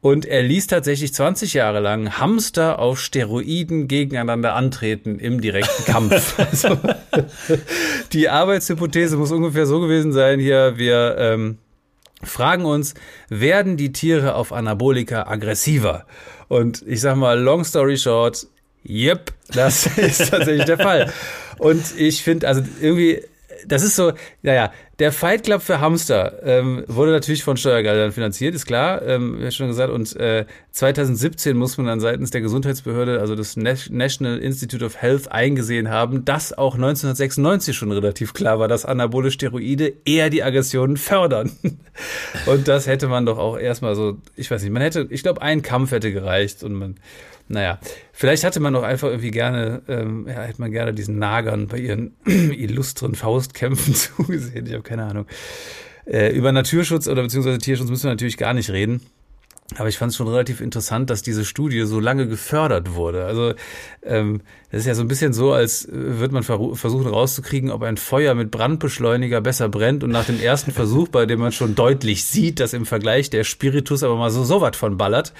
Und 0.01 0.25
er 0.25 0.41
ließ 0.41 0.67
tatsächlich 0.67 1.13
20 1.13 1.53
Jahre 1.53 1.79
lang 1.79 2.17
Hamster 2.17 2.79
auf 2.79 2.99
Steroiden 2.99 3.87
gegeneinander 3.87 4.55
antreten 4.55 5.19
im 5.19 5.41
direkten 5.41 5.85
Kampf. 5.85 6.39
also, 6.51 6.77
die 8.13 8.29
Arbeitshypothese 8.29 9.17
muss 9.17 9.31
ungefähr 9.31 9.65
so 9.65 9.79
gewesen 9.79 10.11
sein 10.11 10.39
hier, 10.39 10.73
wir 10.77 11.15
ähm, 11.17 11.57
fragen 12.23 12.65
uns, 12.65 12.95
werden 13.29 13.77
die 13.77 13.91
Tiere 13.91 14.35
auf 14.35 14.51
Anabolika 14.51 15.27
aggressiver? 15.27 16.05
Und 16.49 16.83
ich 16.85 16.99
sag 16.99 17.15
mal, 17.15 17.39
long 17.39 17.63
story 17.63 17.97
short, 17.97 18.45
yep, 18.87 19.31
das 19.53 19.85
ist 19.97 20.29
tatsächlich 20.29 20.65
der 20.65 20.77
Fall. 20.77 21.13
Und 21.57 21.97
ich 21.97 22.23
finde, 22.23 22.47
also 22.47 22.61
irgendwie 22.81 23.23
das 23.67 23.83
ist 23.83 23.95
so, 23.95 24.13
naja, 24.41 24.71
der 24.99 25.11
Fight 25.13 25.43
Club 25.43 25.61
für 25.61 25.79
Hamster 25.79 26.39
ähm, 26.43 26.83
wurde 26.87 27.11
natürlich 27.11 27.43
von 27.43 27.55
Steuergeldern 27.55 28.11
finanziert, 28.11 28.53
ist 28.53 28.65
klar, 28.65 29.01
ähm, 29.01 29.37
wie 29.39 29.51
schon 29.51 29.67
gesagt. 29.67 29.91
Und 29.91 30.15
äh, 30.17 30.45
2017 30.71 31.55
muss 31.55 31.77
man 31.77 31.87
dann 31.87 31.99
seitens 31.99 32.31
der 32.31 32.41
Gesundheitsbehörde, 32.41 33.19
also 33.21 33.35
des 33.35 33.55
National 33.55 34.39
Institute 34.39 34.83
of 34.83 35.01
Health, 35.01 35.31
eingesehen 35.31 35.89
haben, 35.89 36.25
dass 36.25 36.57
auch 36.57 36.75
1996 36.75 37.75
schon 37.75 37.91
relativ 37.91 38.33
klar 38.33 38.59
war, 38.59 38.67
dass 38.67 38.85
anabole 38.85 39.31
Steroide 39.31 39.93
eher 40.03 40.29
die 40.29 40.43
Aggressionen 40.43 40.97
fördern. 40.97 41.51
und 42.45 42.67
das 42.67 42.87
hätte 42.87 43.07
man 43.07 43.25
doch 43.25 43.37
auch 43.37 43.57
erstmal 43.57 43.95
so, 43.95 44.17
ich 44.35 44.51
weiß 44.51 44.61
nicht, 44.63 44.71
man 44.71 44.81
hätte, 44.81 45.07
ich 45.09 45.23
glaube, 45.23 45.41
ein 45.41 45.61
Kampf 45.61 45.91
hätte 45.91 46.11
gereicht 46.11 46.63
und 46.63 46.73
man 46.73 46.95
naja, 47.49 47.79
vielleicht 48.13 48.43
hatte 48.43 48.59
man 48.59 48.73
doch 48.73 48.83
einfach 48.83 49.09
irgendwie 49.09 49.31
gerne, 49.31 49.81
ähm, 49.87 50.25
ja, 50.27 50.43
hätte 50.43 50.61
man 50.61 50.71
gerne 50.71 50.93
diesen 50.93 51.17
Nagern 51.17 51.67
bei 51.67 51.79
ihren 51.79 52.15
illustren 52.25 53.15
Faustkämpfen 53.15 53.93
zugesehen. 53.95 54.67
Ich 54.67 54.73
habe 54.73 54.83
keine 54.83 55.03
Ahnung. 55.03 55.25
Äh, 56.05 56.29
über 56.29 56.51
Naturschutz 56.51 57.07
oder 57.07 57.23
beziehungsweise 57.23 57.57
Tierschutz 57.57 57.89
müssen 57.89 58.03
wir 58.03 58.11
natürlich 58.11 58.37
gar 58.37 58.53
nicht 58.53 58.69
reden. 58.69 59.01
Aber 59.77 59.87
ich 59.87 59.99
fand 59.99 60.11
es 60.11 60.17
schon 60.17 60.27
relativ 60.27 60.61
interessant, 60.61 61.11
dass 61.11 61.21
diese 61.21 61.45
Studie 61.45 61.83
so 61.83 61.99
lange 61.99 62.27
gefördert 62.27 62.95
wurde. 62.95 63.25
Also 63.25 63.53
ähm, 64.03 64.41
das 64.71 64.81
ist 64.81 64.87
ja 64.87 64.95
so 64.95 65.03
ein 65.03 65.07
bisschen 65.07 65.31
so, 65.31 65.53
als 65.53 65.87
würde 65.91 66.33
man 66.33 66.43
versuchen 66.43 67.07
rauszukriegen, 67.07 67.69
ob 67.69 67.83
ein 67.83 67.97
Feuer 67.97 68.33
mit 68.33 68.49
Brandbeschleuniger 68.49 69.41
besser 69.41 69.69
brennt. 69.69 70.03
Und 70.03 70.09
nach 70.09 70.25
dem 70.25 70.39
ersten 70.41 70.71
Versuch, 70.71 71.07
bei 71.09 71.27
dem 71.27 71.39
man 71.39 71.51
schon 71.51 71.75
deutlich 71.75 72.25
sieht, 72.25 72.59
dass 72.59 72.73
im 72.73 72.87
Vergleich 72.87 73.29
der 73.29 73.43
Spiritus 73.43 74.01
aber 74.01 74.15
mal 74.15 74.31
so 74.31 74.43
so 74.43 74.59
was 74.59 74.75
von 74.75 74.97
ballert, 74.97 75.33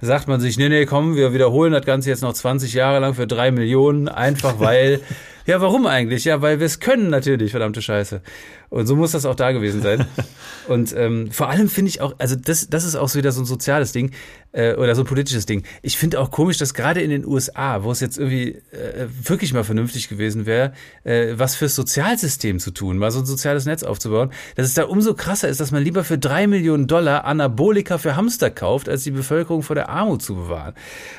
sagt 0.00 0.28
man 0.28 0.40
sich, 0.40 0.56
nee, 0.56 0.70
nee, 0.70 0.86
komm, 0.86 1.14
wir 1.14 1.34
wiederholen 1.34 1.72
das 1.72 1.84
Ganze 1.84 2.08
jetzt 2.08 2.22
noch 2.22 2.32
20 2.32 2.72
Jahre 2.72 3.00
lang 3.00 3.14
für 3.14 3.26
drei 3.26 3.50
Millionen, 3.50 4.08
einfach 4.08 4.60
weil 4.60 5.00
Ja, 5.46 5.60
warum 5.60 5.86
eigentlich? 5.86 6.24
Ja, 6.24 6.40
weil 6.40 6.58
wir 6.58 6.64
es 6.64 6.80
können 6.80 7.10
natürlich, 7.10 7.50
verdammte 7.50 7.82
Scheiße. 7.82 8.22
Und 8.74 8.88
so 8.88 8.96
muss 8.96 9.12
das 9.12 9.24
auch 9.24 9.36
da 9.36 9.52
gewesen 9.52 9.82
sein. 9.82 10.04
Und 10.68 10.92
ähm, 10.96 11.30
vor 11.30 11.48
allem 11.48 11.68
finde 11.68 11.90
ich 11.90 12.00
auch, 12.00 12.16
also 12.18 12.34
das, 12.34 12.68
das 12.68 12.84
ist 12.84 12.96
auch 12.96 13.08
so 13.08 13.20
wieder 13.20 13.30
so 13.30 13.40
ein 13.40 13.44
soziales 13.44 13.92
Ding 13.92 14.10
äh, 14.50 14.74
oder 14.74 14.96
so 14.96 15.02
ein 15.02 15.06
politisches 15.06 15.46
Ding. 15.46 15.62
Ich 15.82 15.96
finde 15.96 16.18
auch 16.18 16.32
komisch, 16.32 16.58
dass 16.58 16.74
gerade 16.74 17.00
in 17.00 17.10
den 17.10 17.24
USA, 17.24 17.84
wo 17.84 17.92
es 17.92 18.00
jetzt 18.00 18.18
irgendwie 18.18 18.56
äh, 18.72 19.06
wirklich 19.22 19.52
mal 19.52 19.62
vernünftig 19.62 20.08
gewesen 20.08 20.44
wäre, 20.44 20.72
äh, 21.04 21.34
was 21.36 21.54
fürs 21.54 21.76
Sozialsystem 21.76 22.58
zu 22.58 22.72
tun, 22.72 22.98
mal 22.98 23.12
so 23.12 23.20
ein 23.20 23.26
soziales 23.26 23.64
Netz 23.64 23.84
aufzubauen, 23.84 24.32
dass 24.56 24.66
es 24.66 24.74
da 24.74 24.86
umso 24.86 25.14
krasser 25.14 25.48
ist, 25.48 25.60
dass 25.60 25.70
man 25.70 25.84
lieber 25.84 26.02
für 26.02 26.18
drei 26.18 26.48
Millionen 26.48 26.88
Dollar 26.88 27.26
Anabolika 27.26 27.98
für 27.98 28.16
Hamster 28.16 28.50
kauft, 28.50 28.88
als 28.88 29.04
die 29.04 29.12
Bevölkerung 29.12 29.62
vor 29.62 29.76
der 29.76 29.88
Armut 29.88 30.20
zu 30.20 30.34
bewahren. 30.34 30.74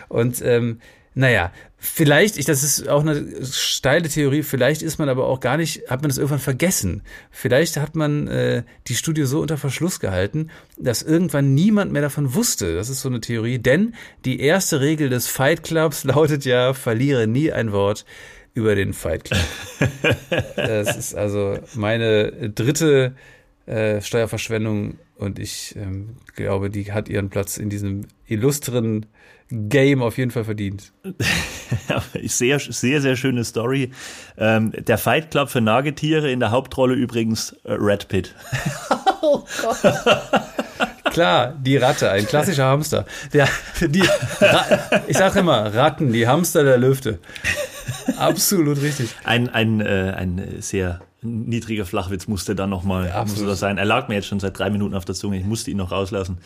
Und 0.10 0.42
ähm, 0.42 0.80
naja, 1.16 1.54
vielleicht, 1.78 2.38
ich, 2.38 2.46
das 2.46 2.62
ist 2.62 2.90
auch 2.90 3.00
eine 3.00 3.46
steile 3.46 4.10
Theorie, 4.10 4.44
vielleicht 4.44 4.82
ist 4.82 5.00
man 5.00 5.08
aber 5.08 5.28
auch 5.28 5.40
gar 5.40 5.56
nicht, 5.56 5.90
hat 5.90 6.02
man 6.02 6.10
das 6.10 6.18
irgendwann 6.18 6.40
vergessen. 6.40 7.04
Vielleicht 7.32 7.78
hat 7.78 7.96
man 7.96 8.28
äh, 8.28 8.64
die 8.88 8.96
Studie 8.96 9.24
so 9.24 9.40
unter 9.40 9.58
Verschluss 9.58 10.02
gehalten, 10.02 10.50
dass 10.78 11.02
irgendwann 11.02 11.54
niemand 11.54 11.94
mehr 11.94 12.02
davon 12.02 12.34
wusste. 12.34 12.76
Das 12.76 12.90
ist 12.90 13.02
so 13.02 13.08
eine 13.08 13.22
Theorie, 13.22 13.60
denn 13.60 13.96
die 14.26 14.42
erste 14.42 14.82
Regel 14.82 15.10
des 15.10 15.28
Fight 15.28 15.64
Clubs 15.64 16.04
lautet 16.04 16.44
ja, 16.44 16.74
verliere 16.74 17.28
nie 17.28 17.52
ein 17.52 17.72
Wort 17.72 18.06
über 18.54 18.76
den 18.76 18.94
Fight 18.94 19.24
Club. 19.24 19.40
das 20.58 20.98
ist 20.98 21.16
also 21.16 21.60
meine 21.76 22.50
dritte 22.50 23.16
äh, 23.68 24.02
Steuerverschwendung 24.02 25.00
und 25.16 25.40
ich 25.40 25.76
ähm, 25.78 26.18
glaube, 26.36 26.70
die 26.70 26.92
hat 26.92 27.08
ihren 27.08 27.30
Platz 27.30 27.58
in 27.58 27.70
diesem 27.70 28.02
illustren 28.28 29.06
Game 29.50 30.02
auf 30.02 30.18
jeden 30.18 30.32
Fall 30.32 30.44
verdient. 30.44 30.92
sehr, 32.24 32.60
sehr, 32.60 33.02
sehr 33.02 33.16
schöne 33.16 33.44
Story. 33.44 33.92
Ähm, 34.38 34.72
der 34.72 34.98
Fight 34.98 35.32
Club 35.32 35.50
für 35.50 35.62
Nagetiere, 35.62 36.32
in 36.32 36.40
der 36.40 36.52
Hauptrolle 36.52 36.96
übrigens 36.96 37.56
äh, 37.64 37.74
Red 37.74 38.08
Pit. 38.08 38.34
oh 39.22 39.44
Klar, 41.12 41.56
die 41.62 41.78
Ratte, 41.78 42.10
ein 42.12 42.26
klassischer 42.26 42.66
Hamster. 42.66 43.06
Der, 43.32 43.48
die, 43.80 44.04
ich 45.08 45.18
sage 45.18 45.40
immer, 45.40 45.74
Ratten, 45.74 46.12
die 46.12 46.28
Hamster 46.28 46.64
der 46.64 46.78
Lüfte. 46.78 47.20
Absolut 48.18 48.82
richtig. 48.82 49.12
Ein, 49.24 49.50
ein, 49.50 49.80
äh, 49.80 50.14
ein 50.18 50.58
sehr 50.60 51.02
niedriger 51.22 51.86
Flachwitz 51.86 52.28
musste 52.28 52.56
dann 52.56 52.70
nochmal 52.70 53.08
ja, 53.08 53.56
sein. 53.56 53.78
Er 53.78 53.86
lag 53.86 54.08
mir 54.08 54.16
jetzt 54.16 54.28
schon 54.28 54.40
seit 54.40 54.58
drei 54.58 54.70
Minuten 54.70 54.96
auf 54.96 55.06
der 55.06 55.16
Zunge. 55.16 55.38
Ich 55.38 55.46
musste 55.46 55.72
ihn 55.72 55.78
noch 55.78 55.92
rauslassen. 55.92 56.40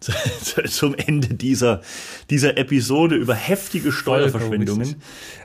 zum 0.66 0.94
Ende 0.94 1.34
dieser, 1.34 1.82
dieser 2.30 2.56
Episode 2.56 3.16
über 3.16 3.34
heftige 3.34 3.92
Steuerverschwendungen. 3.92 4.96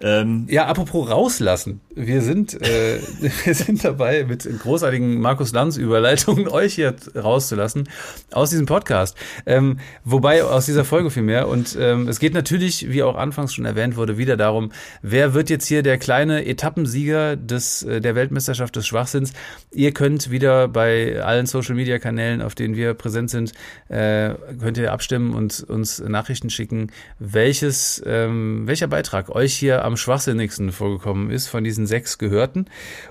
Ähm, 0.01 0.45
ja, 0.49 0.67
apropos 0.67 1.09
rauslassen. 1.09 1.81
Wir 1.93 2.21
sind, 2.21 2.61
äh, 2.61 2.99
wir 3.43 3.53
sind 3.53 3.83
dabei, 3.83 4.23
mit 4.23 4.47
großartigen 4.59 5.19
Markus 5.19 5.51
Lanz 5.51 5.77
Überleitungen 5.77 6.47
euch 6.47 6.75
hier 6.75 6.95
rauszulassen 7.15 7.89
aus 8.31 8.49
diesem 8.49 8.65
Podcast. 8.65 9.17
Ähm, 9.45 9.79
wobei 10.03 10.43
aus 10.43 10.65
dieser 10.65 10.85
Folge 10.85 11.09
vielmehr. 11.09 11.47
Und 11.47 11.77
ähm, 11.79 12.07
es 12.07 12.19
geht 12.19 12.33
natürlich, 12.33 12.89
wie 12.89 13.03
auch 13.03 13.15
anfangs 13.15 13.53
schon 13.53 13.65
erwähnt 13.65 13.97
wurde, 13.97 14.17
wieder 14.17 14.37
darum, 14.37 14.71
wer 15.01 15.33
wird 15.33 15.49
jetzt 15.49 15.67
hier 15.67 15.83
der 15.83 15.97
kleine 15.97 16.45
Etappensieger 16.45 17.35
des, 17.35 17.83
äh, 17.83 17.99
der 17.99 18.15
Weltmeisterschaft 18.15 18.75
des 18.75 18.87
Schwachsinns. 18.87 19.33
Ihr 19.71 19.91
könnt 19.91 20.31
wieder 20.31 20.67
bei 20.69 21.21
allen 21.21 21.45
Social 21.45 21.75
Media 21.75 21.99
Kanälen, 21.99 22.41
auf 22.41 22.55
denen 22.55 22.75
wir 22.75 22.93
präsent 22.93 23.29
sind, 23.29 23.51
äh, 23.89 24.33
könnt 24.59 24.77
ihr 24.77 24.91
abstimmen 24.91 25.33
und 25.33 25.63
uns 25.63 25.99
Nachrichten 25.99 26.49
schicken, 26.49 26.91
welches, 27.19 28.01
ähm, 28.05 28.67
welcher 28.67 28.87
Beitrag 28.87 29.29
euch 29.29 29.53
hier 29.53 29.83
am 29.83 29.97
schwachsinnigsten 29.97 30.71
vorgekommen 30.71 31.31
ist 31.31 31.47
von 31.47 31.63
diesen 31.63 31.87
sechs 31.87 32.17
Gehörten. 32.17 32.65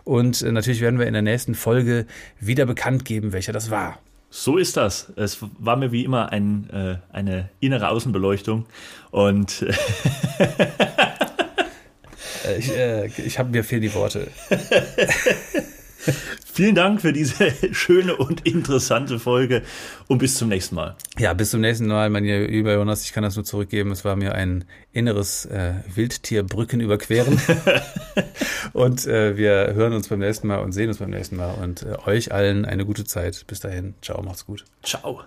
Und 0.04 0.42
äh, 0.42 0.52
natürlich 0.52 0.80
werden 0.80 0.98
wir 0.98 1.06
in 1.06 1.12
der 1.12 1.22
nächsten 1.22 1.54
Folge 1.54 2.06
wieder 2.40 2.66
bekannt 2.66 3.04
geben, 3.04 3.32
welcher 3.32 3.52
das 3.52 3.70
war. 3.70 3.98
So 4.30 4.56
ist 4.56 4.76
das. 4.76 5.12
Es 5.14 5.38
war 5.58 5.76
mir 5.76 5.92
wie 5.92 6.04
immer 6.04 6.32
ein, 6.32 6.68
äh, 6.70 6.96
eine 7.12 7.50
innere 7.60 7.88
Außenbeleuchtung 7.88 8.66
und 9.12 9.62
äh, 9.62 9.72
ich, 12.58 12.76
äh, 12.76 13.06
ich 13.06 13.38
habe 13.38 13.50
mir 13.50 13.62
fehlen 13.62 13.82
die 13.82 13.94
Worte. 13.94 14.26
Vielen 16.54 16.76
Dank 16.76 17.00
für 17.00 17.12
diese 17.12 17.52
schöne 17.72 18.16
und 18.16 18.46
interessante 18.46 19.18
Folge 19.18 19.62
und 20.06 20.18
bis 20.18 20.36
zum 20.36 20.48
nächsten 20.48 20.76
Mal. 20.76 20.94
Ja, 21.18 21.34
bis 21.34 21.50
zum 21.50 21.60
nächsten 21.60 21.88
Mal, 21.88 22.08
mein 22.10 22.22
lieber 22.22 22.74
Jonas. 22.74 23.02
Ich 23.02 23.12
kann 23.12 23.24
das 23.24 23.34
nur 23.34 23.44
zurückgeben. 23.44 23.90
Es 23.90 24.04
war 24.04 24.14
mir 24.14 24.36
ein 24.36 24.64
inneres 24.92 25.46
äh, 25.46 25.72
Wildtierbrücken 25.92 26.80
überqueren. 26.80 27.40
und 28.72 29.04
äh, 29.04 29.36
wir 29.36 29.74
hören 29.74 29.94
uns 29.94 30.06
beim 30.06 30.20
nächsten 30.20 30.46
Mal 30.46 30.58
und 30.58 30.70
sehen 30.70 30.90
uns 30.90 30.98
beim 30.98 31.10
nächsten 31.10 31.34
Mal. 31.34 31.54
Und 31.54 31.82
äh, 31.82 31.96
euch 32.06 32.30
allen 32.30 32.64
eine 32.64 32.86
gute 32.86 33.04
Zeit. 33.04 33.44
Bis 33.48 33.58
dahin. 33.58 33.94
Ciao, 34.00 34.22
macht's 34.22 34.46
gut. 34.46 34.64
Ciao. 34.84 35.24